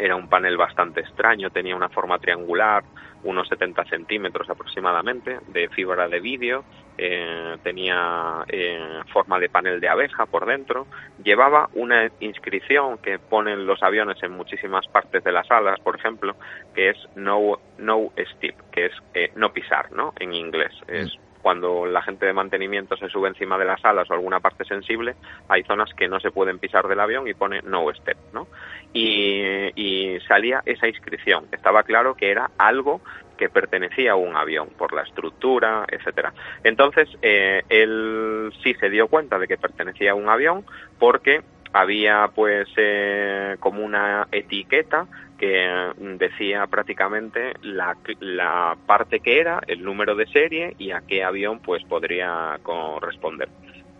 [0.00, 2.82] era un panel bastante extraño, tenía una forma triangular,
[3.22, 6.64] unos 70 centímetros aproximadamente, de fibra de vídeo,
[6.96, 10.86] eh, tenía eh, forma de panel de abeja por dentro,
[11.22, 16.34] llevaba una inscripción que ponen los aviones en muchísimas partes de las alas, por ejemplo,
[16.74, 20.14] que es no, no step, que es eh, no pisar, ¿no?
[20.18, 20.72] En inglés.
[20.88, 21.10] Es
[21.42, 25.14] cuando la gente de mantenimiento se sube encima de las alas o alguna parte sensible,
[25.48, 28.46] hay zonas que no se pueden pisar del avión y pone no step, ¿no?
[28.92, 31.46] Y, salía esa inscripción.
[31.50, 33.00] Estaba claro que era algo
[33.36, 36.32] que pertenecía a un avión por la estructura, etcétera.
[36.62, 40.64] Entonces eh, él sí se dio cuenta de que pertenecía a un avión
[40.98, 41.42] porque
[41.72, 45.06] había pues eh, como una etiqueta
[45.40, 51.24] que decía prácticamente la, la, parte que era, el número de serie y a qué
[51.24, 53.48] avión pues podría corresponder.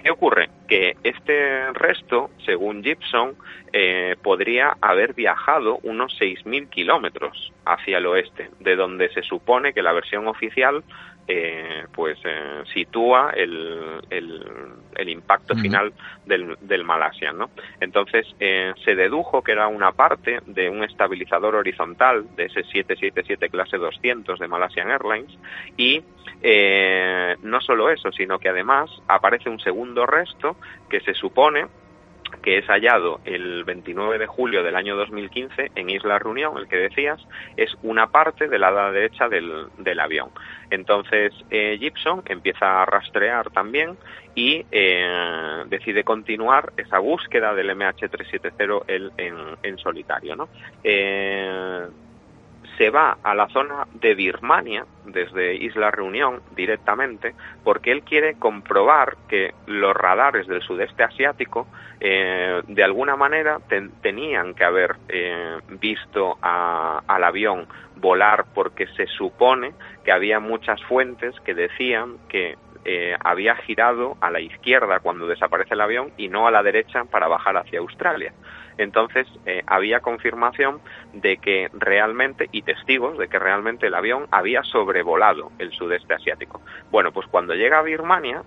[0.02, 0.50] ¿Qué ocurre?
[0.68, 3.36] Que este resto, según Gibson,
[3.72, 9.82] eh, podría haber viajado unos 6.000 kilómetros hacia el oeste, de donde se supone que
[9.82, 10.84] la versión oficial
[11.32, 15.92] eh, pues eh, sitúa el, el, impacto final
[16.26, 17.50] del, del Malaysia, ¿no?
[17.78, 23.48] Entonces eh, se dedujo que era una parte de un estabilizador horizontal de ese 777
[23.48, 25.38] clase 200 de Malaysian Airlines
[25.76, 26.02] y
[27.42, 30.56] no solo eso, sino que además aparece un segundo resto
[30.88, 31.66] que se supone
[32.42, 36.76] que es hallado el 29 de julio del año 2015 en Isla Reunión, el que
[36.76, 37.20] decías,
[37.56, 40.30] es una parte de la ala derecha del, del avión.
[40.70, 43.96] Entonces eh, Gibson empieza a rastrear también
[44.34, 48.84] y eh, decide continuar esa búsqueda del MH370
[49.18, 50.36] en, en, solitario.
[50.36, 50.48] ¿no?
[50.84, 51.86] Eh,
[52.80, 59.18] se va a la zona de Birmania, desde Isla Reunión directamente, porque él quiere comprobar
[59.28, 61.66] que los radares del sudeste asiático
[62.00, 63.58] eh, de alguna manera
[64.00, 67.66] tenían que haber eh, visto al avión
[67.96, 74.30] volar porque se supone que había muchas fuentes que decían que eh, había girado a
[74.30, 78.32] la izquierda cuando desaparece el avión y no a la derecha para bajar hacia Australia.
[78.80, 80.80] Entonces eh, había confirmación
[81.12, 86.62] de que realmente, y testigos de que realmente el avión había sobrevolado el sudeste asiático.
[86.90, 88.42] Bueno, pues cuando llega a Birmania,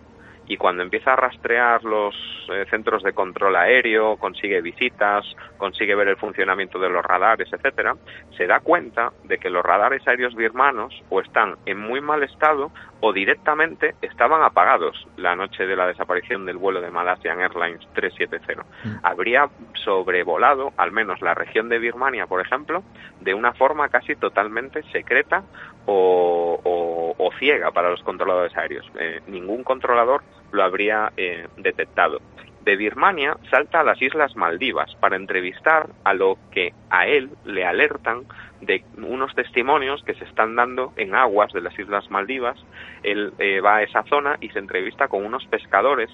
[0.47, 2.13] y cuando empieza a rastrear los
[2.51, 5.25] eh, centros de control aéreo, consigue visitas,
[5.57, 7.95] consigue ver el funcionamiento de los radares, etcétera,
[8.35, 12.71] se da cuenta de que los radares aéreos birmanos o están en muy mal estado
[13.05, 18.63] o directamente estaban apagados la noche de la desaparición del vuelo de Malaysian Airlines 370.
[18.63, 19.05] Mm.
[19.05, 22.81] Habría sobrevolado al menos la región de Birmania, por ejemplo,
[23.19, 25.43] de una forma casi totalmente secreta
[25.85, 28.89] o, ciega para los controladores aéreos.
[28.97, 30.21] Eh, ningún controlador
[30.51, 32.21] lo habría eh, detectado.
[32.61, 37.65] De Birmania salta a las Islas Maldivas para entrevistar a lo que a él le
[37.65, 38.23] alertan
[38.65, 42.57] de unos testimonios que se están dando en aguas de las Islas Maldivas.
[43.03, 46.09] Él eh, va a esa zona y se entrevista con unos pescadores.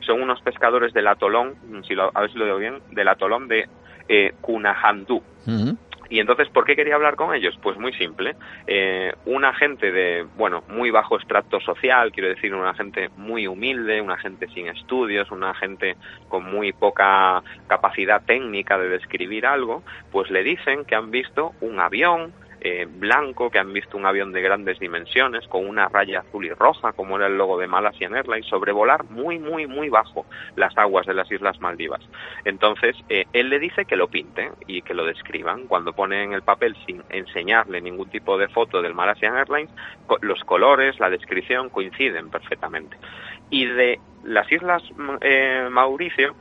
[0.00, 1.56] Son unos pescadores del atolón,
[1.86, 3.68] si lo, a ver si lo digo bien, del atolón de
[4.08, 5.22] eh, Kunahandú.
[6.10, 7.58] Y entonces, ¿por qué quería hablar con ellos?
[7.62, 8.34] Pues muy simple.
[8.66, 14.00] Eh, una gente de, bueno, muy bajo extracto social, quiero decir, una gente muy humilde,
[14.00, 15.96] una gente sin estudios, una gente
[16.28, 21.78] con muy poca capacidad técnica de describir algo, pues le dicen que han visto un
[21.78, 26.44] avión, eh, blanco, que han visto un avión de grandes dimensiones con una raya azul
[26.44, 30.26] y roja, como era el logo de Malaysian Airlines, sobrevolar muy, muy, muy bajo
[30.56, 32.00] las aguas de las Islas Maldivas.
[32.44, 35.66] Entonces, eh, él le dice que lo pinten y que lo describan.
[35.66, 39.70] Cuando pone en el papel, sin enseñarle ningún tipo de foto del Malaysian Airlines,
[40.22, 42.96] los colores, la descripción coinciden perfectamente.
[43.50, 44.82] Y de las Islas
[45.20, 46.34] eh, Mauricio,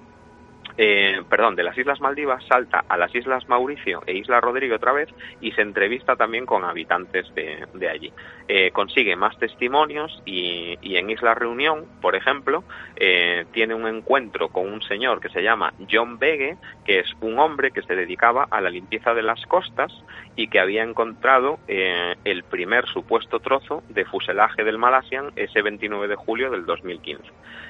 [0.80, 4.92] eh, perdón, de las Islas Maldivas salta a las Islas Mauricio e Isla Rodrigo otra
[4.92, 5.10] vez
[5.42, 8.14] y se entrevista también con habitantes de, allí.
[8.48, 12.64] Eh, consigue más testimonios y, en Isla Reunión, por ejemplo,
[12.96, 17.40] eh, tiene un encuentro con un señor que se llama John Begue, que es un
[17.40, 19.92] hombre que se dedicaba a la limpieza de las costas
[20.36, 26.16] y que había encontrado el primer supuesto trozo de fuselaje del Malasian ese 29 de
[26.16, 27.24] julio del 2015.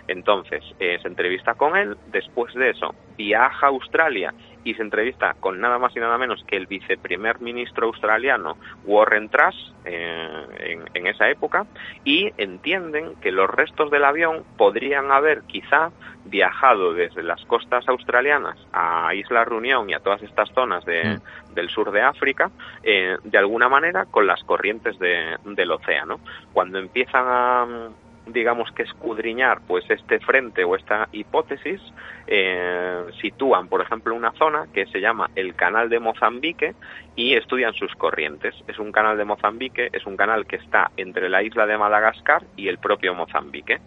[0.09, 4.34] Entonces, se entrevista con él, después de eso viaja a Australia
[4.64, 9.30] y se entrevista con nada más y nada menos que el viceprimer ministro australiano Warren
[9.30, 11.65] Truss eh, en, esa época
[12.03, 15.91] y entienden que los restos del avión podrían haber quizá
[16.26, 21.53] viajado desde las costas australianas a Isla Reunión y a todas estas zonas mm.
[21.53, 22.52] del sur de África
[22.84, 26.19] eh, de alguna manera con las corrientes del océano.
[26.52, 27.90] Cuando empiezan a
[28.34, 31.82] digamos que escudriñar pues este frente o esta hipótesis
[32.28, 36.76] eh, sitúan por ejemplo una zona que se llama el canal de Mozambique
[37.16, 41.30] y estudian sus corrientes es un canal de Mozambique es un canal que está entre
[41.30, 43.80] la isla de Madagascar y el propio Mozambique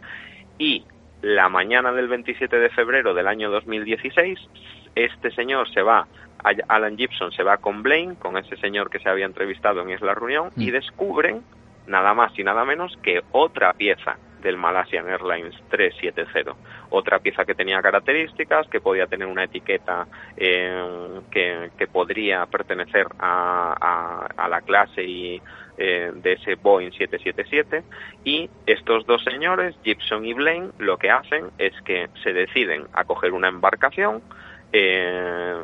[0.58, 0.84] y
[1.22, 4.38] la mañana del 27 de febrero del año 2016
[4.94, 6.06] este señor se va
[6.68, 10.14] Alan Gibson se va con Blaine con ese señor que se había entrevistado en Isla
[10.14, 10.72] Reunión y mm.
[10.72, 11.42] descubren
[11.86, 16.54] nada más y nada menos que otra pieza del Malaysian Airlines 370.
[16.90, 20.06] Otra pieza que tenía características, que podía tener una etiqueta
[20.36, 25.42] eh, que, podría pertenecer a, la clase y,
[25.78, 27.82] eh, de ese Boeing 777
[28.24, 33.04] y estos dos señores, Gibson y Blaine, lo que hacen es que se deciden a
[33.04, 34.22] coger una embarcación,
[34.72, 35.54] eh,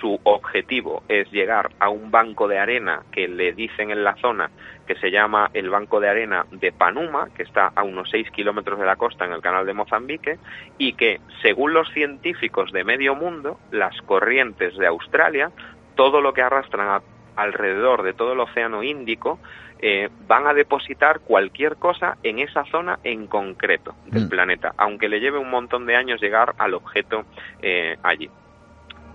[0.00, 4.50] su objetivo es llegar a un banco de arena que le dicen en la zona
[4.86, 8.78] que se llama el Banco de Arena de Panuma, que está a unos 6 kilómetros
[8.78, 10.38] de la costa en el canal de Mozambique,
[10.78, 15.50] y que, según los científicos de medio mundo, las corrientes de Australia,
[15.94, 17.02] todo lo que arrastran
[17.36, 19.38] alrededor de todo el océano Índico
[19.80, 24.28] eh, van a depositar cualquier cosa en esa zona en concreto del Mm.
[24.28, 27.24] planeta, aunque le lleve un montón de años llegar al objeto
[27.62, 28.28] eh, allí.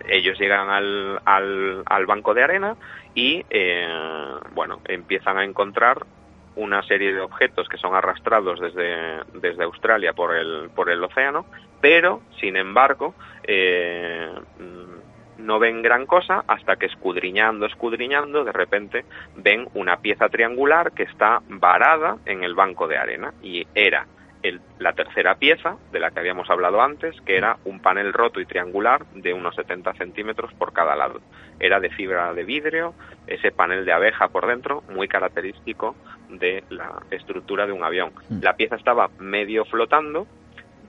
[0.07, 2.75] Ellos llegan al, al, al banco de arena
[3.15, 3.87] y, eh,
[4.53, 6.05] bueno, empiezan a encontrar
[6.55, 11.45] una serie de objetos que son arrastrados desde, desde Australia por el, por el océano,
[11.81, 14.29] pero, sin embargo, eh,
[15.37, 19.05] no ven gran cosa hasta que escudriñando, escudriñando, de repente
[19.35, 24.05] ven una pieza triangular que está varada en el banco de arena y era
[24.43, 28.39] el- la tercera pieza de la que habíamos hablado antes, que era un panel roto
[28.39, 31.21] y triangular de unos 70 centímetros por cada lado.
[31.59, 32.93] Era de fibra de vidrio,
[33.25, 35.95] ese panel de abeja por dentro, muy característico
[36.29, 38.11] de la estructura de un avión.
[38.29, 38.39] Mm.
[38.41, 40.27] La pieza estaba medio flotando,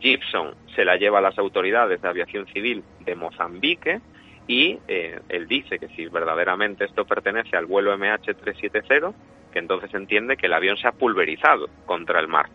[0.00, 4.00] Gibson se la lleva a las autoridades de aviación civil de Mozambique
[4.46, 9.14] y eh, él dice que si verdaderamente esto pertenece al vuelo MH370,
[9.52, 12.46] que entonces entiende que el avión se ha pulverizado contra el mar,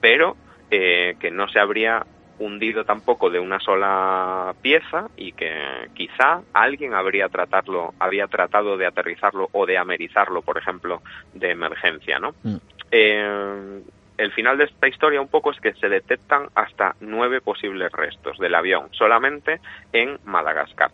[0.00, 0.36] pero
[0.70, 2.04] eh, que no se habría
[2.38, 8.86] hundido tampoco de una sola pieza y que quizá alguien habría tratarlo, había tratado de
[8.86, 11.02] aterrizarlo o de amerizarlo, por ejemplo,
[11.34, 12.34] de emergencia, ¿no?
[12.42, 12.56] Mm.
[12.90, 13.82] Eh,
[14.18, 18.38] el final de esta historia un poco es que se detectan hasta nueve posibles restos
[18.38, 19.60] del avión solamente
[19.92, 20.90] en Madagascar.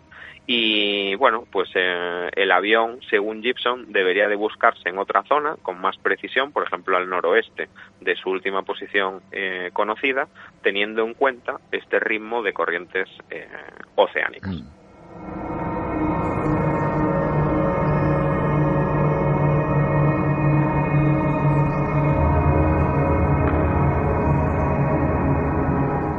[0.47, 5.81] Y bueno, pues eh, el avión, según Gibson, debería de buscarse en otra zona con
[5.81, 7.69] más precisión, por ejemplo al noroeste
[8.01, 10.29] de su última posición eh, conocida,
[10.63, 13.49] teniendo en cuenta este ritmo de corrientes eh,
[13.95, 14.53] oceánicas.
[14.53, 15.54] Mm.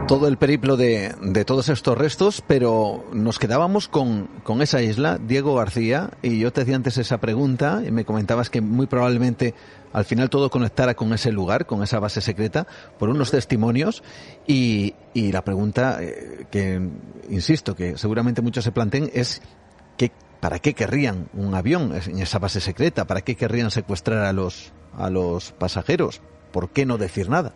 [0.08, 5.18] Todo el periplo de, de, todos estos restos, pero nos quedábamos con, con, esa isla,
[5.18, 9.56] Diego García, y yo te hacía antes esa pregunta y me comentabas que muy probablemente
[9.94, 12.68] al final todo conectara con ese lugar, con esa base secreta,
[13.00, 14.04] por unos testimonios
[14.46, 16.88] y, y la pregunta eh, que,
[17.30, 19.42] insisto, que seguramente muchos se planteen es
[19.98, 23.06] que, ¿para qué querrían un avión en esa base secreta?
[23.06, 26.22] ¿Para qué querrían secuestrar a los, a los pasajeros?
[26.52, 27.54] ¿Por qué no decir nada?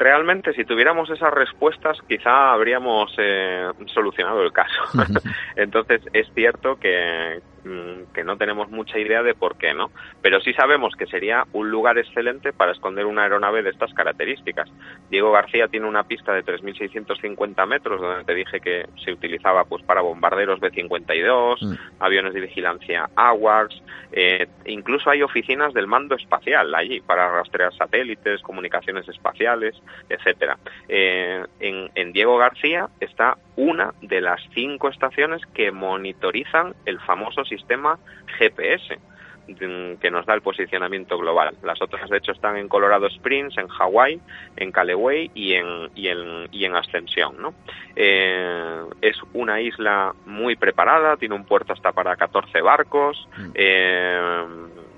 [0.00, 4.82] Realmente si tuviéramos esas respuestas quizá habríamos eh, solucionado el caso.
[5.56, 9.90] Entonces es cierto que, que no tenemos mucha idea de por qué, ¿no?
[10.22, 14.70] Pero sí sabemos que sería un lugar excelente para esconder una aeronave de estas características.
[15.10, 19.82] Diego García tiene una pista de 3.650 metros donde te dije que se utilizaba pues
[19.82, 21.74] para bombarderos B-52, mm.
[22.00, 23.82] aviones de vigilancia AWACS,
[24.12, 30.58] eh, incluso hay oficinas del mando espacial allí para rastrear satélites, comunicaciones espaciales, etcétera.
[30.88, 37.44] Eh, en, en Diego García está una de las cinco estaciones que monitorizan el famoso
[37.50, 37.98] sistema
[38.38, 38.98] GPS
[39.54, 41.54] que nos da el posicionamiento global.
[41.62, 44.20] Las otras, de hecho, están en Colorado Springs, en Hawái,
[44.56, 47.36] en Caleway y en, y en, y en Ascensión.
[47.40, 47.54] ¿no?
[47.96, 54.46] Eh, es una isla muy preparada, tiene un puerto hasta para 14 barcos, eh,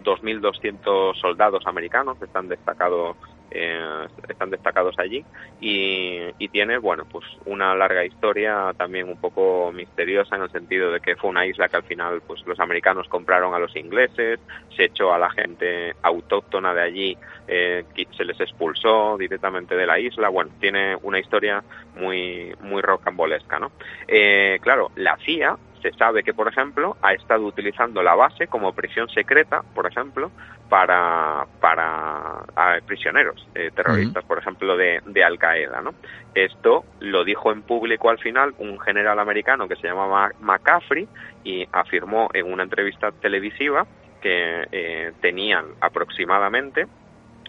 [0.02, 3.16] 2.200 soldados americanos están destacados
[3.54, 5.24] eh, están destacados allí
[5.60, 11.00] y, tiene bueno pues una larga historia también un poco misteriosa en el sentido de
[11.00, 14.38] que fue una isla que al final pues los americanos compraron a los ingleses
[14.76, 17.16] se echó a la gente autóctona de allí
[17.48, 17.84] eh,
[18.14, 20.28] se les expulsó directamente de la isla.
[20.28, 21.64] Bueno tiene una historia
[21.96, 23.72] muy muy rocambolesca no
[24.06, 28.72] eh, claro la CIA se sabe que, por ejemplo, ha estado utilizando la base como
[28.72, 30.30] prisión secreta, por ejemplo,
[30.68, 34.28] para, para a, prisioneros eh, terroristas, uh -huh.
[34.28, 35.80] por ejemplo, de, de Al Qaeda.
[35.82, 35.92] ¿no?
[36.34, 41.08] Esto lo dijo en público al final un general americano que se llamaba McCaffrey
[41.44, 43.86] y afirmó en una entrevista televisiva
[44.22, 46.86] que eh, tenían aproximadamente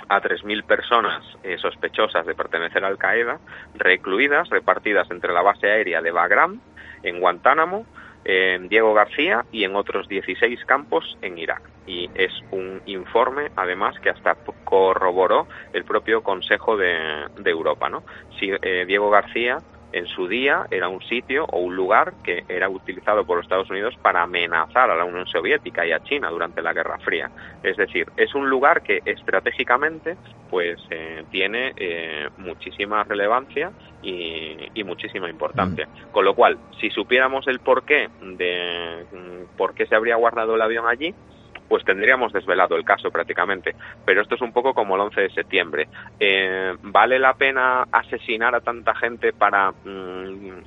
[0.09, 3.39] a 3.000 personas eh, sospechosas de pertenecer a Al Qaeda
[3.75, 6.59] recluidas, repartidas entre la base aérea de Bagram,
[7.03, 7.85] en Guantánamo,
[8.25, 11.61] en Diego García y en otros 16 campos en Irak.
[11.85, 17.89] Y es un informe, además, que hasta corroboró el propio Consejo de, Europa.
[17.89, 18.03] ¿no?
[18.39, 19.57] Si, eh, Diego García
[19.93, 23.69] en su día era un sitio o un lugar que era utilizado por los Estados
[23.69, 27.29] Unidos para amenazar a la Unión Soviética y a China durante la Guerra Fría.
[27.61, 30.17] Es decir, es un lugar que estratégicamente
[30.49, 33.71] pues eh, tiene eh, muchísima relevancia
[34.01, 35.87] y, y muchísima importancia.
[35.87, 36.11] Mm.
[36.11, 40.61] Con lo cual, si supiéramos el porqué de mm, por qué se habría guardado el
[40.61, 41.13] avión allí,
[41.67, 43.75] pues tendríamos desvelado el caso prácticamente.
[44.05, 45.87] Pero esto es un poco como el 11 de septiembre.
[46.19, 50.61] Eh, ¿Vale la pena asesinar a tanta gente para mmm,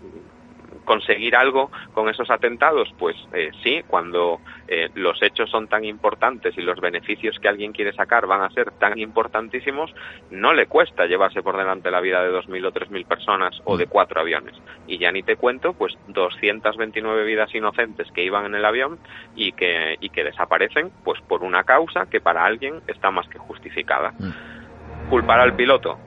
[0.86, 2.88] conseguir algo con esos atentados?
[2.98, 7.72] Pues eh, sí, cuando eh, los hechos son tan importantes y los beneficios que alguien
[7.72, 9.94] quiere sacar van a ser tan importantísimos,
[10.30, 13.86] no le cuesta llevarse por delante la vida de 2.000 o 3.000 personas o de
[13.86, 14.54] cuatro aviones.
[14.86, 18.98] Y ya ni te cuento, pues 229 vidas inocentes que iban en el avión
[19.34, 23.38] y que, y que desaparecen pues por una causa que para alguien está más que
[23.38, 24.12] justificada.
[24.18, 25.10] Mm.
[25.10, 25.98] Culpar al piloto,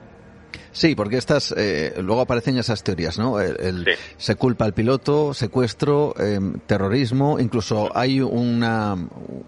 [0.72, 3.40] Sí, porque estas, eh, luego aparecen esas teorías, ¿no?
[3.40, 3.86] El,
[4.16, 8.96] Se culpa al piloto, secuestro, em, terrorismo, incluso hay una,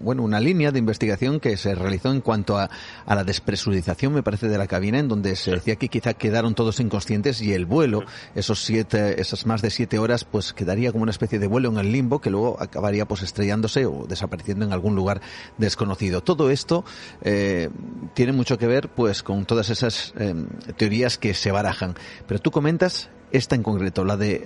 [0.00, 2.70] bueno, una línea de investigación que se realizó en cuanto a,
[3.06, 6.54] a la despresurización, me parece, de la cabina, en donde se decía que quizá quedaron
[6.54, 8.02] todos inconscientes y el vuelo,
[8.34, 11.78] esos siete, esas más de siete horas, pues quedaría como una especie de vuelo en
[11.78, 15.20] el limbo que luego acabaría pues estrellándose o desapareciendo en algún lugar
[15.58, 16.22] desconocido.
[16.22, 16.84] Todo esto
[17.22, 17.70] eh,
[18.14, 20.46] tiene mucho que ver, pues, con todas esas em,
[20.76, 21.94] teorías que se barajan.
[22.26, 24.42] Pero tú comentas esta en concreto, la de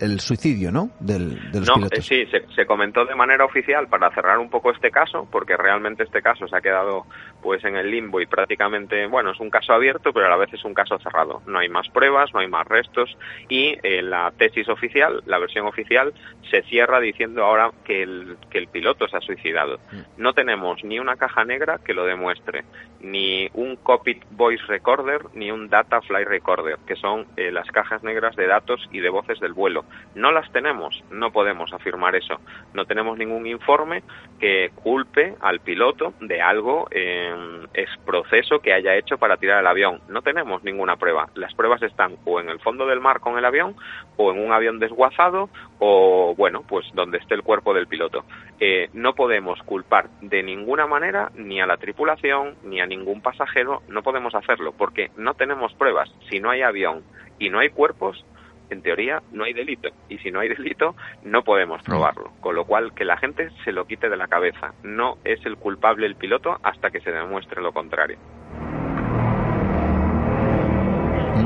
[0.00, 0.90] el, suicidio, ¿no?
[1.00, 4.70] Del, de los no, eh, sí, se, comentó de manera oficial para cerrar un poco
[4.70, 7.06] este caso, porque realmente este caso se ha quedado
[7.42, 10.52] pues en el limbo y prácticamente, bueno, es un caso abierto, pero a la vez
[10.52, 11.42] es un caso cerrado.
[11.46, 13.16] No hay más pruebas, no hay más restos
[13.48, 16.12] y eh, la tesis oficial, la versión oficial,
[16.50, 19.78] se cierra diciendo ahora que el, que el piloto se ha suicidado.
[19.90, 20.22] Mm.
[20.22, 22.64] No tenemos ni una caja negra que lo demuestre,
[23.00, 27.93] ni un cockpit voice recorder, ni un data flight recorder, que son eh, las cajas
[28.02, 29.84] negras de datos y de voces del vuelo.
[30.14, 32.40] No las tenemos, no podemos afirmar eso.
[32.72, 34.02] No tenemos ningún informe
[34.40, 39.66] que culpe al piloto de algo en es proceso que haya hecho para tirar el
[39.66, 40.00] avión.
[40.08, 41.28] No tenemos ninguna prueba.
[41.34, 43.76] Las pruebas están o en el fondo del mar con el avión,
[44.16, 45.48] o en un avión desguazado,
[45.86, 48.24] o bueno, pues donde esté el cuerpo del piloto.
[48.58, 53.82] Eh, no podemos culpar de ninguna manera ni a la tripulación ni a ningún pasajero.
[53.88, 56.10] No podemos hacerlo porque no tenemos pruebas.
[56.30, 57.02] Si no hay avión
[57.38, 58.24] y no hay cuerpos,
[58.70, 59.90] en teoría no hay delito.
[60.08, 62.30] Y si no hay delito, no podemos probarlo.
[62.40, 64.72] Con lo cual, que la gente se lo quite de la cabeza.
[64.82, 68.16] No es el culpable el piloto hasta que se demuestre lo contrario.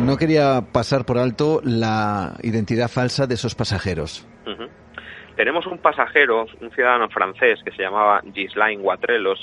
[0.08, 4.26] No quería pasar por alto la identidad falsa de esos pasajeros.
[5.36, 9.38] Tenemos un pasajero, un ciudadano francés que se llamaba Gislain Guatrelos,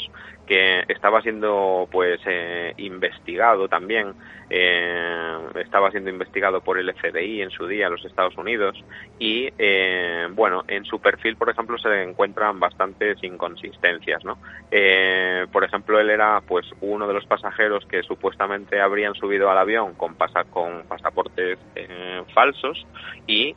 [0.46, 4.14] que estaba siendo pues eh, investigado también
[4.50, 8.78] eh, estaba siendo investigado por el FBI en su día los Estados Unidos
[9.18, 14.38] y eh, bueno en su perfil por ejemplo se encuentran bastantes inconsistencias no
[14.70, 19.58] eh, por ejemplo él era pues uno de los pasajeros que supuestamente habrían subido al
[19.58, 22.86] avión con pasa con pasaportes eh, falsos
[23.26, 23.56] y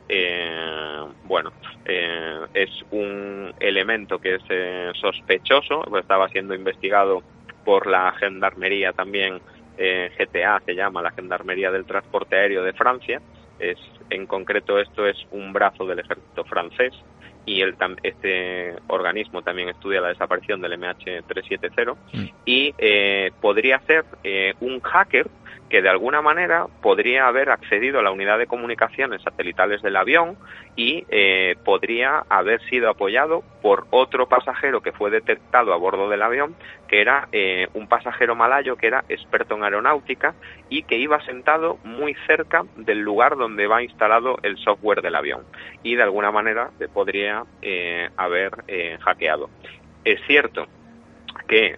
[1.25, 1.51] bueno
[2.53, 6.78] es un elemento que es sospechoso pues estaba siendo investigado
[7.65, 9.41] por la gendarmería también
[9.77, 13.21] eh, GTA se llama la Gendarmería del Transporte Aéreo de Francia.
[13.59, 13.77] Es,
[14.09, 16.93] en concreto esto es un brazo del ejército francés
[17.45, 22.25] y el, este organismo también estudia la desaparición del MH370 mm.
[22.45, 25.27] y eh, podría ser eh, un hacker
[25.69, 30.35] que de alguna manera podría haber accedido a la unidad de comunicaciones satelitales del avión
[30.75, 36.23] y eh, podría haber sido apoyado por otro pasajero que fue detectado a bordo del
[36.23, 36.55] avión,
[36.87, 40.33] que era eh, un pasajero malayo que era experto en aeronáutica
[40.69, 45.43] y que iba sentado muy cerca del lugar donde va instalado el software del avión
[45.83, 48.51] y de alguna manera se podría eh, haber
[49.01, 49.49] hackeado.
[50.03, 50.65] Es cierto
[51.47, 51.75] que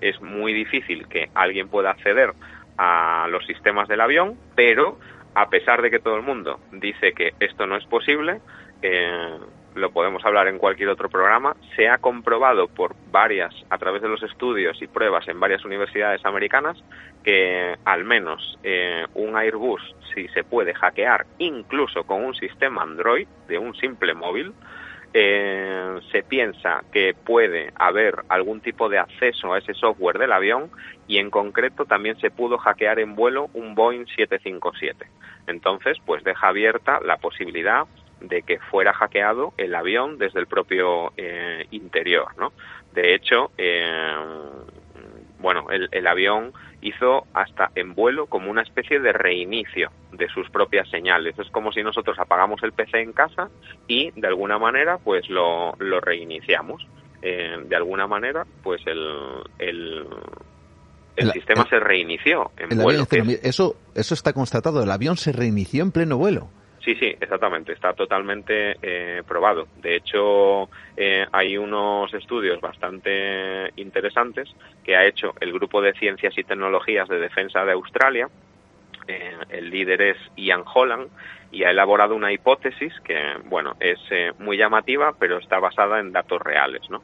[0.00, 2.32] es muy difícil que alguien pueda acceder
[2.78, 4.98] a los sistemas del avión, pero
[5.34, 8.40] a pesar de que todo el mundo dice que esto no es posible,
[8.82, 9.38] eh,
[9.74, 14.08] lo podemos hablar en cualquier otro programa, se ha comprobado por varias, a través de
[14.08, 16.82] los estudios y pruebas en varias universidades americanas,
[17.22, 19.82] que al menos eh, un Airbus,
[20.14, 24.52] si se puede hackear incluso con un sistema Android de un simple móvil,
[25.20, 30.70] eh, se piensa que puede haber algún tipo de acceso a ese software del avión
[31.08, 35.06] y en concreto también se pudo hackear en vuelo un Boeing 757.
[35.48, 37.86] Entonces, pues deja abierta la posibilidad
[38.20, 42.52] de que fuera hackeado el avión desde el propio eh, interior, ¿no?
[42.92, 44.14] De hecho, eh,
[45.40, 50.88] bueno, el, avión hizo hasta en vuelo como una especie de reinicio de sus propias
[50.90, 51.38] señales.
[51.38, 53.48] Es como si nosotros apagamos el PC en casa
[53.86, 56.86] y de alguna manera pues lo, lo reiniciamos.
[57.20, 60.06] Eh, de alguna manera pues el, el,
[61.16, 63.06] el, sistema se reinició en vuelo.
[63.42, 66.48] eso, eso está constatado, el avión se reinició en pleno vuelo.
[66.84, 69.68] Sí, sí, exactamente, está totalmente eh, probado.
[69.76, 74.48] De hecho, eh, hay unos estudios bastante interesantes
[74.84, 78.28] que ha hecho el Grupo de Ciencias y Tecnologías de Defensa de Australia
[79.48, 81.08] el líder es Ian Holland
[81.50, 83.98] y ha elaborado una hipótesis que, bueno, es
[84.38, 87.02] muy llamativa, pero está basada en datos reales, ¿no?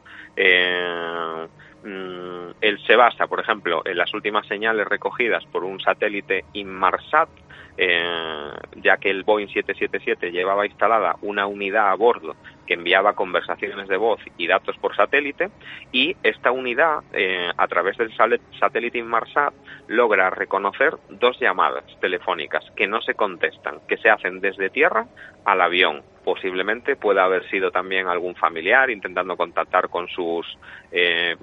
[1.85, 7.29] Mm, él se basa, por ejemplo, en las últimas señales recogidas por un satélite Inmarsat,
[7.77, 12.37] eh, ya que el Boeing 777 llevaba instalada una unidad a bordo
[12.67, 15.51] que enviaba conversaciones de voz y datos por satélite
[15.93, 18.13] y esta unidad, eh, a través del
[18.59, 19.55] satélite Inmarsat,
[19.89, 25.07] logra reconocer dos llamadas telefónicas que no se contestan, que se hacen desde tierra
[25.45, 26.03] al avión.
[26.25, 30.47] Posiblemente pueda haber sido también algún familiar intentando contactar con sus
[30.91, 31.37] eh,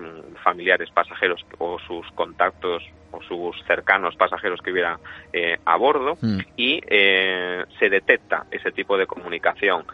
[0.44, 5.00] familiares pasajeros o sus contactos o sus cercanos pasajeros que hubiera
[5.34, 6.40] eh, a bordo mm.
[6.56, 9.86] y eh, se detecta ese tipo de comunicación.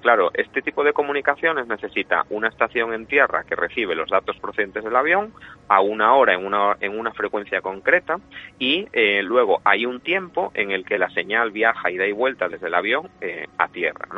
[0.00, 4.84] claro, este tipo de comunicaciones necesita una estación en tierra que recibe los datos procedentes
[4.84, 5.32] del avión
[5.68, 8.18] a una hora en una, en una frecuencia concreta
[8.58, 8.86] y
[9.22, 12.68] luego hay un tiempo en el que la señal viaja y da y vuelta desde
[12.68, 13.08] el avión
[13.58, 14.08] a tierra.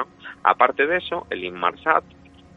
[0.43, 2.05] Aparte de eso, el Inmarsat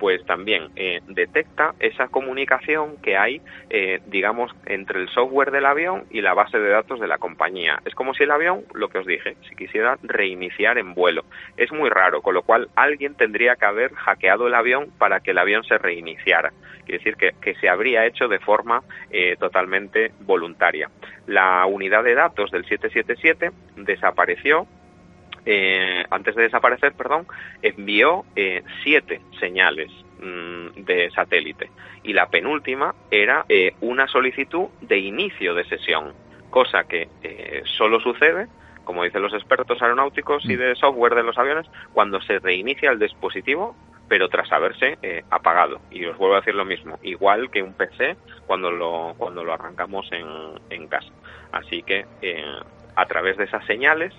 [0.03, 6.03] pues también eh, detecta esa comunicación que hay, eh, digamos, entre el software del avión
[6.09, 7.81] y la base de datos de la compañía.
[7.85, 11.23] Es como si el avión, lo que os dije, si quisiera reiniciar en vuelo.
[11.55, 15.31] Es muy raro, con lo cual alguien tendría que haber hackeado el avión para que
[15.31, 16.51] el avión se reiniciara.
[16.83, 20.89] Quiere decir que, que se habría hecho de forma eh, totalmente voluntaria.
[21.27, 24.67] La unidad de datos del 777 desapareció
[25.45, 27.27] eh, antes de desaparecer, perdón,
[27.61, 31.69] envió eh, siete señales mm, de satélite
[32.03, 36.13] y la penúltima era eh, una solicitud de inicio de sesión,
[36.49, 37.09] cosa que
[37.77, 38.47] solo sucede,
[38.83, 42.99] como dicen los expertos aeronáuticos y de software de los aviones, cuando se reinicia el
[42.99, 43.75] dispositivo
[44.09, 44.97] pero tras haberse
[45.31, 45.79] apagado.
[45.89, 49.53] Y os vuelvo a decir lo mismo, igual que un PC cuando lo, cuando lo
[49.53, 50.27] arrancamos en,
[50.69, 51.11] en casa.
[51.51, 52.05] Así que
[52.95, 54.13] a través de esas señales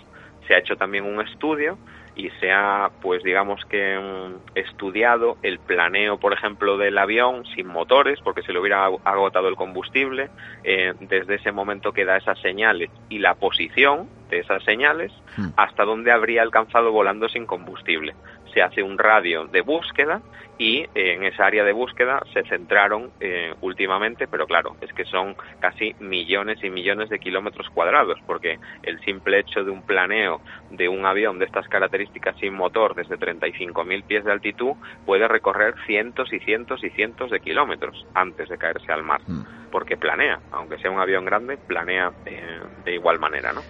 [0.47, 1.79] se ha hecho también un estudio
[2.17, 7.67] y se ha, pues digamos que mm, estudiado el planeo, por ejemplo, del avión sin
[7.67, 10.31] motores, porque se le hubiera agotado el combustible,
[10.63, 15.49] eh, desde ese momento que da esas señales y la posición de esas señales, hmm.
[15.57, 18.15] hasta dónde habría alcanzado volando sin combustible
[18.55, 20.23] se hace un radio de búsqueda
[20.57, 25.05] y eh, en esa área de búsqueda se centraron eh, últimamente, pero claro, es que
[25.05, 30.41] son casi millones y millones de kilómetros cuadrados, porque el simple hecho de un planeo
[30.71, 34.75] de un avión de estas características sin motor desde 35.000 pies de altitud
[35.05, 39.71] puede recorrer cientos y cientos y cientos de kilómetros antes de caerse al mar, mm.
[39.73, 43.63] porque planea, aunque sea un avión grande, planea eh, de igual manera, ¿no?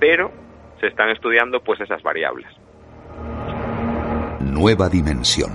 [0.00, 0.32] Pero
[0.80, 2.48] se están estudiando pues esas variables
[4.52, 5.50] nueva dimensión.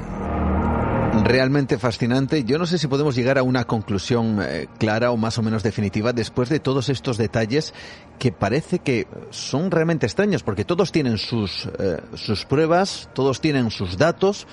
[1.24, 2.44] Realmente fascinante.
[2.44, 5.64] Yo no sé si podemos llegar a una conclusión eh, clara o más o menos
[5.64, 7.74] definitiva después de todos estos detalles
[8.20, 13.72] que parece que son realmente extraños porque todos tienen sus, eh, sus pruebas, todos tienen
[13.72, 14.48] sus datos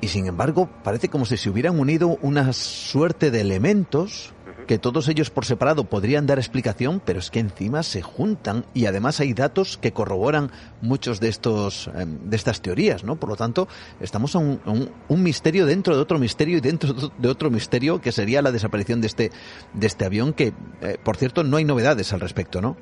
[0.00, 4.32] y sin embargo parece como si se hubieran unido una suerte de elementos
[4.70, 8.86] que todos ellos por separado podrían dar explicación, pero es que encima se juntan y
[8.86, 13.16] además hay datos que corroboran muchos de estos em, de estas teorías, ¿no?
[13.16, 13.66] Por lo tanto,
[14.00, 18.42] estamos a un, misterio dentro de otro misterio y dentro de otro misterio que sería
[18.42, 19.30] la desaparición de este
[19.74, 20.52] de este avión que,
[20.82, 22.76] eh, por cierto, no hay novedades al respecto, ¿no?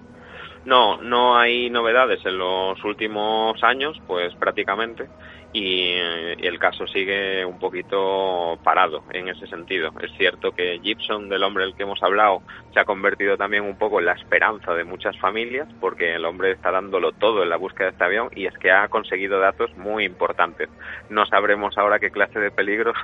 [0.66, 5.08] No, no hay novedades en los últimos años, pues prácticamente
[5.52, 9.92] y, el caso sigue un poquito parado en ese sentido.
[10.00, 12.42] Es cierto que Gibson, del hombre del que hemos hablado,
[12.72, 16.52] se ha convertido también un poco en la esperanza de muchas familias porque el hombre
[16.52, 19.74] está dándolo todo en la búsqueda de este avión y es que ha conseguido datos
[19.76, 20.68] muy importantes.
[21.08, 22.96] No sabremos ahora qué clase de peligros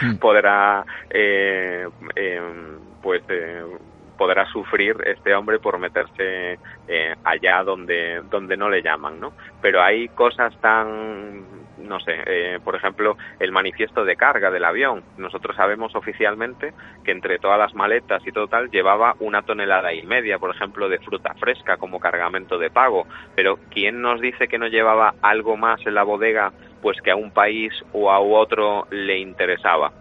[0.00, 0.16] hmm.
[0.20, 1.86] podrá eh,
[2.16, 3.62] em, pues eh,
[4.16, 6.58] podrá sufrir este hombre por meterse
[6.88, 9.32] eh, allá donde donde no le llaman, ¿no?
[9.60, 15.02] Pero hay cosas tan no sé, eh, por ejemplo, el manifiesto de carga del avión.
[15.16, 16.72] Nosotros sabemos oficialmente
[17.04, 20.88] que entre todas las maletas y todo tal llevaba una tonelada y media, por ejemplo,
[20.88, 23.06] de fruta fresca como cargamento de pago.
[23.34, 27.16] Pero ¿quién nos dice que no llevaba algo más en la bodega, pues que a
[27.16, 29.92] un país o a otro le interesaba?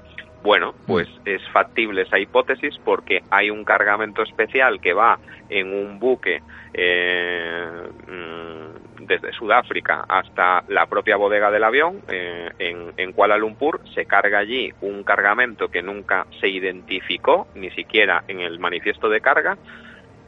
[0.43, 5.99] Bueno, pues es factible esa hipótesis porque hay un cargamento especial que va en un
[5.99, 6.41] buque
[6.73, 7.67] eh,
[8.07, 8.70] mm,
[9.11, 14.71] desde Sudáfrica hasta la propia bodega del avión eh, en, Kuala Lumpur, se carga allí
[14.79, 19.57] un cargamento que nunca se identificó, ni siquiera en el manifiesto de carga,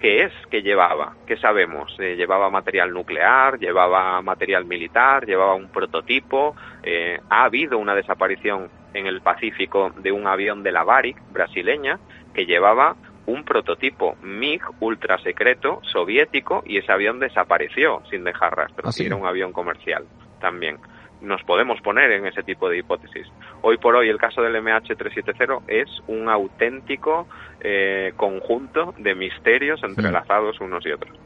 [0.01, 1.13] ¿qué es que llevaba?
[1.25, 1.95] ¿Qué sabemos?
[1.97, 6.53] Eh, llevaba material nuclear, llevaba material militar, llevaba un prototipo,
[6.83, 11.99] eh, ha habido una desaparición en el Pacífico de un avión de la Baric brasileña
[12.33, 18.89] que llevaba un prototipo MiG ultra secreto soviético y ese avión desapareció sin dejar rastro.
[18.89, 20.05] ¿Ah, Era un avión comercial
[20.39, 20.77] también.
[21.21, 23.25] Nos podemos poner en ese tipo de hipótesis.
[23.61, 27.27] Hoy por hoy el caso del MH370 es un auténtico
[27.61, 31.17] eh, conjunto de misterios entrelazados unos y otros.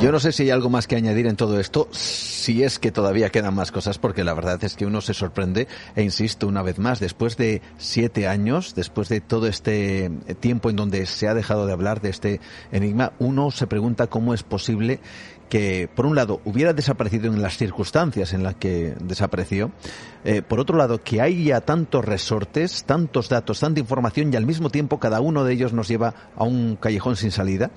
[0.00, 2.92] Yo no sé si hay algo más que añadir en todo esto, si es que
[2.92, 5.66] todavía quedan más cosas, porque la verdad es que uno se sorprende,
[5.96, 10.76] e insisto una vez más, después de siete años, después de todo este tiempo en
[10.76, 15.00] donde se ha dejado de hablar de este enigma, uno se pregunta cómo es posible
[15.48, 19.72] que, por un lado, hubiera desaparecido en las circunstancias en las que desapareció,
[20.24, 24.70] eh, por otro lado, que haya tantos resortes, tantos datos, tanta información y al mismo
[24.70, 27.72] tiempo cada uno de ellos nos lleva a un callejón sin salida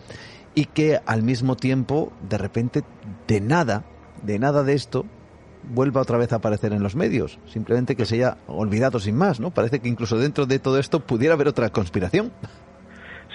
[0.56, 2.82] y que al mismo tiempo, de repente,
[3.28, 3.84] de nada,
[4.24, 5.06] de nada de esto,
[5.64, 7.40] vuelva otra vez a aparecer en los medios.
[7.46, 9.52] Simplemente que se haya olvidado sin más, ¿no?
[9.52, 12.32] Parece que incluso dentro de todo esto pudiera haber otra conspiración.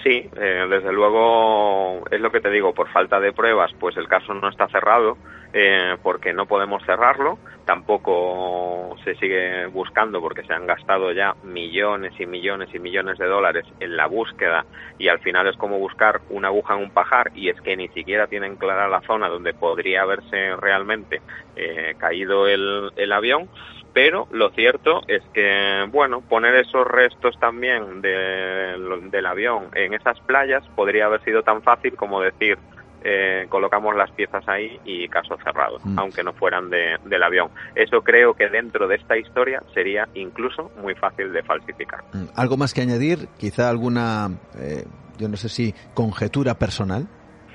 [0.03, 4.07] Sí, eh, desde luego es lo que te digo, por falta de pruebas, pues el
[4.07, 5.17] caso no está cerrado
[5.59, 12.13] eh, porque no podemos cerrarlo, tampoco se sigue buscando porque se han gastado ya millones
[12.19, 14.67] y millones y millones de dólares en la búsqueda
[14.99, 17.89] y al final es como buscar una aguja en un pajar y es que ni
[17.89, 21.23] siquiera tienen clara la zona donde podría haberse realmente
[21.57, 23.49] eh, caído el, el avión
[23.95, 30.63] pero lo cierto es que, bueno, poner esos restos también del avión en esas playas
[30.77, 32.59] podría haber sido tan fácil como decir,
[33.03, 35.99] eh, colocamos las piezas ahí y caso cerrado, Mm.
[35.99, 37.51] aunque no fueran de- del avión.
[37.75, 42.01] Eso creo que dentro de esta historia sería incluso muy fácil de falsificar.
[42.13, 43.29] Mm, ¿Algo más que añadir?
[43.39, 44.29] Quizá alguna,
[44.59, 44.85] eh,
[45.19, 47.07] yo no sé si, conjetura personal.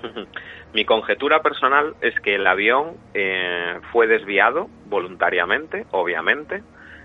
[0.73, 6.63] Mi conjetura personal es que el avión eh, fue desviado voluntariamente, obviamente.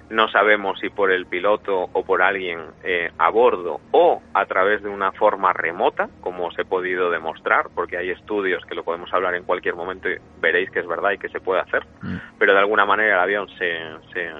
[0.08, 4.82] No sabemos si por el piloto o por alguien eh, a bordo o a través
[4.82, 9.12] de una forma remota, como os he podido demostrar, porque hay estudios que lo podemos
[9.12, 11.84] hablar en cualquier momento y veréis que es verdad y que se puede hacer.
[12.02, 12.16] Mm.
[12.38, 13.78] Pero de alguna manera el avión se,
[14.12, 14.30] se,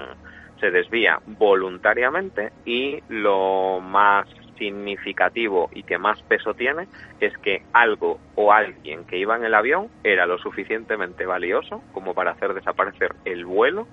[0.59, 4.27] se desvía voluntariamente y lo más
[4.57, 6.87] significativo y que más peso tiene
[7.19, 12.13] es que algo o alguien que iba en el avión era lo suficientemente valioso como
[12.13, 13.87] para hacer desaparecer el vuelo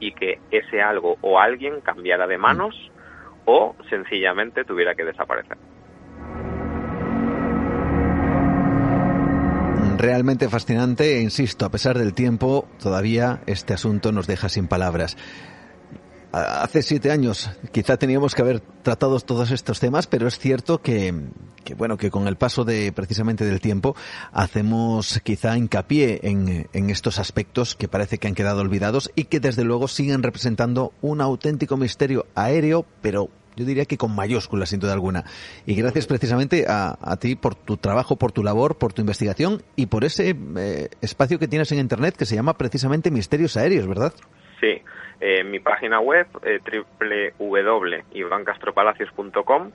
[0.00, 2.74] y que ese algo o alguien cambiara de manos
[3.44, 5.56] o sencillamente tuviera que desaparecer.
[9.98, 15.16] Realmente fascinante e insisto, a pesar del tiempo, todavía este asunto nos deja sin palabras.
[16.30, 21.14] Hace siete años quizá teníamos que haber tratado todos estos temas, pero es cierto que,
[21.64, 23.96] que, bueno, que con el paso de precisamente del tiempo
[24.32, 29.40] hacemos quizá hincapié en, en estos aspectos que parece que han quedado olvidados y que
[29.40, 34.80] desde luego siguen representando un auténtico misterio aéreo, pero yo diría que con mayúsculas sin
[34.80, 35.24] duda alguna.
[35.64, 39.62] Y gracias precisamente a, a ti por tu trabajo, por tu labor, por tu investigación
[39.76, 43.88] y por ese eh, espacio que tienes en Internet que se llama precisamente Misterios Aéreos,
[43.88, 44.12] ¿verdad?
[44.60, 44.82] Sí,
[45.20, 46.60] eh, mi página web eh,
[47.38, 49.70] www.ivancastropalacios.com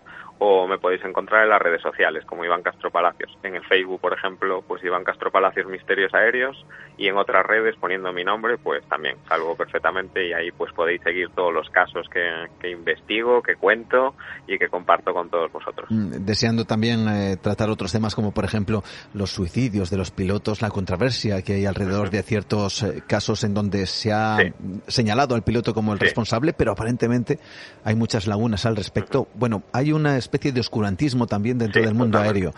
[0.46, 3.32] o me podéis encontrar en las redes sociales como Iván Castro Palacios.
[3.44, 6.66] En el Facebook, por ejemplo, pues Iván Castro Palacios Misterios Aéreos
[6.98, 11.02] y en otras redes poniendo mi nombre, pues también salgo perfectamente y ahí pues podéis
[11.02, 12.30] seguir todos los casos que,
[12.60, 14.16] que investigo, que cuento
[14.46, 15.90] y que comparto con todos vosotros.
[15.90, 18.84] Mm, Deseando también eh, tratar otros temas como por ejemplo
[19.14, 23.54] los suicidios de los pilotos, la controversia que hay alrededor de ciertos eh, casos en
[23.54, 24.52] donde se ha Sí.
[24.88, 26.06] señalado al piloto como el Sí.
[26.06, 27.40] responsable, pero aparentemente
[27.86, 29.30] hay muchas lagunas al respecto.
[29.36, 32.48] Bueno, hay una especie de oscurantismo también dentro Sí, del mundo totalmente.
[32.48, 32.54] aéreo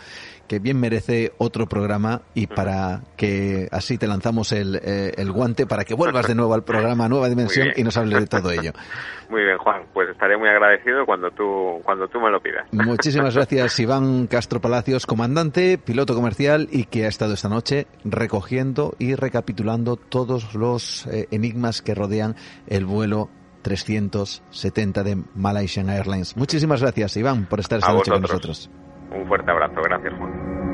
[0.48, 5.66] que bien merece otro programa y para que así te lanzamos el, eh, el guante
[5.66, 8.72] para que vuelvas de nuevo al programa Nueva Dimensión y nos hables de todo ello.
[9.30, 12.68] Muy bien, Juan, pues estaré muy agradecido cuando tú, cuando tú me lo pidas.
[12.72, 18.94] Muchísimas gracias, Iván Castro Palacios, comandante, piloto comercial y que ha estado esta noche recogiendo
[19.00, 22.36] y recapitulando todos los eh, enigmas que rodean
[22.68, 23.30] el vuelo
[23.66, 26.38] 370 de Malaysian Airlines.
[26.38, 28.70] Muchísimas gracias, Iván, por estar esta A noche con vosotros.
[28.70, 29.20] nosotros.
[29.20, 30.65] Un fuerte abrazo, gracias Juan.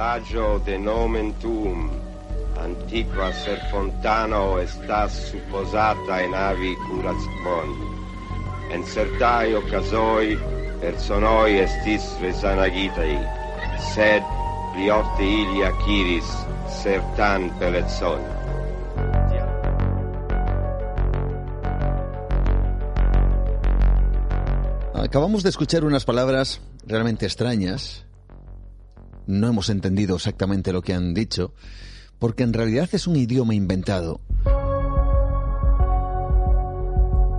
[0.00, 1.90] plagio de nomen tuum,
[2.56, 7.68] antiqua ser fontano estas supposata en avi curat bon.
[8.72, 10.38] En certai ocasoi
[10.80, 13.12] personoi estis resanagitai,
[13.92, 14.24] sed
[14.72, 16.32] pli ofte ili aciris
[16.80, 18.24] certan pelezon.
[24.94, 28.08] Acabamos de escuchar unas palabras realmente extrañas
[29.30, 31.54] no hemos entendido exactamente lo que han dicho,
[32.18, 34.20] porque en realidad es un idioma inventado.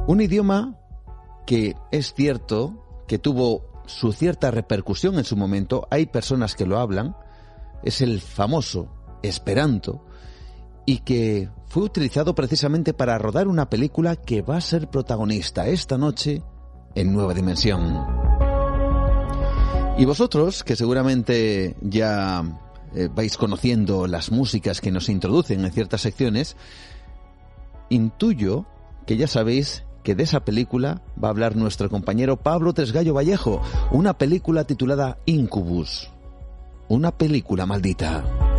[0.08, 0.80] Un idioma
[1.46, 6.80] que es cierto que tuvo su cierta repercusión en su momento, hay personas que lo
[6.80, 7.16] hablan,
[7.84, 8.88] es el famoso
[9.22, 10.06] Esperanto,
[10.86, 15.98] y que fue utilizado precisamente para rodar una película que va a ser protagonista esta
[15.98, 16.42] noche
[16.96, 18.31] en Nueva Dimensión.
[20.02, 22.44] Y vosotros, que seguramente ya
[22.96, 26.58] eh, vais conociendo las músicas que nos introducen en ciertas secciones,
[27.90, 28.66] intuyo
[29.06, 33.62] que ya sabéis que de esa película va a hablar nuestro compañero Pablo Tresgallo Vallejo,
[33.92, 36.10] una película titulada Incubus,
[36.90, 38.51] una película maldita.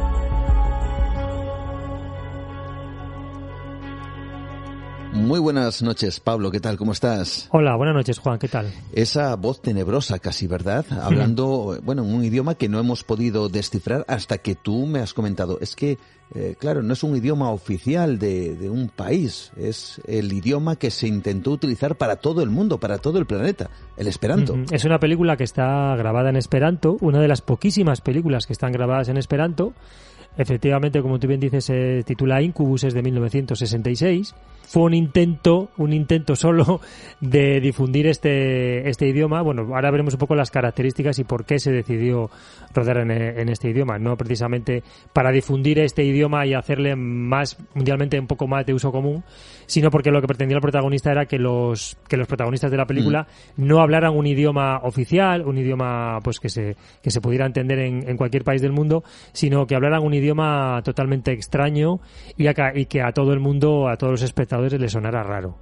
[5.12, 6.51] Muy buenas noches, Pablo.
[6.51, 6.78] ¿Qué tal?
[6.78, 7.47] ¿Cómo estás?
[7.52, 8.39] Hola, buenas noches, Juan.
[8.39, 8.72] ¿Qué tal?
[8.94, 10.86] Esa voz tenebrosa casi, ¿verdad?
[11.02, 15.12] Hablando, bueno, en un idioma que no hemos podido descifrar hasta que tú me has
[15.12, 15.59] comentado.
[15.60, 15.98] Es que,
[16.34, 19.52] eh, claro, no es un idioma oficial de, de, un país.
[19.59, 23.68] Es el idioma que se intentó utilizar para todo el mundo, para todo el planeta,
[23.98, 24.56] el esperanto.
[24.70, 28.72] Es una película que está grabada en esperanto, una de las poquísimas películas que están
[28.72, 29.74] grabadas en esperanto.
[30.39, 34.34] Efectivamente, como tú bien dices, se titula Incubus, es de 1966
[34.66, 36.80] fue un intento, un intento solo
[37.20, 39.43] de difundir este, este idioma.
[39.43, 42.30] Bueno, ahora veremos un poco las características y por qué se decidió
[42.74, 43.98] rodar en, en, este idioma.
[43.98, 44.82] No precisamente
[45.12, 49.24] para difundir este idioma y hacerle más mundialmente un poco más de uso común,
[49.66, 52.86] sino porque lo que pretendía el protagonista era que los, que los protagonistas de la
[52.86, 53.26] película
[53.56, 53.66] mm.
[53.66, 58.09] no hablaran un idioma oficial, un idioma pues que se, que se pudiera entender en,
[58.09, 62.01] en cualquier país del mundo, sino que hablaran un idioma totalmente extraño
[62.36, 65.59] y, acá, y que a todo el mundo, a todos los espectadores, le sonará raro.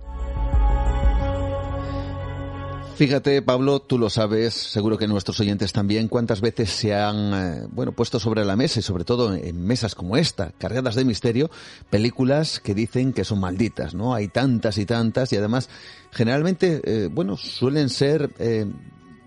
[3.01, 7.67] Fíjate, Pablo, tú lo sabes, seguro que nuestros oyentes también, cuántas veces se han, eh,
[7.71, 11.51] bueno, puesto sobre la mesa y sobre todo en mesas como esta, cargadas de misterio,
[11.89, 14.13] películas que dicen que son malditas, ¿no?
[14.13, 15.71] Hay tantas y tantas y además,
[16.11, 18.67] generalmente, eh, bueno, suelen ser, eh,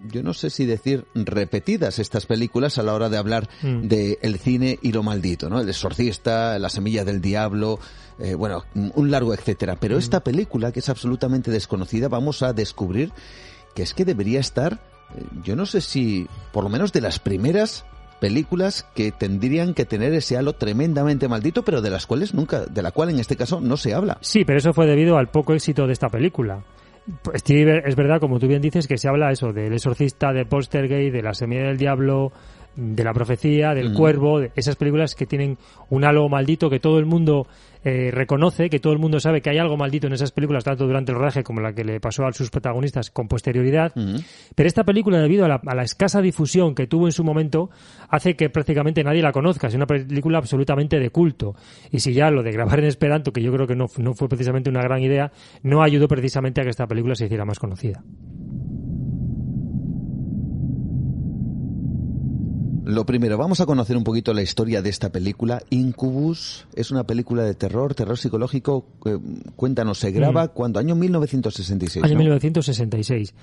[0.07, 3.87] yo no sé si decir repetidas estas películas a la hora de hablar mm.
[3.87, 5.59] de el cine y lo maldito, ¿no?
[5.59, 7.79] El exorcista, La semilla del diablo,
[8.19, 9.77] eh, bueno, un largo etcétera.
[9.79, 10.23] Pero esta mm.
[10.23, 13.11] película, que es absolutamente desconocida, vamos a descubrir
[13.75, 14.73] que es que debería estar,
[15.15, 17.85] eh, yo no sé si, por lo menos de las primeras
[18.19, 22.81] películas que tendrían que tener ese halo tremendamente maldito, pero de las cuales nunca, de
[22.81, 24.17] la cual en este caso no se habla.
[24.21, 26.63] Sí, pero eso fue debido al poco éxito de esta película.
[27.21, 31.13] Pues, es verdad, como tú bien dices, que se habla eso del exorcista, de Poltergeist,
[31.13, 32.31] de la semilla del diablo,
[32.75, 35.57] de la profecía, del cuervo, de esas películas que tienen
[35.89, 37.47] un halo maldito que todo el mundo
[37.85, 40.85] eh, reconoce, que todo el mundo sabe que hay algo maldito en esas películas, tanto
[40.87, 43.91] durante el rodaje como la que le pasó a sus protagonistas con posterioridad.
[44.55, 47.69] Pero esta película, debido a la, a la, escasa difusión que tuvo en su momento,
[48.07, 49.67] hace que prácticamente nadie la conozca.
[49.67, 51.55] Es una película absolutamente de culto.
[51.91, 54.29] Y si ya lo de grabar en Esperanto, que yo creo que no, no fue
[54.29, 55.31] precisamente una gran idea,
[55.61, 58.01] no ayudó precisamente a que esta película se hiciera más conocida.
[62.85, 65.61] Lo primero, vamos a conocer un poquito la historia de esta película.
[65.69, 68.85] Incubus es una película de terror, terror psicológico.
[69.05, 69.17] Eh,
[69.55, 70.49] cuéntanos, se graba mm.
[70.53, 72.03] cuando año 1966.
[72.03, 73.33] Año 1966.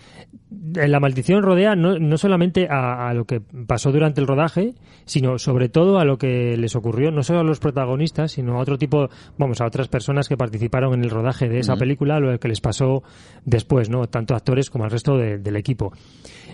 [0.74, 4.74] La maldición rodea no, no solamente a, a, lo que pasó durante el rodaje,
[5.06, 8.60] sino sobre todo a lo que les ocurrió, no solo a los protagonistas, sino a
[8.60, 9.08] otro tipo,
[9.38, 12.60] vamos, a otras personas que participaron en el rodaje de esa película, lo que les
[12.60, 13.02] pasó
[13.46, 14.06] después, ¿no?
[14.06, 15.92] Tanto actores como al resto de, del equipo.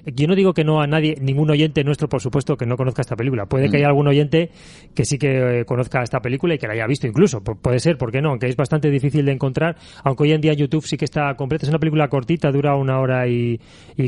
[0.06, 3.02] Yo no digo que no a nadie, ningún oyente nuestro, por supuesto, que no conozca
[3.02, 3.46] esta película.
[3.46, 3.90] Puede que haya mm.
[3.90, 4.50] algún oyente
[4.94, 7.42] que sí que eh, conozca esta película y que la haya visto incluso.
[7.42, 8.30] puede ser, ¿por qué no?
[8.30, 11.64] Aunque es bastante difícil de encontrar, aunque hoy en día YouTube sí que está completa.
[11.64, 13.60] Es una película cortita, dura una hora y,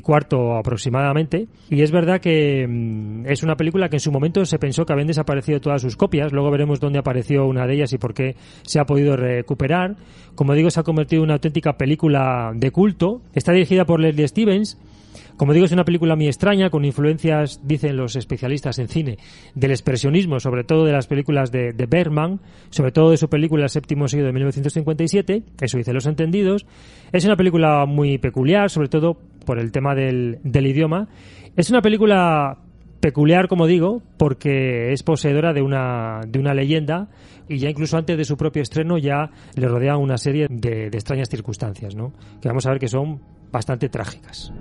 [0.02, 1.48] cuarto aproximadamente.
[1.70, 4.92] Y es verdad que mm, es una película que en su momento se pensó que
[4.92, 6.32] habían desaparecido todas sus copias.
[6.32, 9.96] Luego veremos dónde apareció una de ellas y por qué se ha podido recuperar.
[10.34, 13.22] Como digo, se ha convertido en una auténtica película de culto.
[13.34, 14.78] Está dirigida por Leslie Stevens
[15.38, 19.18] como digo, es una película muy extraña, con influencias, dicen los especialistas en cine,
[19.54, 22.40] del expresionismo, sobre todo de las películas de, Bergman,
[22.70, 26.66] sobre todo de su película El séptimo siglo de 1957, eso dice Los Entendidos.
[27.12, 29.16] Es una película muy peculiar, sobre todo
[29.46, 31.08] por el tema del, del idioma.
[31.56, 32.58] Es una película
[32.98, 37.10] peculiar, como digo, porque es poseedora de una, de una leyenda
[37.48, 40.98] y ya incluso antes de su propio estreno ya le rodea una serie de, de
[40.98, 42.12] extrañas circunstancias, ¿no?
[42.42, 43.20] Que vamos a ver que son
[43.52, 44.52] bastante trágicas.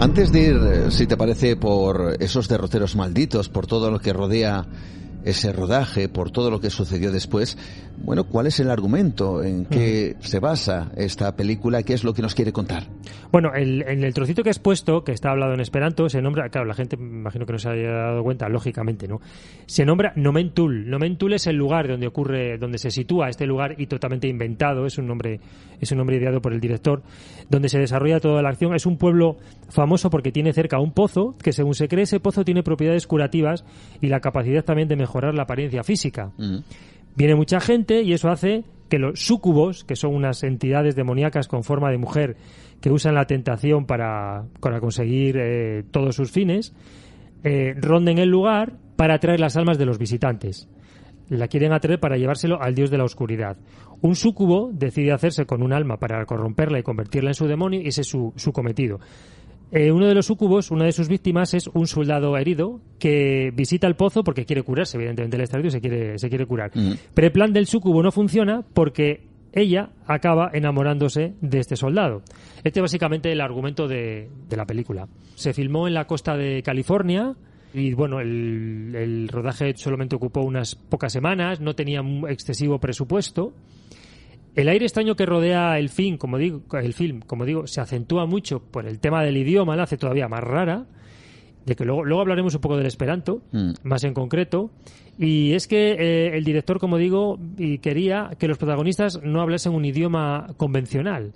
[0.00, 4.12] Antes de ir, eh, si te parece, por esos derroteros malditos, por todo lo que
[4.12, 4.64] rodea
[5.24, 7.58] ese rodaje, por todo lo que sucedió después.
[8.04, 9.42] Bueno, ¿cuál es el argumento?
[9.42, 11.82] ¿En qué se basa esta película?
[11.82, 12.84] ¿Qué es lo que nos quiere contar?
[13.30, 16.48] Bueno, el, en el trocito que has puesto, que está hablado en esperanto, se nombra,
[16.48, 19.20] claro, la gente me imagino que no se haya dado cuenta, lógicamente, ¿no?
[19.66, 20.88] Se nombra Nomentul.
[20.88, 24.96] Nomentul es el lugar donde ocurre, donde se sitúa este lugar y totalmente inventado, es
[24.96, 25.40] un nombre,
[25.80, 27.02] es un nombre ideado por el director,
[27.50, 28.74] donde se desarrolla toda la acción.
[28.74, 29.36] Es un pueblo
[29.68, 33.64] famoso porque tiene cerca un pozo, que según se cree ese pozo tiene propiedades curativas
[34.00, 36.32] y la capacidad también de mejorar la apariencia física.
[37.18, 41.64] Viene mucha gente y eso hace que los súcubos, que son unas entidades demoníacas con
[41.64, 42.36] forma de mujer
[42.80, 44.44] que usan la tentación para,
[44.78, 46.76] conseguir eh, todos sus fines,
[47.42, 50.68] eh, ronden el lugar para atraer las almas de los visitantes.
[51.28, 53.56] La quieren atraer para llevárselo al dios de la oscuridad.
[54.00, 57.88] Un súcubo decide hacerse con un alma para corromperla y convertirla en su demonio y
[57.88, 59.00] ese es su, su cometido.
[59.70, 63.86] Eh, uno de los sucubos, una de sus víctimas, es un soldado herido que visita
[63.86, 64.96] el pozo porque quiere curarse.
[64.96, 66.70] Evidentemente, el estadio se quiere, se quiere curar.
[67.14, 72.22] Pero el plan del sucubo no funciona porque ella acaba enamorándose de este soldado.
[72.64, 75.08] Este es básicamente el argumento de, de la película.
[75.34, 77.34] Se filmó en la costa de California.
[77.74, 83.52] Y bueno, el, el rodaje solamente ocupó unas pocas semanas, no tenía un excesivo presupuesto.
[84.58, 88.26] El aire extraño que rodea el film, como digo, el film, como digo, se acentúa
[88.26, 90.84] mucho por el tema del idioma, la hace todavía más rara.
[91.64, 93.40] De que luego, luego hablaremos un poco del esperanto,
[93.84, 94.72] más en concreto.
[95.16, 99.74] Y es que eh, el director, como digo, y quería que los protagonistas no hablasen
[99.74, 101.34] un idioma convencional.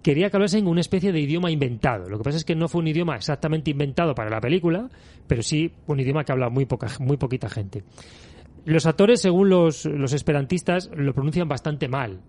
[0.00, 2.08] Quería que hablasen una especie de idioma inventado.
[2.08, 4.88] Lo que pasa es que no fue un idioma exactamente inventado para la película,
[5.26, 7.82] pero sí un idioma que habla muy poca, muy poquita gente.
[8.64, 12.20] Los actores, según los, los esperantistas, lo pronuncian bastante mal.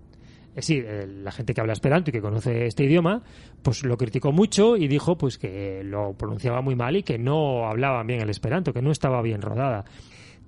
[0.49, 3.23] Es decir, eh, la gente que habla esperanto y que conoce este idioma,
[3.61, 7.67] pues lo criticó mucho y dijo pues que lo pronunciaba muy mal y que no
[7.67, 9.85] hablaba bien el esperanto, que no estaba bien rodada.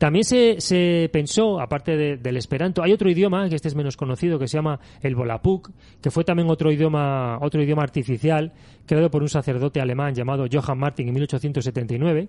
[0.04, 4.38] También se, pensó, aparte de- del esperanto, hay otro idioma que este es menos conocido
[4.38, 5.70] que se llama el volapük,
[6.02, 8.52] que fue también otro idioma, otro idioma artificial
[8.86, 12.28] creado por un sacerdote alemán llamado Johann Martin en 1879,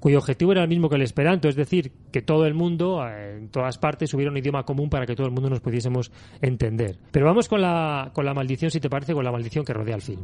[0.00, 3.36] cuyo objetivo era el mismo que el esperanto, es decir, que todo el mundo, eh,
[3.38, 6.98] en todas partes, hubiera un idioma común para que todo el mundo nos pudiésemos entender.
[7.12, 9.94] Pero vamos con la, con la maldición, si te parece, con la maldición que rodea
[9.94, 10.22] el film.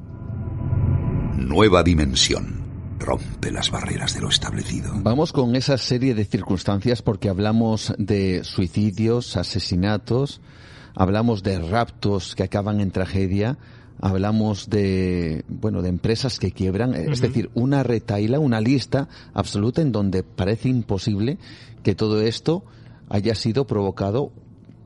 [1.37, 2.68] Nueva dimensión.
[2.99, 4.93] Rompe las barreras de lo establecido.
[4.97, 10.41] Vamos con esa serie de circunstancias porque hablamos de suicidios, asesinatos,
[10.95, 13.57] hablamos de raptos que acaban en tragedia,
[14.01, 19.93] hablamos de, bueno, de empresas que quiebran, es decir, una retaila, una lista absoluta en
[19.93, 21.39] donde parece imposible
[21.83, 22.65] que todo esto
[23.09, 24.33] haya sido provocado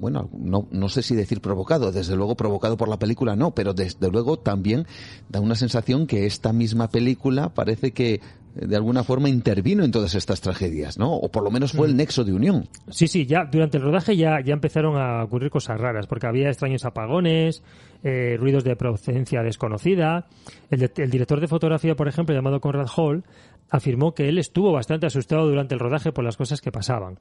[0.02, 3.72] bueno, no, no sé si decir provocado, desde luego provocado por la película no, pero
[3.72, 4.84] desde luego también
[5.30, 8.20] da una sensación que esta misma película parece que eh,
[8.66, 11.14] de alguna forma intervino en todas estas tragedias, ¿no?
[11.14, 12.68] O por lo menos fue el nexo de unión.
[12.90, 16.48] Sí, sí, ya durante el rodaje ya, ya empezaron a ocurrir cosas raras, porque había
[16.48, 17.62] extraños apagones,
[18.02, 20.26] eh, ruidos de procedencia desconocida.
[20.68, 23.24] El, de- el director de fotografía, por ejemplo, llamado Conrad Hall,
[23.70, 27.18] afirmó que él estuvo bastante asustado durante el rodaje por las cosas que pasaban.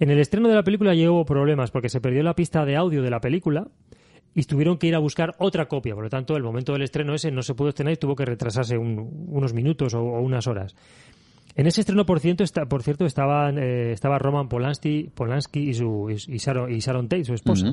[0.00, 2.74] En el estreno de la película ya hubo problemas porque se perdió la pista de
[2.74, 3.68] audio de la película
[4.34, 5.94] y tuvieron que ir a buscar otra copia.
[5.94, 8.24] Por lo tanto, el momento del estreno ese no se pudo estrenar y tuvo que
[8.24, 10.74] retrasarse un- unos minutos o, o unas horas.
[11.56, 15.74] En ese estreno, por cierto, está, por cierto estaban, eh, estaba Roman Polanski, Polanski y,
[15.74, 17.66] su, y, Sharon, y Sharon Tate, su esposa.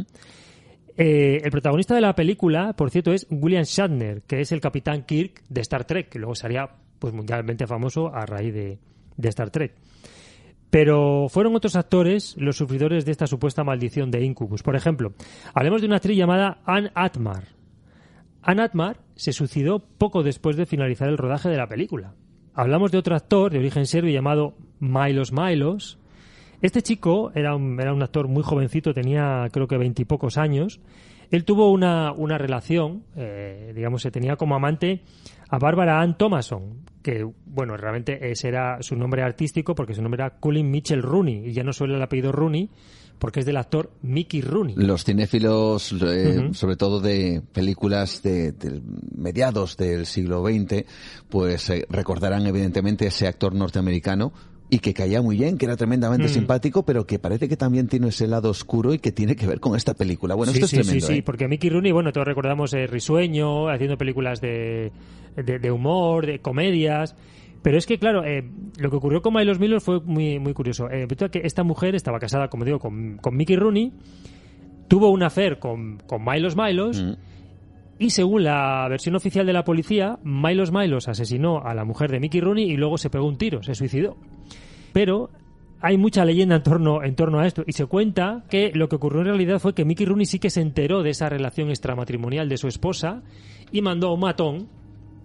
[0.97, 5.03] Eh, el protagonista de la película, por cierto, es William Shatner, que es el capitán
[5.03, 6.67] Kirk de Star Trek, que luego sería
[6.97, 8.79] pues, mundialmente famoso a raíz de,
[9.15, 9.75] de Star Trek.
[10.69, 14.63] Pero fueron otros actores los sufridores de esta supuesta maldición de Incubus.
[14.63, 15.13] Por ejemplo,
[15.53, 17.43] hablemos de una actriz llamada Anne Atmar.
[18.41, 22.13] Anne Atmar se suicidó poco después de finalizar el rodaje de la película.
[22.53, 25.99] Hablamos de otro actor de origen serbio llamado Milos Milos.
[26.61, 30.81] Este chico era un, era un actor muy jovencito, tenía creo que veintipocos años.
[31.29, 35.01] Él tuvo una, una relación, eh, digamos, se tenía como amante
[35.49, 40.21] a Bárbara Ann Thomason, que, bueno, realmente ese era su nombre artístico porque su nombre
[40.23, 42.69] era Colin Mitchell Rooney, y ya no suele el apellido Rooney
[43.19, 44.75] porque es del actor Mickey Rooney.
[44.75, 48.79] Los cinéfilos, eh, sobre todo de películas de, de
[49.15, 50.83] mediados del siglo XX,
[51.27, 54.33] pues eh, recordarán evidentemente ese actor norteamericano
[54.69, 56.29] y que caía muy bien, que era tremendamente Mm.
[56.29, 59.59] simpático, pero que parece que también tiene ese lado oscuro y que tiene que ver
[59.61, 60.35] con esta película.
[60.35, 61.07] Bueno, sí, esto sí, es tremendo.
[61.07, 61.23] sí, sí, ¿eh?
[61.23, 64.91] porque Mickey Rooney, bueno, todos recordamos eh, Risueño, haciendo películas de,
[65.43, 67.15] de, de humor, de comedias.
[67.63, 70.89] Pero es que, claro, eh, lo que ocurrió con Milos Miller fue muy, muy curioso.
[70.89, 73.91] Eh, que esta mujer estaba casada, como digo, con, con Mickey Rooney,
[74.87, 77.13] tuvo un affair con, con Milos Milos, Mm.
[77.99, 82.19] y según la versión oficial de la policía, Milos Milos asesinó a la mujer de
[82.19, 84.15] Mickey Rooney y luego se pegó un tiro, se suicidó.
[84.93, 85.29] Pero
[85.81, 88.95] hay mucha leyenda en torno, en torno a esto y se cuenta que lo que
[88.95, 92.47] ocurrió en realidad fue que Mickey Rooney sí que se enteró de esa relación extramatrimonial
[92.49, 93.23] de su esposa
[93.71, 94.69] y mandó a un matón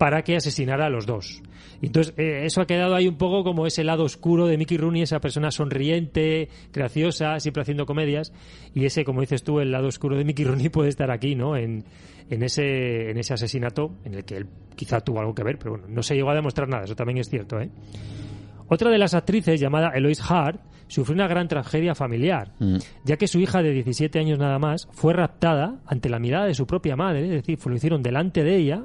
[0.02, 1.40] para que asesinara a los dos.
[1.80, 4.76] Y entonces, eh, eso ha quedado ahí un poco como ese lado oscuro de Mickey
[4.76, 8.32] Rooney, esa persona sonriente, graciosa, siempre haciendo comedias.
[8.74, 11.56] Y ese, como dices tú, el lado oscuro de Mickey Rooney puede estar aquí, ¿no?
[11.56, 11.84] En,
[12.28, 15.72] en, ese, en ese asesinato, en el que él quizá tuvo algo que ver, pero
[15.72, 17.70] bueno, no se llegó a demostrar nada, eso también es cierto, ¿eh?
[18.66, 22.78] Otra de las actrices, llamada Eloise Hart, sufrió una gran tragedia familiar, Mm.
[23.04, 26.54] ya que su hija de 17 años nada más fue raptada ante la mirada de
[26.54, 28.84] su propia madre, es decir, lo hicieron delante de ella,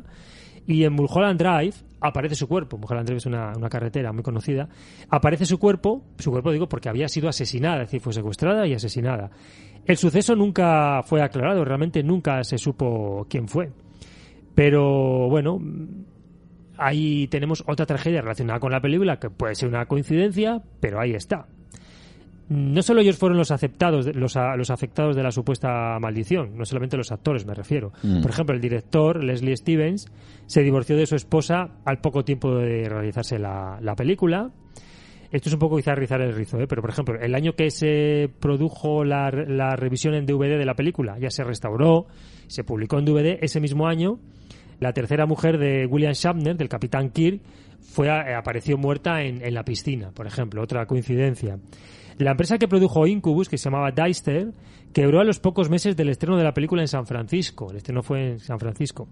[0.68, 2.78] y en Mulholland Drive aparece su cuerpo.
[2.78, 4.68] Mulholland Drive es una, una carretera muy conocida.
[5.10, 8.74] Aparece su cuerpo, su cuerpo digo porque había sido asesinada, es decir, fue secuestrada y
[8.74, 9.32] asesinada.
[9.86, 13.72] El suceso nunca fue aclarado, realmente nunca se supo quién fue.
[14.54, 15.60] Pero bueno,
[16.78, 21.14] ahí tenemos otra tragedia relacionada con la película que puede ser una coincidencia, pero ahí
[21.14, 21.48] está.
[22.50, 26.64] No solo ellos fueron los aceptados, los, a- los afectados de la supuesta maldición, no
[26.66, 27.92] solamente los actores, me refiero.
[28.04, 28.22] Mm.
[28.22, 30.08] Por ejemplo, el director, Leslie Stevens,
[30.46, 34.50] se divorció de su esposa al poco tiempo de realizarse la, la película.
[35.30, 36.68] Esto es un poco quizá rizar el rizo, ¿eh?
[36.68, 40.76] pero por ejemplo, el año que se produjo la, la revisión en DVD de la
[40.76, 42.08] película, ya se restauró,
[42.48, 44.20] se publicó en DVD, ese mismo año,
[44.80, 47.42] la tercera mujer de William Shatner, del Capitán Kirk,
[47.82, 51.60] fue eh, apareció muerta en, en la piscina, por ejemplo, otra coincidencia.
[52.18, 54.52] La empresa que produjo Incubus, que se llamaba Deister,
[54.92, 57.70] quebró a los pocos meses del estreno de la película en San Francisco.
[57.70, 59.08] El estreno fue en San Francisco.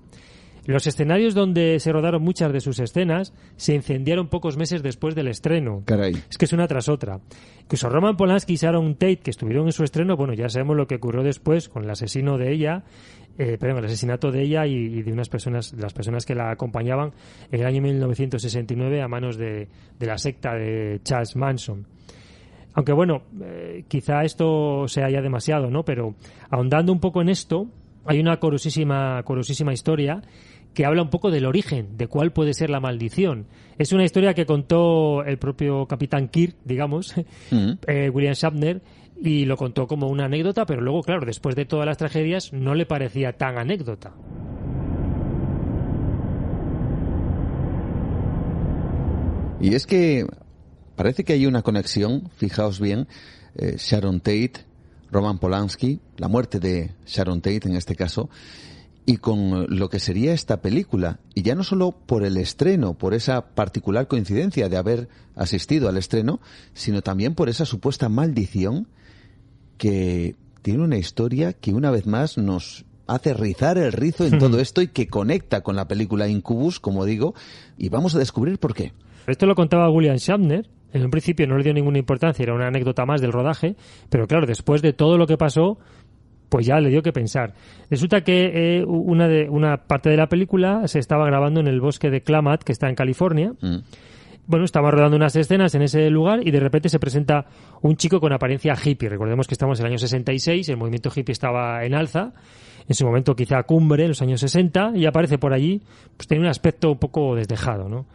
[0.65, 5.27] Los escenarios donde se rodaron muchas de sus escenas se incendiaron pocos meses después del
[5.27, 5.83] estreno.
[5.85, 6.15] Caray.
[6.27, 7.19] Es que es una tras otra.
[7.61, 10.87] Incluso Roman Polanski y Sharon Tate, que estuvieron en su estreno, bueno, ya sabemos lo
[10.87, 12.83] que ocurrió después con el asesino de ella,
[13.37, 16.49] eh, perdón, el asesinato de ella y, y de unas personas, las personas que la
[16.49, 17.11] acompañaban
[17.51, 19.67] en el año 1969 a manos de,
[19.99, 21.85] de la secta de Charles Manson.
[22.75, 25.83] Aunque bueno, eh, quizá esto sea ya demasiado, ¿no?
[25.83, 26.15] Pero
[26.49, 27.67] ahondando un poco en esto,
[28.05, 30.21] hay una curiosísima, curiosísima historia
[30.73, 33.47] que habla un poco del origen, de cuál puede ser la maldición.
[33.77, 37.15] Es una historia que contó el propio Capitán Kirk, digamos,
[37.51, 37.71] Mm.
[37.87, 38.81] eh, William Shatner,
[39.21, 42.75] y lo contó como una anécdota, pero luego, claro, después de todas las tragedias, no
[42.75, 44.11] le parecía tan anécdota.
[49.61, 50.25] Y es que
[50.95, 53.07] parece que hay una conexión, fijaos bien,
[53.55, 54.65] eh, Sharon Tate,
[55.11, 58.29] Roman Polanski, la muerte de Sharon Tate en este caso,
[59.05, 61.19] y con lo que sería esta película.
[61.35, 65.97] Y ya no solo por el estreno, por esa particular coincidencia de haber asistido al
[65.97, 66.39] estreno,
[66.73, 68.87] sino también por esa supuesta maldición
[69.77, 74.59] que tiene una historia que una vez más nos hace rizar el rizo en todo
[74.61, 77.35] esto y que conecta con la película Incubus, como digo,
[77.77, 78.93] y vamos a descubrir por qué.
[79.27, 80.67] Esto lo contaba William Shatner.
[80.95, 83.75] En un principio no le dio ninguna importancia, era una anécdota más del rodaje,
[84.09, 85.77] pero claro, después de todo lo que pasó,
[86.47, 87.53] pues ya le dio que pensar.
[87.89, 91.81] Resulta que eh, una, de, una parte de la película se estaba grabando en el
[91.81, 93.51] bosque de Klamath, que está en California.
[93.59, 93.79] Mm.
[94.47, 97.45] Bueno, estaba rodando unas escenas en ese lugar y de repente se presenta
[97.81, 99.09] un chico con apariencia hippie.
[99.09, 102.31] Recordemos que estamos en el año 66, el movimiento hippie estaba en alza,
[102.87, 105.81] en su momento quizá cumbre, en los años 60, y aparece por allí,
[106.15, 108.05] pues tenía un aspecto un poco desdejado, ¿no?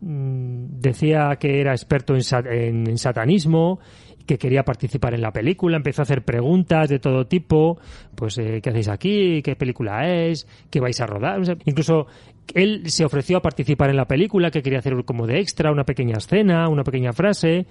[0.00, 3.80] Mm, decía que era experto en, sa- en- satanismo,
[4.26, 7.78] que quería participar en la película, empezó a hacer preguntas de todo tipo,
[8.14, 9.40] pues eh, ¿qué hacéis aquí?
[9.42, 10.46] ¿Qué película es?
[10.70, 11.40] ¿Qué vais a rodar?
[11.64, 12.06] Incluso
[12.54, 15.84] él se ofreció a participar en la película, que quería hacer como de extra, una
[15.84, 17.66] pequeña escena, una pequeña frase,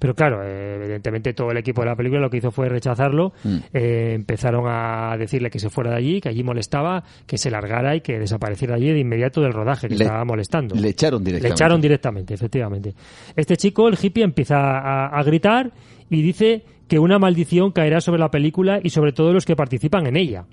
[0.00, 3.32] pero claro, eh, evidentemente todo el equipo de la película lo que hizo fue rechazarlo,
[3.44, 3.56] Mm.
[3.72, 7.94] Eh, empezaron a decirle que se fuera de allí, que allí molestaba, que se largara
[7.94, 10.74] y que desapareciera allí de inmediato del rodaje, que Le- estaba molestando.
[10.74, 11.54] Le echaron Le directamente.
[11.54, 12.94] echaron directamente, efectivamente.
[13.36, 15.70] Este chico, el hippie, empieza a, a gritar
[16.08, 20.06] y dice que una maldición caerá sobre la película y sobre todos los que participan
[20.08, 20.44] en ella.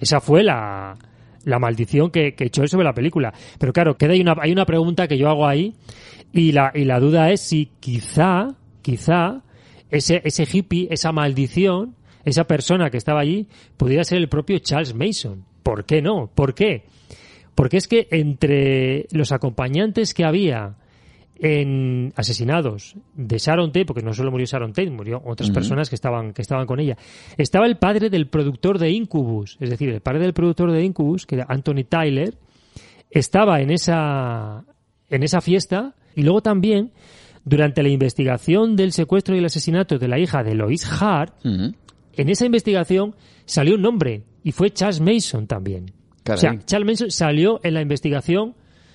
[0.00, 0.96] Esa fue la,
[1.44, 3.32] la maldición que, que echó él sobre la película.
[3.58, 5.74] Pero claro, queda hay una, hay una pregunta que yo hago ahí
[6.32, 8.54] y la, y la duda es si quizá,
[8.88, 9.42] quizá,
[9.90, 11.94] ese, ese hippie, esa maldición,
[12.24, 13.46] esa persona que estaba allí,
[13.76, 15.44] pudiera ser el propio Charles Mason.
[15.62, 16.30] ¿Por qué no?
[16.34, 16.84] ¿Por qué?
[17.54, 20.76] Porque es que entre los acompañantes que había
[21.38, 25.94] en asesinados de Sharon Tate, porque no solo murió Sharon Tate, murió otras personas que
[25.94, 26.96] estaban, que estaban con ella.
[27.36, 31.26] Estaba el padre del productor de Incubus, es decir, el padre del productor de Incubus,
[31.26, 32.38] que era Anthony Tyler,
[33.10, 34.64] estaba en esa,
[35.10, 36.92] en esa fiesta y luego también
[37.48, 42.28] durante la investigación del secuestro y el asesinato de la hija de Lois Hart, en
[42.28, 43.14] esa investigación
[43.46, 45.92] salió un nombre y fue Charles Mason también.
[46.24, 46.36] Caray.
[46.36, 48.54] O sea, Charles Mason salió en la investigación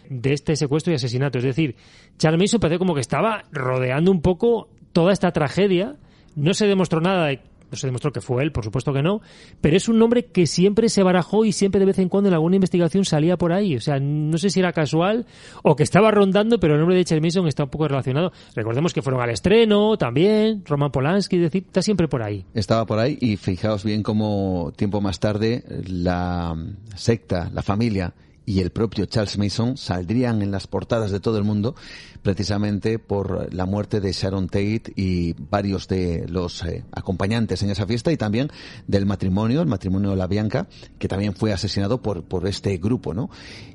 [0.10, 1.40] de este secuestro y asesinato.
[1.40, 1.76] Es decir,
[2.18, 5.96] Charles Mason parece como que estaba rodeando un poco toda esta tragedia.
[6.36, 7.40] No se demostró nada de
[7.74, 9.22] no se demostró que fue él, por supuesto que no,
[9.62, 12.36] pero es un nombre que siempre se barajó y siempre de vez en cuando en
[12.36, 13.76] alguna investigación salía por ahí.
[13.76, 15.26] O sea, no sé si era casual
[15.64, 18.32] o que estaba rondando, pero el nombre de Charles Mason está un poco relacionado.
[18.56, 22.46] Recordemos que fueron al estreno también, Roman Polanski, es decir, está siempre por ahí.
[22.54, 26.56] Estaba por ahí y fijaos bien cómo tiempo más tarde la
[26.96, 28.14] secta, la familia
[28.46, 31.76] y el propio Charles Mason saldrían en las portadas de todo el mundo
[32.22, 37.86] precisamente por la muerte de Sharon Tate y varios de los eh, acompañantes en esa
[37.86, 38.50] fiesta y también
[38.88, 40.68] del matrimonio, el matrimonio de la Bianca,
[40.98, 43.30] que también fue asesinado por, por este grupo, ¿no?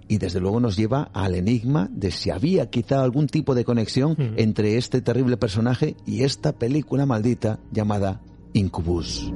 [0.09, 4.13] Y desde luego nos lleva al enigma de si había quizá algún tipo de conexión
[4.13, 4.39] mm.
[4.39, 8.23] entre este terrible personaje y esta película maldita llamada
[8.55, 9.31] Incubus.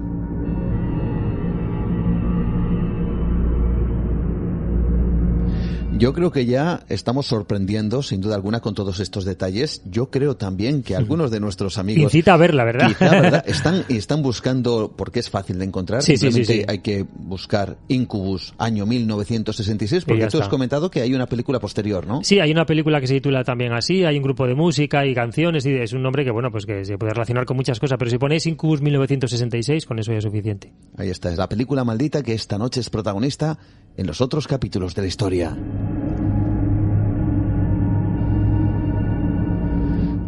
[6.03, 9.83] Yo creo que ya estamos sorprendiendo, sin duda alguna, con todos estos detalles.
[9.85, 12.03] Yo creo también que algunos de nuestros amigos...
[12.03, 12.91] Incita a verla, ¿verdad?
[12.99, 13.45] ¿verdad?
[13.47, 18.53] Están, están buscando, porque es fácil de encontrar, sí, sí, sí, hay que buscar Incubus,
[18.59, 22.25] año 1966, porque tú has comentado que hay una película posterior, ¿no?
[22.25, 25.15] Sí, hay una película que se titula también así, hay un grupo de música y
[25.15, 27.97] canciones, y es un nombre que, bueno, pues que se puede relacionar con muchas cosas,
[27.97, 30.73] pero si ponéis Incubus 1966, con eso ya es suficiente.
[30.97, 33.57] Ahí está, es la película maldita que esta noche es protagonista
[33.97, 35.57] en los otros capítulos de la historia.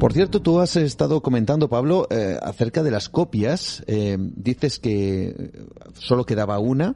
[0.05, 3.83] Por cierto, tú has estado comentando, Pablo, eh, acerca de las copias.
[3.87, 5.35] Eh, dices que
[5.95, 6.95] solo quedaba una.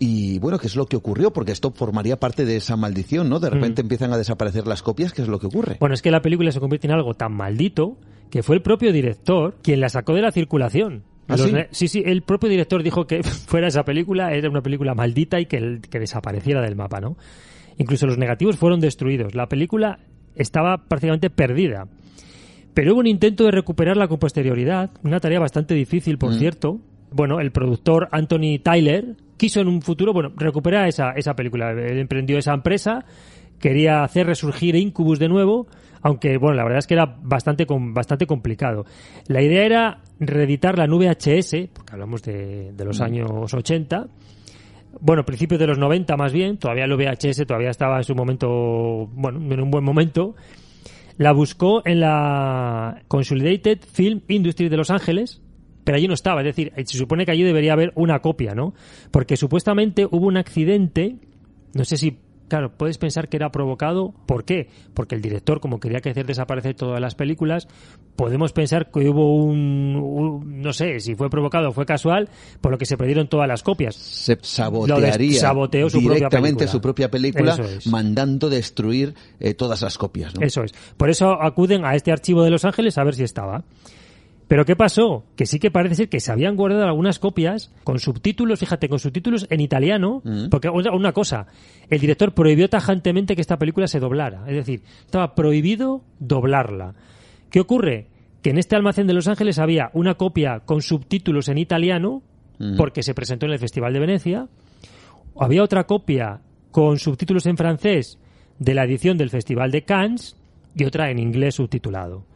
[0.00, 1.32] Y bueno, ¿qué es lo que ocurrió?
[1.32, 3.38] Porque esto formaría parte de esa maldición, ¿no?
[3.38, 3.84] De repente mm.
[3.84, 5.76] empiezan a desaparecer las copias, ¿qué es lo que ocurre?
[5.78, 7.96] Bueno, es que la película se convierte en algo tan maldito
[8.28, 11.04] que fue el propio director quien la sacó de la circulación.
[11.28, 11.52] ¿Ah, sí?
[11.70, 15.46] sí, sí, el propio director dijo que fuera esa película, era una película maldita y
[15.46, 17.16] que, que desapareciera del mapa, ¿no?
[17.78, 19.36] Incluso los negativos fueron destruidos.
[19.36, 20.00] La película
[20.34, 21.86] estaba prácticamente perdida.
[22.74, 26.38] Pero hubo un intento de recuperarla con posterioridad, una tarea bastante difícil, por mm.
[26.38, 26.80] cierto.
[27.10, 31.72] Bueno, el productor Anthony Tyler quiso en un futuro, bueno, recuperar esa, esa película.
[31.72, 33.04] Él emprendió esa empresa,
[33.58, 35.66] quería hacer resurgir Incubus de nuevo,
[36.00, 38.86] aunque, bueno, la verdad es que era bastante, bastante complicado.
[39.28, 43.02] La idea era reeditar la nube VHS, porque hablamos de, de los mm.
[43.02, 44.06] años 80,
[45.00, 49.08] bueno, principios de los 90 más bien, todavía el VHS todavía estaba en su momento,
[49.12, 50.34] bueno, en un buen momento,
[51.16, 55.40] la buscó en la Consolidated Film Industry de Los Ángeles,
[55.84, 56.40] pero allí no estaba.
[56.40, 58.74] Es decir, se supone que allí debería haber una copia, ¿no?
[59.10, 61.16] Porque supuestamente hubo un accidente,
[61.74, 62.18] no sé si
[62.52, 64.12] Claro, puedes pensar que era provocado.
[64.26, 64.68] ¿Por qué?
[64.92, 67.66] Porque el director, como quería que hacer desaparecer todas las películas,
[68.14, 72.28] podemos pensar que hubo un, no sé si fue provocado o fue casual,
[72.60, 73.96] por lo que se perdieron todas las copias.
[73.96, 77.56] Se sabotearía saboteó su directamente su propia película,
[77.86, 80.34] mandando destruir eh, todas las copias.
[80.34, 80.44] ¿no?
[80.44, 80.74] Eso es.
[80.98, 83.64] Por eso acuden a este archivo de Los Ángeles a ver si estaba.
[84.52, 85.24] Pero ¿qué pasó?
[85.34, 88.98] Que sí que parece ser que se habían guardado algunas copias con subtítulos, fíjate, con
[88.98, 90.50] subtítulos en italiano, mm.
[90.50, 91.46] porque una cosa,
[91.88, 96.92] el director prohibió tajantemente que esta película se doblara, es decir, estaba prohibido doblarla.
[97.48, 98.08] ¿Qué ocurre?
[98.42, 102.22] Que en este almacén de Los Ángeles había una copia con subtítulos en italiano,
[102.58, 102.76] mm.
[102.76, 104.48] porque se presentó en el Festival de Venecia,
[105.34, 108.18] había otra copia con subtítulos en francés
[108.58, 110.36] de la edición del Festival de Cannes
[110.76, 112.26] y otra en inglés subtitulado.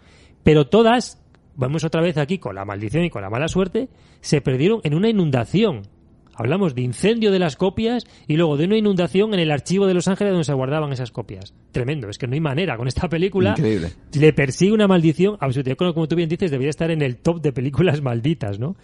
[0.46, 1.20] Pero todas
[1.56, 3.88] vamos otra vez aquí con la maldición y con la mala suerte,
[4.20, 5.82] se perdieron en una inundación.
[6.38, 9.94] Hablamos de incendio de las copias y luego de una inundación en el archivo de
[9.94, 11.54] Los Ángeles donde se guardaban esas copias.
[11.72, 12.76] Tremendo, es que no hay manera.
[12.76, 13.92] Con esta película Increíble.
[14.12, 15.74] le persigue una maldición absoluta.
[15.76, 18.76] Como tú bien dices, debería estar en el top de películas malditas, ¿no?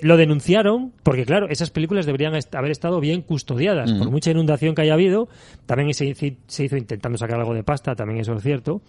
[0.00, 3.92] Lo denunciaron porque, claro, esas películas deberían haber estado bien custodiadas.
[3.92, 5.28] Por mucha inundación que haya habido,
[5.66, 8.82] también se, se hizo intentando sacar algo de pasta, también eso es cierto,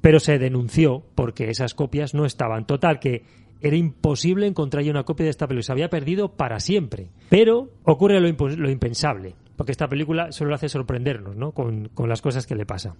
[0.00, 2.66] pero se denunció porque esas copias no estaban.
[2.66, 3.24] Total, que
[3.60, 5.64] era imposible encontrar ya una copia de esta película.
[5.64, 7.08] Se había perdido para siempre.
[7.28, 11.52] Pero ocurre lo, lo impensable, porque esta película solo hace sorprendernos ¿no?
[11.52, 12.94] con, con las cosas que le pasan.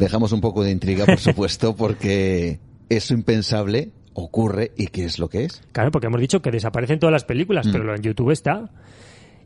[0.00, 2.58] Dejamos un poco de intriga, por supuesto, porque
[2.88, 5.62] eso impensable ocurre y qué es lo que es.
[5.72, 7.72] Claro, porque hemos dicho que desaparecen todas las películas, mm.
[7.72, 8.70] pero en YouTube está.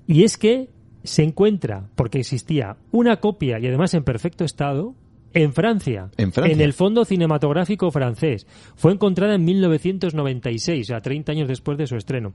[0.07, 0.71] Y es que
[1.03, 4.95] se encuentra, porque existía una copia y además en perfecto estado,
[5.35, 8.47] en Francia, en Francia, en el Fondo Cinematográfico francés.
[8.77, 12.33] Fue encontrada en 1996, o sea, 30 años después de su estreno.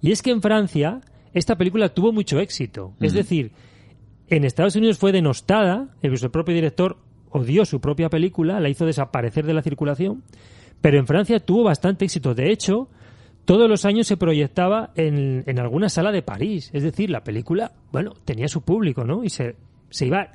[0.00, 1.00] Y es que en Francia
[1.34, 2.94] esta película tuvo mucho éxito.
[3.00, 3.52] Es decir,
[4.28, 6.98] en Estados Unidos fue denostada, el propio director
[7.30, 10.22] odió su propia película, la hizo desaparecer de la circulación,
[10.80, 12.34] pero en Francia tuvo bastante éxito.
[12.34, 12.88] De hecho,
[13.44, 16.70] todos los años se proyectaba en, en alguna sala de París.
[16.72, 19.24] Es decir, la película, bueno, tenía su público, ¿no?
[19.24, 19.56] Y se
[19.90, 20.28] se iba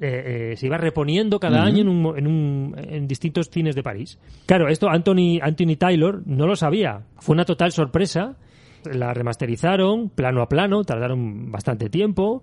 [0.00, 3.82] eh, eh, se iba reponiendo cada año en, un, en, un, en, distintos cines de
[3.82, 4.16] París.
[4.46, 7.02] Claro, esto Anthony, Anthony Taylor no lo sabía.
[7.18, 8.36] Fue una total sorpresa.
[8.84, 12.42] La remasterizaron plano a plano, tardaron bastante tiempo.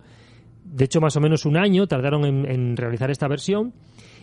[0.72, 3.74] De hecho, más o menos un año tardaron en, en realizar esta versión.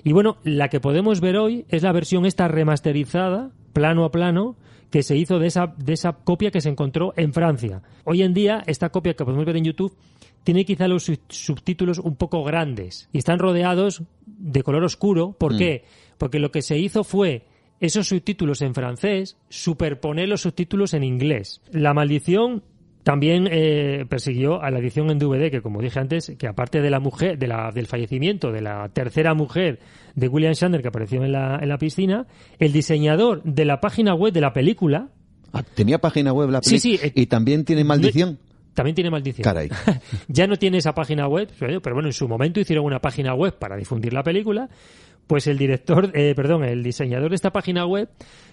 [0.05, 4.57] Y bueno, la que podemos ver hoy es la versión esta remasterizada, plano a plano,
[4.91, 7.83] que se hizo de esa, de esa copia que se encontró en Francia.
[8.05, 9.97] Hoy en día, esta copia que podemos ver en YouTube
[10.45, 15.33] tiene quizá los subtítulos un poco grandes y están rodeados de color oscuro.
[15.33, 15.59] ¿Por Mm.
[15.59, 15.85] qué?
[16.19, 17.47] Porque lo que se hizo fue
[17.81, 21.61] esos subtítulos en francés, superponer los subtítulos en inglés.
[21.73, 22.63] La maldición
[23.07, 26.91] también eh, persiguió a la edición en DVD, que como dije antes, que aparte de
[26.91, 29.79] la mujer, de la, del fallecimiento de la tercera mujer
[30.17, 32.27] de William Shatner que apareció en la, en la piscina,
[32.59, 35.11] el diseñador de la página web de la película
[35.53, 38.41] Ah, Tenía página web la Sí, peli sí, eh, y también tiene maldición.
[38.75, 39.45] también tiene maldición.
[39.45, 39.69] Caray.
[40.29, 43.35] ya no tiene esa página web, pero pero bueno, en su momento hicieron una página
[43.35, 44.69] web para difundir la película.
[45.29, 48.09] Pues el director, eh, perdón, el diseñador de esta página web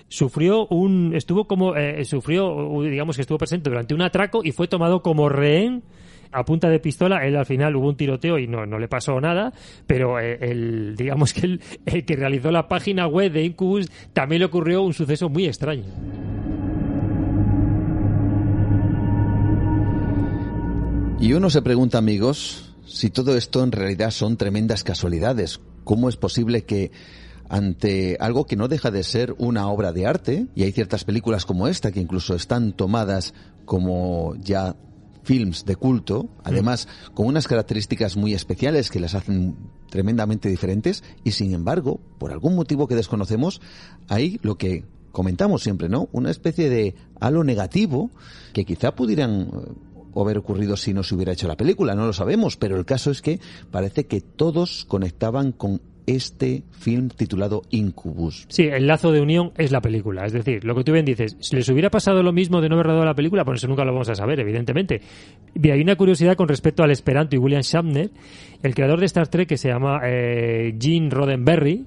[0.08, 4.68] sufrió un, estuvo como, eh, sufrió, digamos que estuvo presente durante un atraco y fue
[4.68, 5.84] tomado como rehén
[6.32, 7.26] a punta de pistola.
[7.26, 9.54] Él al final hubo un tiroteo y no, no le pasó nada,
[9.88, 14.40] pero eh, el, digamos que el, el que realizó la página web de Incubus también
[14.40, 15.86] le ocurrió un suceso muy extraño.
[21.20, 25.62] Y uno se pregunta, amigos, si todo esto en realidad son tremendas casualidades.
[25.86, 26.92] ¿Cómo es posible que
[27.54, 31.46] ante algo que no deja de ser una obra de arte, y hay ciertas películas
[31.46, 33.36] como esta que incluso están tomadas
[33.66, 34.76] como ya
[35.22, 39.56] films de culto, además con unas características muy especiales que las hacen
[39.92, 43.62] tremendamente diferentes, y sin embargo, por algún motivo que desconocemos,
[44.08, 46.10] hay lo que comentamos siempre, ¿no?
[46.12, 48.10] Una especie de halo negativo
[48.54, 52.14] que quizá pudieran eh, haber ocurrido si no se hubiera hecho la película, no lo
[52.14, 53.40] sabemos, pero el caso es que
[53.70, 58.46] parece que todos conectaban con este film titulado Incubus.
[58.50, 60.26] Sí, el lazo de unión es la película.
[60.26, 62.76] Es decir, lo que tú bien dices, si les hubiera pasado lo mismo de no
[62.76, 65.02] haber rodado la película, pues eso nunca lo vamos a saber, evidentemente.
[65.56, 68.12] Y hay una curiosidad con respecto al Esperanto y William Shatner,
[68.62, 71.86] el creador de Star Trek que se llama eh, Gene Roddenberry.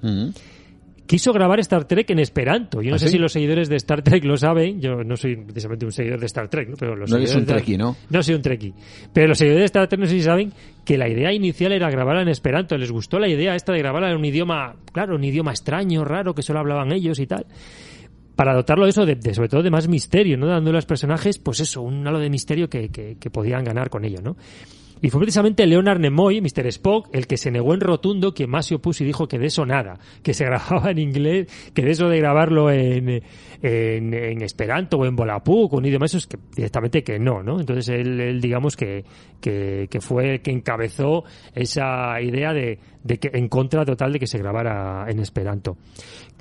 [1.07, 2.81] Quiso grabar Star Trek en Esperanto.
[2.81, 3.13] Yo no ¿Ah, sé sí?
[3.13, 4.79] si los seguidores de Star Trek lo saben.
[4.79, 6.75] Yo no soy precisamente un seguidor de Star Trek, ¿no?
[6.77, 7.95] pero los No eres un trekkie, ¿no?
[8.09, 8.73] No soy un trekkie.
[9.13, 10.51] Pero los seguidores de Star Trek no sé si saben
[10.85, 12.77] que la idea inicial era grabarla en Esperanto.
[12.77, 16.35] Les gustó la idea esta de grabarla en un idioma, claro, un idioma extraño, raro,
[16.35, 17.45] que solo hablaban ellos y tal.
[18.35, 20.45] Para dotarlo de eso, de, de- sobre todo de más misterio, ¿no?
[20.45, 23.89] Dando a los personajes, pues eso, un halo de misterio que, que, que podían ganar
[23.89, 24.37] con ello, ¿no?
[25.01, 26.67] Y fue precisamente Leonard Nimoy, Mr.
[26.67, 29.47] Spock, el que se negó en rotundo, quien más se opuso y dijo que de
[29.47, 33.21] eso nada, que se grababa en inglés, que de eso de grabarlo en,
[33.61, 37.59] en, Esperanto o en Volapük o un idioma eso es que directamente que no, ¿no?
[37.59, 39.03] Entonces él, él, digamos que,
[39.41, 44.27] que, fue el que encabezó esa idea de, de que en contra total de que
[44.27, 45.77] se grabara en Esperanto.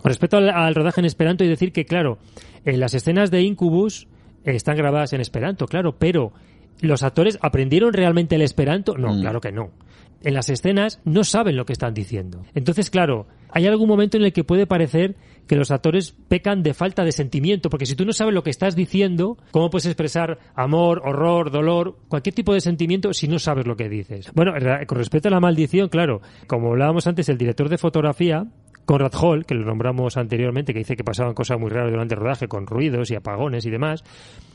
[0.01, 2.19] Con respecto al, al rodaje en Esperanto, que decir que, claro,
[2.65, 4.09] en las escenas de Incubus
[4.45, 6.33] están grabadas en Esperanto, claro, pero
[6.81, 8.97] ¿los actores aprendieron realmente el Esperanto?
[8.97, 9.21] No, Mm.
[9.21, 9.71] claro que no.
[10.23, 12.43] En las escenas no saben lo que están diciendo.
[12.55, 15.15] Entonces, claro, hay algún momento en el que puede parecer
[15.47, 18.51] que los actores pecan de falta de sentimiento, porque si tú no sabes lo que
[18.51, 23.67] estás diciendo, ¿cómo puedes expresar amor, horror, dolor, cualquier tipo de sentimiento si no sabes
[23.67, 24.33] lo que dices?
[24.35, 24.53] Bueno,
[24.87, 28.47] con respecto a la maldición, claro, como hablábamos antes, el director de fotografía,
[28.87, 32.21] Conrad Hall, que lo nombramos anteriormente, que dice que pasaban cosas muy raras durante el
[32.21, 34.05] rodaje, con ruidos y apagones y demás,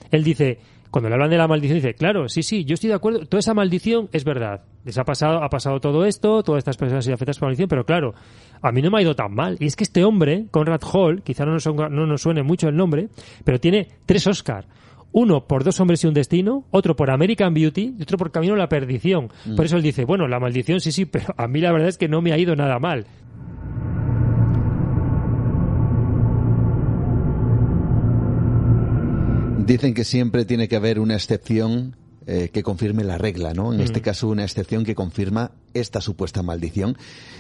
[0.09, 0.59] él dice,
[0.89, 3.39] cuando le hablan de la maldición, dice, claro, sí, sí, yo estoy de acuerdo, toda
[3.39, 4.63] esa maldición es verdad.
[4.83, 7.49] Les ha pasado, ha pasado todo esto, todas estas personas han sido afectadas por la
[7.49, 8.13] maldición, pero claro,
[8.61, 9.57] a mí no me ha ido tan mal.
[9.59, 12.75] Y es que este hombre, Conrad Hall, quizá no nos, no nos suene mucho el
[12.75, 13.09] nombre,
[13.43, 14.65] pero tiene tres Oscar.
[15.13, 18.53] Uno por Dos hombres y un destino, otro por American Beauty y otro por Camino
[18.53, 19.29] a la perdición.
[19.57, 21.97] Por eso él dice, bueno, la maldición sí, sí, pero a mí la verdad es
[21.97, 23.05] que no me ha ido nada mal.
[29.65, 31.95] Dicen que siempre tiene que haber una excepción
[32.27, 33.73] eh, que confirme la regla, ¿no?
[33.73, 33.84] En Mm.
[33.84, 36.98] este caso, una excepción que confirma esta supuesta maldición.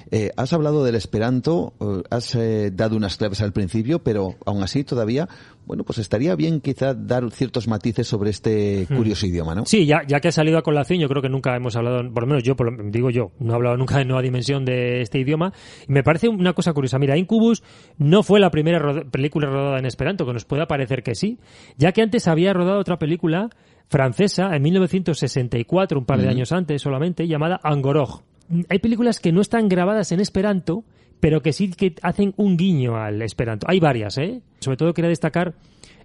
[0.09, 2.37] Eh, has hablado del Esperanto, eh, has
[2.75, 5.27] dado unas claves al principio, pero aún así todavía,
[5.65, 9.61] bueno, pues estaría bien quizá dar ciertos matices sobre este curioso idioma, ¿no?
[9.63, 9.65] Mm.
[9.65, 12.23] Sí, ya, ya que ha salido a colación, yo creo que nunca hemos hablado, por
[12.23, 15.01] lo menos yo, por lo- digo yo, no he hablado nunca de nueva dimensión de
[15.01, 15.53] este idioma.
[15.87, 16.97] Y me parece una cosa curiosa.
[16.97, 17.63] Mira, Incubus
[17.97, 21.37] no fue la primera película rodada en Esperanto, que nos pueda parecer que sí,
[21.77, 23.49] ya que antes había rodado otra película
[23.91, 28.23] francesa en 1964, un par de años antes solamente, llamada Angorog.
[28.69, 30.85] Hay películas que no están grabadas en Esperanto,
[31.19, 33.67] pero que sí que hacen un guiño al Esperanto.
[33.69, 34.41] Hay varias, ¿eh?
[34.61, 35.55] Sobre todo quería destacar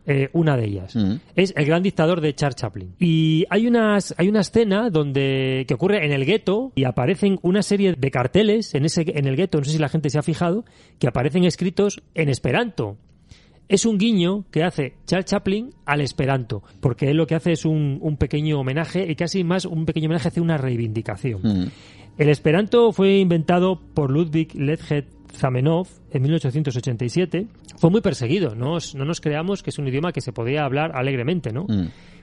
[0.04, 0.96] eh, una de ellas.
[1.36, 2.94] Es El gran dictador de Charles Chaplin.
[2.98, 7.62] Y hay, unas, hay una escena donde que ocurre en el gueto y aparecen una
[7.62, 10.22] serie de carteles en, ese, en el gueto, no sé si la gente se ha
[10.22, 10.64] fijado,
[10.98, 12.96] que aparecen escritos en esperanto
[13.68, 17.64] es un guiño que hace Charles Chaplin al Esperanto, porque él lo que hace es
[17.64, 21.70] un, un pequeño homenaje y casi más un pequeño homenaje hace una reivindicación.
[22.18, 27.47] El Esperanto fue inventado por Ludwig Ledget Zamenhof en 1887.
[27.76, 30.93] Fue muy perseguido, no, no nos creamos que es un idioma que se podía hablar
[30.94, 31.66] alegremente, ¿no?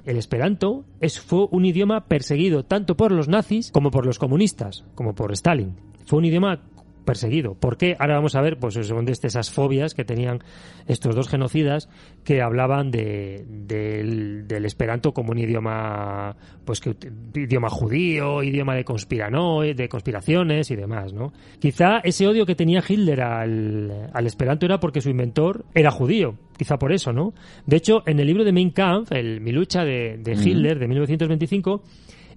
[0.06, 4.84] El Esperanto es, fue un idioma perseguido tanto por los nazis como por los comunistas,
[4.95, 5.76] como por Stalin.
[6.06, 6.60] Fue un idioma
[7.04, 7.56] perseguido.
[7.56, 7.96] ¿Por qué?
[8.00, 10.40] Ahora vamos a ver, pues son de esas fobias que tenían
[10.88, 11.90] estos dos genocidas
[12.24, 16.36] que hablaban de, del, esperanto como un idioma,
[16.66, 16.96] pues que
[17.36, 21.34] idioma judío, idioma de conspirano, de conspiraciones y demás, ¿no?
[21.60, 26.36] Quizá ese odio que tenía Hitler al, al esperanto era porque su inventor era judío,
[26.58, 27.34] quizá por eso, ¿no?
[27.66, 30.88] De hecho, en el libro de Mein Kampf, el, Mi lucha de, de Hitler de
[30.88, 31.84] 1925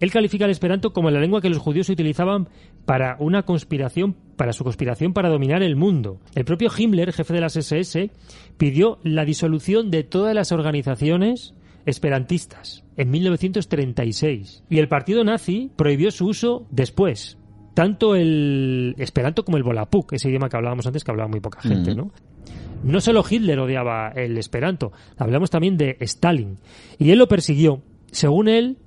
[0.01, 2.49] él califica el esperanto como la lengua que los judíos utilizaban
[2.85, 6.21] para una conspiración, para su conspiración para dominar el mundo.
[6.35, 8.11] El propio Himmler, jefe de las SS,
[8.57, 11.55] pidió la disolución de todas las organizaciones
[11.87, 17.39] esperantistas en 1936 y el partido nazi prohibió su uso después.
[17.75, 21.61] Tanto el esperanto como el volapuk, ese idioma que hablábamos antes que hablaba muy poca
[21.61, 22.11] gente, ¿no?
[22.83, 26.59] No solo Hitler odiaba el esperanto, hablamos también de Stalin
[26.99, 27.83] y él lo persiguió.
[28.11, 28.79] Según él,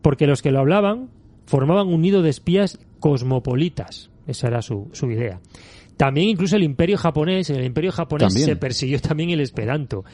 [0.00, 1.08] porque los que lo hablaban
[1.46, 4.10] formaban un nido de espías cosmopolitas.
[4.26, 5.40] Esa era su, idea.
[5.96, 10.04] También incluso el imperio japonés, en el imperio japonés se persiguió también el esperanto.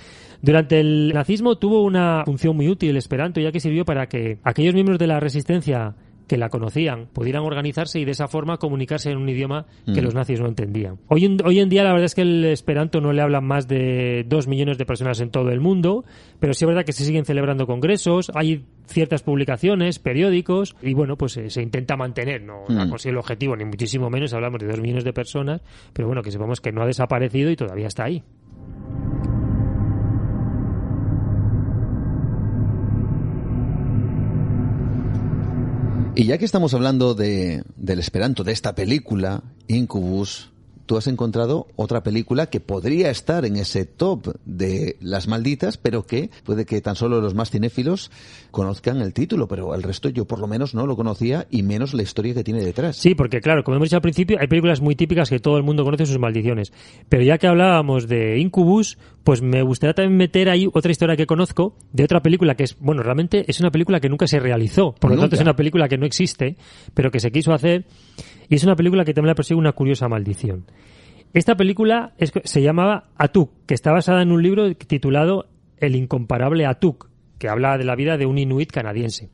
[0.40, 4.39] Durante el nazismo tuvo una función muy útil el esperanto, ya que sirvió para que
[4.44, 5.97] aquellos miembros de la resistencia
[6.32, 10.04] que la conocían pudieran organizarse y de esa forma comunicarse en un idioma que mm.
[10.04, 10.96] los nazis no entendían.
[11.09, 13.68] Hoy en, hoy en día la verdad es que el esperanto no le hablan más
[13.68, 16.06] de dos millones de personas en todo el mundo,
[16.40, 21.18] pero sí es verdad que se siguen celebrando congresos, hay ciertas publicaciones, periódicos y bueno,
[21.18, 22.88] pues eh, se, intenta mantener, no, no mm.
[22.88, 25.60] consigue el objetivo ni muchísimo menos, hablamos de dos millones de personas,
[25.92, 28.22] pero bueno, que sepamos que no ha desaparecido y todavía está ahí.
[36.14, 40.51] Y ya que estamos hablando de, del Esperanto, de esta película, Incubus,
[40.86, 46.06] tú has encontrado otra película que podría estar en ese top de las malditas, pero
[46.06, 48.10] que puede que tan solo los más cinéfilos
[48.50, 51.94] conozcan el título, pero el resto yo por lo menos no lo conocía y menos
[51.94, 52.96] la historia que tiene detrás.
[52.96, 55.62] Sí, porque claro, como hemos dicho al principio, hay películas muy típicas que todo el
[55.62, 56.72] mundo conoce sus maldiciones.
[57.09, 61.26] Pero ya que hablábamos de Incubus, pues me gustaría también meter ahí otra historia que
[61.26, 64.94] conozco de otra película que es, bueno, realmente es una película que nunca se realizó,
[64.94, 66.56] por lo tanto es una película que no existe,
[66.94, 67.86] pero que se quiso hacer
[68.52, 70.66] y es una película que también la persigue una curiosa maldición.
[71.32, 72.12] Esta película
[72.44, 75.46] se llamaba Atuk, que está basada en un libro titulado
[75.78, 77.08] El incomparable Atuk,
[77.38, 79.30] que habla de la vida de un inuit canadiense.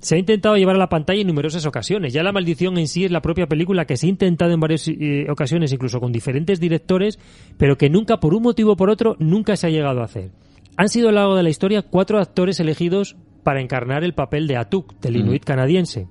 [0.00, 2.12] Se ha intentado llevar a la pantalla en numerosas ocasiones.
[2.12, 4.88] Ya la maldición en sí es la propia película que se ha intentado en varias
[4.88, 7.20] eh, ocasiones, incluso con diferentes directores,
[7.56, 10.32] pero que nunca, por un motivo o por otro, nunca se ha llegado a hacer.
[10.76, 13.14] Han sido a lo largo de la historia cuatro actores elegidos
[13.44, 16.08] para encarnar el papel de Atuk, del inuit canadiense.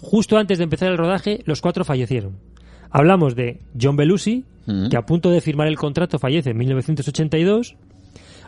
[0.00, 2.38] Justo antes de empezar el rodaje, los cuatro fallecieron.
[2.90, 4.44] Hablamos de John Belushi,
[4.90, 7.76] que a punto de firmar el contrato fallece en 1982.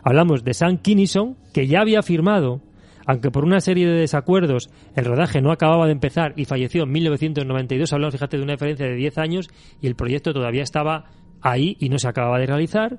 [0.03, 2.61] Hablamos de Sam Kinison, que ya había firmado,
[3.05, 6.91] aunque por una serie de desacuerdos el rodaje no acababa de empezar y falleció en
[6.91, 7.93] 1992.
[7.93, 9.49] Hablamos, fíjate, de una diferencia de 10 años
[9.81, 11.05] y el proyecto todavía estaba
[11.41, 12.97] ahí y no se acababa de realizar.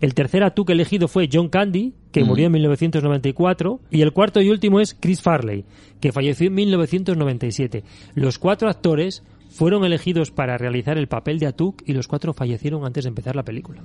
[0.00, 3.80] El tercer atuque elegido fue John Candy, que murió en 1994.
[3.90, 5.64] Y el cuarto y último es Chris Farley,
[6.00, 7.84] que falleció en 1997.
[8.14, 12.86] Los cuatro actores fueron elegidos para realizar el papel de Atuk y los cuatro fallecieron
[12.86, 13.82] antes de empezar la película.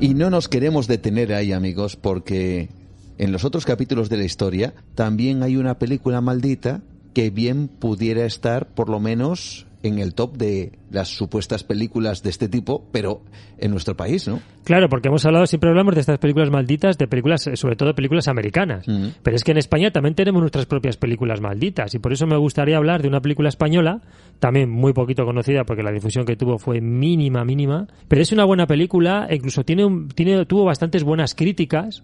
[0.00, 2.70] Y no nos queremos detener ahí, amigos, porque
[3.18, 6.80] en los otros capítulos de la historia también hay una película maldita
[7.14, 12.30] que bien pudiera estar por lo menos en el top de las supuestas películas de
[12.30, 13.22] este tipo, pero
[13.58, 14.40] en nuestro país, ¿no?
[14.64, 18.28] Claro, porque hemos hablado, siempre hablamos de estas películas malditas, de películas, sobre todo películas
[18.28, 18.84] americanas.
[19.22, 21.94] Pero es que en España también tenemos nuestras propias películas malditas.
[21.94, 24.02] Y por eso me gustaría hablar de una película española,
[24.38, 27.86] también muy poquito conocida porque la difusión que tuvo fue mínima, mínima.
[28.06, 32.02] Pero es una buena película, e incluso tiene, un, tiene tuvo bastantes buenas críticas.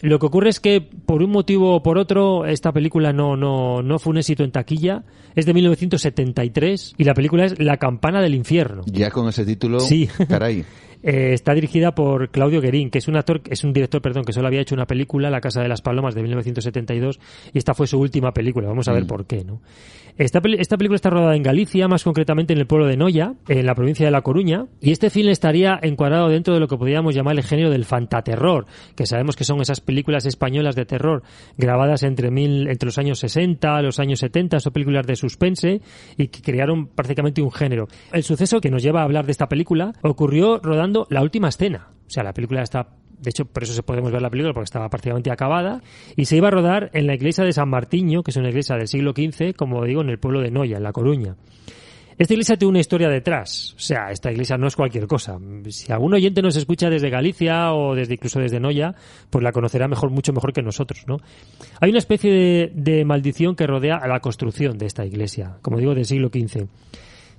[0.00, 3.82] Lo que ocurre es que, por un motivo o por otro, esta película no, no,
[3.82, 5.02] no fue un éxito en taquilla.
[5.34, 8.82] Es de 1973 y la película es La campana del infierno.
[8.86, 10.08] Ya con ese título, sí.
[10.28, 10.64] caray.
[11.02, 14.32] eh, está dirigida por Claudio Guerín, que es un actor, es un director, perdón, que
[14.32, 17.18] solo había hecho una película, La Casa de las Palomas, de 1972,
[17.52, 18.68] y esta fue su última película.
[18.68, 19.08] Vamos a ver Mm.
[19.08, 19.60] por qué, ¿no?
[20.18, 23.76] Esta, película está rodada en Galicia, más concretamente en el pueblo de Noya, en la
[23.76, 27.36] provincia de La Coruña, y este film estaría encuadrado dentro de lo que podríamos llamar
[27.36, 28.66] el género del fantaterror,
[28.96, 31.22] que sabemos que son esas películas españolas de terror
[31.56, 35.82] grabadas entre, mil, entre los años 60 los años 70, son películas de suspense
[36.16, 37.86] y que crearon prácticamente un género.
[38.12, 41.90] El suceso que nos lleva a hablar de esta película ocurrió rodando la última escena.
[42.08, 42.88] O sea, la película está
[43.20, 45.82] de hecho, por eso se podemos ver la película, porque estaba prácticamente acabada.
[46.16, 48.76] Y se iba a rodar en la iglesia de San Martiño, que es una iglesia
[48.76, 51.36] del siglo XV, como digo, en el pueblo de Noya, en La Coruña.
[52.16, 53.74] Esta iglesia tiene una historia detrás.
[53.76, 55.38] O sea, esta iglesia no es cualquier cosa.
[55.68, 58.94] Si algún oyente nos escucha desde Galicia o desde incluso desde Noya,
[59.30, 61.18] pues la conocerá mejor, mucho mejor que nosotros, ¿no?
[61.80, 65.78] Hay una especie de, de maldición que rodea a la construcción de esta iglesia, como
[65.78, 66.66] digo, del siglo XV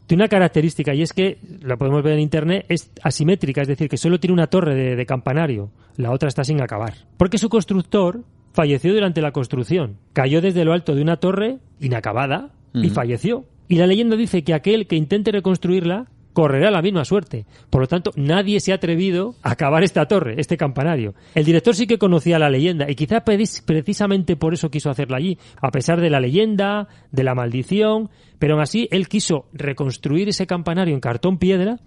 [0.09, 3.87] tiene una característica y es que, la podemos ver en internet, es asimétrica, es decir,
[3.87, 6.95] que solo tiene una torre de, de campanario, la otra está sin acabar.
[7.15, 12.49] Porque su constructor falleció durante la construcción, cayó desde lo alto de una torre inacabada
[12.73, 13.45] y falleció.
[13.67, 17.45] Y la leyenda dice que aquel que intente reconstruirla correrá la misma suerte.
[17.69, 21.13] Por lo tanto, nadie se ha atrevido a acabar esta torre, este campanario.
[21.35, 25.37] El director sí que conocía la leyenda y quizá precisamente por eso quiso hacerla allí,
[25.61, 28.09] a pesar de la leyenda, de la maldición,
[28.39, 31.79] pero aún así él quiso reconstruir ese campanario en cartón piedra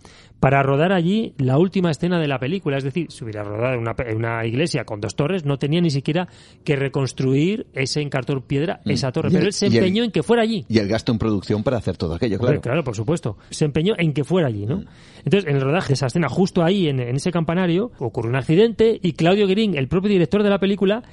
[0.42, 2.76] para rodar allí la última escena de la película.
[2.76, 5.90] Es decir, si hubiera rodado en una, una iglesia con dos torres, no tenía ni
[5.90, 6.26] siquiera
[6.64, 8.90] que reconstruir ese en cartón piedra, Mm.
[8.90, 9.28] esa torre.
[9.28, 10.64] Y Pero él se el- empeñó en que fuera allí.
[10.68, 12.60] Y el gasto en producción para hacer todo aquello, claro.
[12.60, 13.38] claro, por supuesto.
[13.50, 14.82] Se empeñó en que fuera allí, ¿no?
[15.24, 18.34] Entonces, en el rodaje de esa escena, justo ahí, en, en ese campanario, ocurre un
[18.34, 21.04] accidente y Claudio Guerín, el propio director de la película,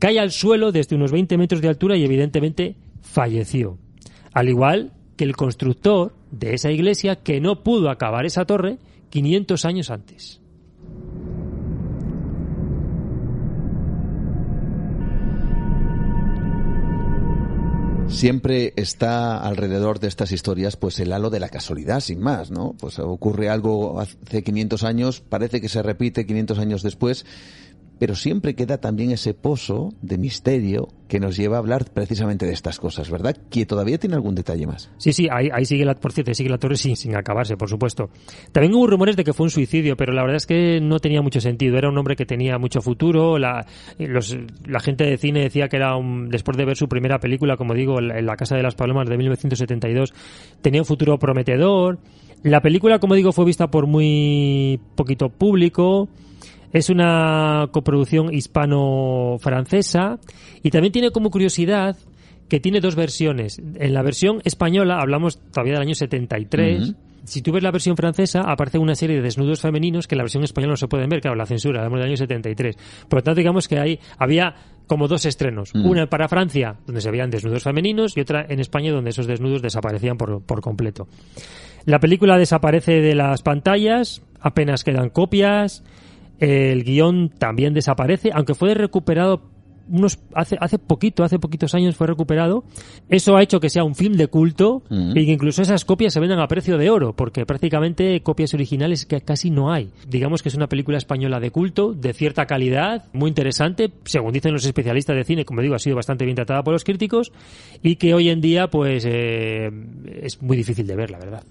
[0.00, 3.78] cae al suelo desde unos 20 metros de altura y evidentemente falleció.
[4.32, 8.78] Al igual que el constructor de esa iglesia que no pudo acabar esa torre
[9.10, 10.40] 500 años antes.
[18.08, 22.74] Siempre está alrededor de estas historias pues el halo de la casualidad, sin más, ¿no?
[22.78, 27.24] Pues ocurre algo hace 500 años, parece que se repite 500 años después,
[28.02, 32.52] pero siempre queda también ese pozo de misterio que nos lleva a hablar precisamente de
[32.52, 33.36] estas cosas, ¿verdad?
[33.48, 34.90] Que todavía tiene algún detalle más.
[34.98, 38.10] Sí, sí, ahí, sigue la, por cierto, sigue la torre sin, sin acabarse, por supuesto.
[38.50, 41.22] También hubo rumores de que fue un suicidio, pero la verdad es que no tenía
[41.22, 41.78] mucho sentido.
[41.78, 43.38] Era un hombre que tenía mucho futuro.
[43.38, 43.64] La,
[44.00, 47.56] los- la gente de cine decía que era un, después de ver su primera película,
[47.56, 50.12] como digo, en la- en La Casa de las Palomas de 1972,
[50.60, 52.00] tenía un futuro prometedor.
[52.42, 56.08] La película, como digo, fue vista por muy poquito público.
[56.72, 60.18] Es una coproducción hispano-francesa
[60.62, 61.96] y también tiene como curiosidad
[62.48, 63.58] que tiene dos versiones.
[63.58, 66.94] En la versión española, hablamos todavía del año 73, Ujú.
[67.24, 70.24] si tú ves la versión francesa, aparece una serie de desnudos femeninos que en la
[70.24, 72.76] versión española no se pueden ver, claro, la censura, hablamos del año 73.
[73.08, 74.54] Por lo tanto, digamos que hay, había
[74.86, 75.74] como dos estrenos.
[75.74, 75.86] Mm.
[75.86, 79.62] Una para Francia, donde se veían desnudos femeninos, y otra en España, donde esos desnudos
[79.62, 81.08] desaparecían por, por completo.
[81.86, 85.82] La película desaparece de las pantallas, apenas quedan copias,
[86.42, 89.42] el guion también desaparece, aunque fue recuperado
[89.88, 92.64] unos hace hace poquito, hace poquitos años fue recuperado.
[93.08, 96.20] Eso ha hecho que sea un film de culto y que incluso esas copias se
[96.20, 99.90] vendan a precio de oro, porque prácticamente copias originales que casi no hay.
[100.08, 104.52] Digamos que es una película española de culto, de cierta calidad, muy interesante, según dicen
[104.52, 107.32] los especialistas de cine, como digo, ha sido bastante bien tratada por los críticos
[107.82, 109.70] y que hoy en día pues eh,
[110.22, 111.42] es muy difícil de ver, la verdad.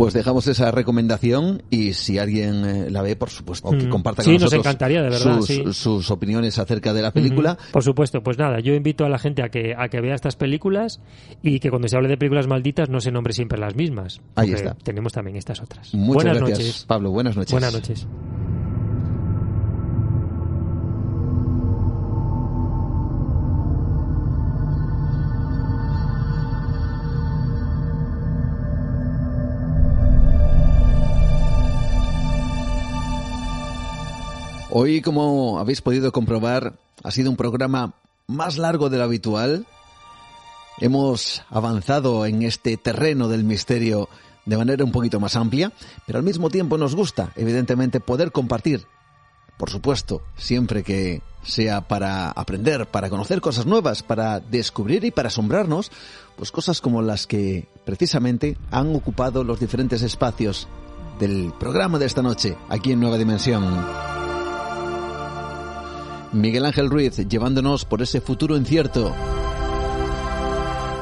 [0.00, 3.90] Pues dejamos esa recomendación y si alguien eh, la ve, por supuesto, que Mm.
[3.90, 5.62] comparta Sí, con nos nosotros encantaría, de verdad, sus, sí.
[5.74, 7.58] sus opiniones acerca de la película.
[7.70, 10.36] Por supuesto, pues nada, yo invito a la gente a que, a que vea estas
[10.36, 11.02] películas
[11.42, 14.22] y que cuando se hable de películas malditas no se nombre siempre las mismas.
[14.36, 14.74] Ahí está.
[14.74, 15.92] Tenemos también estas otras.
[15.92, 16.84] Muchas Buenas gracias, noches.
[16.86, 17.10] Pablo.
[17.10, 17.52] Buenas noches.
[17.52, 18.06] Buenas noches.
[34.72, 37.94] Hoy, como habéis podido comprobar, ha sido un programa
[38.28, 39.66] más largo de lo habitual.
[40.78, 44.08] Hemos avanzado en este terreno del misterio
[44.46, 45.72] de manera un poquito más amplia,
[46.06, 48.86] pero al mismo tiempo nos gusta, evidentemente, poder compartir,
[49.58, 55.28] por supuesto, siempre que sea para aprender, para conocer cosas nuevas, para descubrir y para
[55.28, 55.90] asombrarnos,
[56.36, 60.68] pues cosas como las que precisamente han ocupado los diferentes espacios
[61.18, 64.29] del programa de esta noche, aquí en Nueva Dimensión.
[66.32, 69.12] Miguel Ángel Ruiz llevándonos por ese futuro incierto.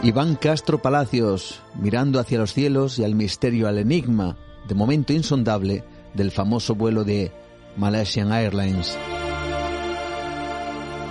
[0.03, 5.85] Iván Castro Palacios, mirando hacia los cielos y al misterio, al enigma, de momento insondable,
[6.15, 7.31] del famoso vuelo de
[7.77, 8.97] Malaysian Airlines.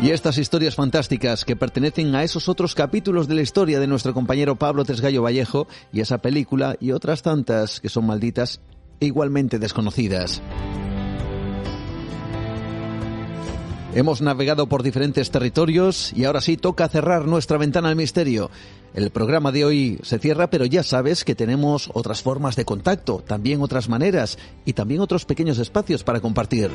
[0.01, 4.13] Y estas historias fantásticas que pertenecen a esos otros capítulos de la historia de nuestro
[4.13, 8.61] compañero Pablo Tresgallo Vallejo y esa película y otras tantas que son malditas
[8.99, 10.41] e igualmente desconocidas.
[13.97, 18.51] Hemos navegado por diferentes territorios y ahora sí toca cerrar nuestra ventana al misterio.
[18.93, 23.23] El programa de hoy se cierra, pero ya sabes que tenemos otras formas de contacto,
[23.25, 26.71] también otras maneras y también otros pequeños espacios para compartir.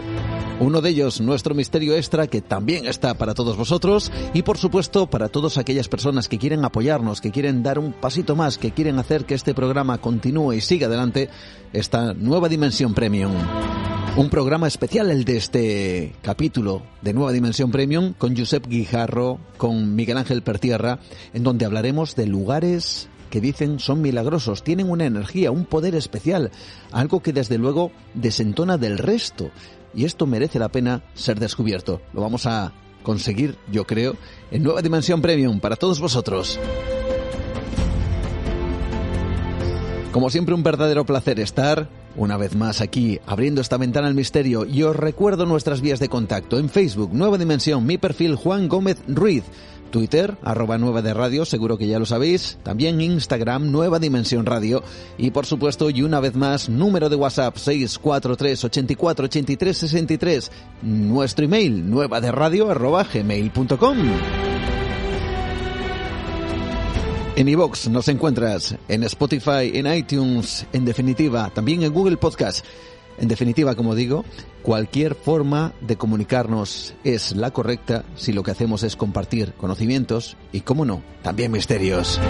[0.60, 5.08] Uno de ellos, nuestro misterio extra, que también está para todos vosotros y por supuesto
[5.08, 8.98] para todas aquellas personas que quieren apoyarnos, que quieren dar un pasito más, que quieren
[8.98, 11.28] hacer que este programa continúe y siga adelante,
[11.72, 13.32] esta nueva dimensión premium.
[14.14, 19.94] Un programa especial el de este capítulo de Nueva Dimensión Premium con Josep Guijarro, con
[19.94, 20.98] Miguel Ángel Pertierra,
[21.32, 26.50] en donde hablaremos de lugares que dicen son milagrosos, tienen una energía, un poder especial,
[26.90, 29.50] algo que desde luego desentona del resto.
[29.94, 32.02] Y esto merece la pena ser descubierto.
[32.12, 34.16] Lo vamos a conseguir, yo creo,
[34.50, 36.58] en Nueva Dimensión Premium para todos vosotros.
[40.12, 44.66] Como siempre, un verdadero placer estar una vez más aquí, abriendo esta ventana al misterio,
[44.66, 46.58] y os recuerdo nuestras vías de contacto.
[46.58, 49.44] En Facebook, Nueva Dimensión, mi perfil Juan Gómez Ruiz.
[49.92, 52.58] Twitter, arroba Nueva de Radio, seguro que ya lo sabéis.
[52.64, 54.82] También Instagram, Nueva Dimensión Radio.
[55.16, 60.50] Y por supuesto, y una vez más, número de WhatsApp 643 84 83 63.
[60.82, 63.98] Nuestro email, nueva de radio arroba gmail.com.
[67.34, 72.64] En iVox nos encuentras, en Spotify, en iTunes, en definitiva, también en Google Podcast.
[73.18, 74.24] En definitiva, como digo,
[74.62, 80.62] cualquier forma de comunicarnos es la correcta si lo que hacemos es compartir conocimientos y,
[80.62, 82.20] como no, también misterios.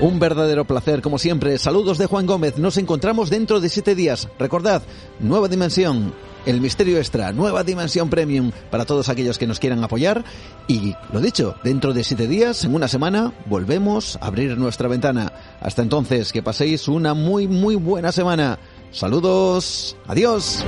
[0.00, 1.56] Un verdadero placer, como siempre.
[1.56, 2.58] Saludos de Juan Gómez.
[2.58, 4.28] Nos encontramos dentro de siete días.
[4.38, 4.82] Recordad,
[5.20, 6.12] nueva dimensión
[6.46, 10.24] el Misterio Extra, nueva dimensión premium para todos aquellos que nos quieran apoyar.
[10.68, 15.32] Y lo dicho, dentro de siete días, en una semana, volvemos a abrir nuestra ventana.
[15.60, 18.58] Hasta entonces, que paséis una muy, muy buena semana.
[18.92, 20.64] Saludos, adiós.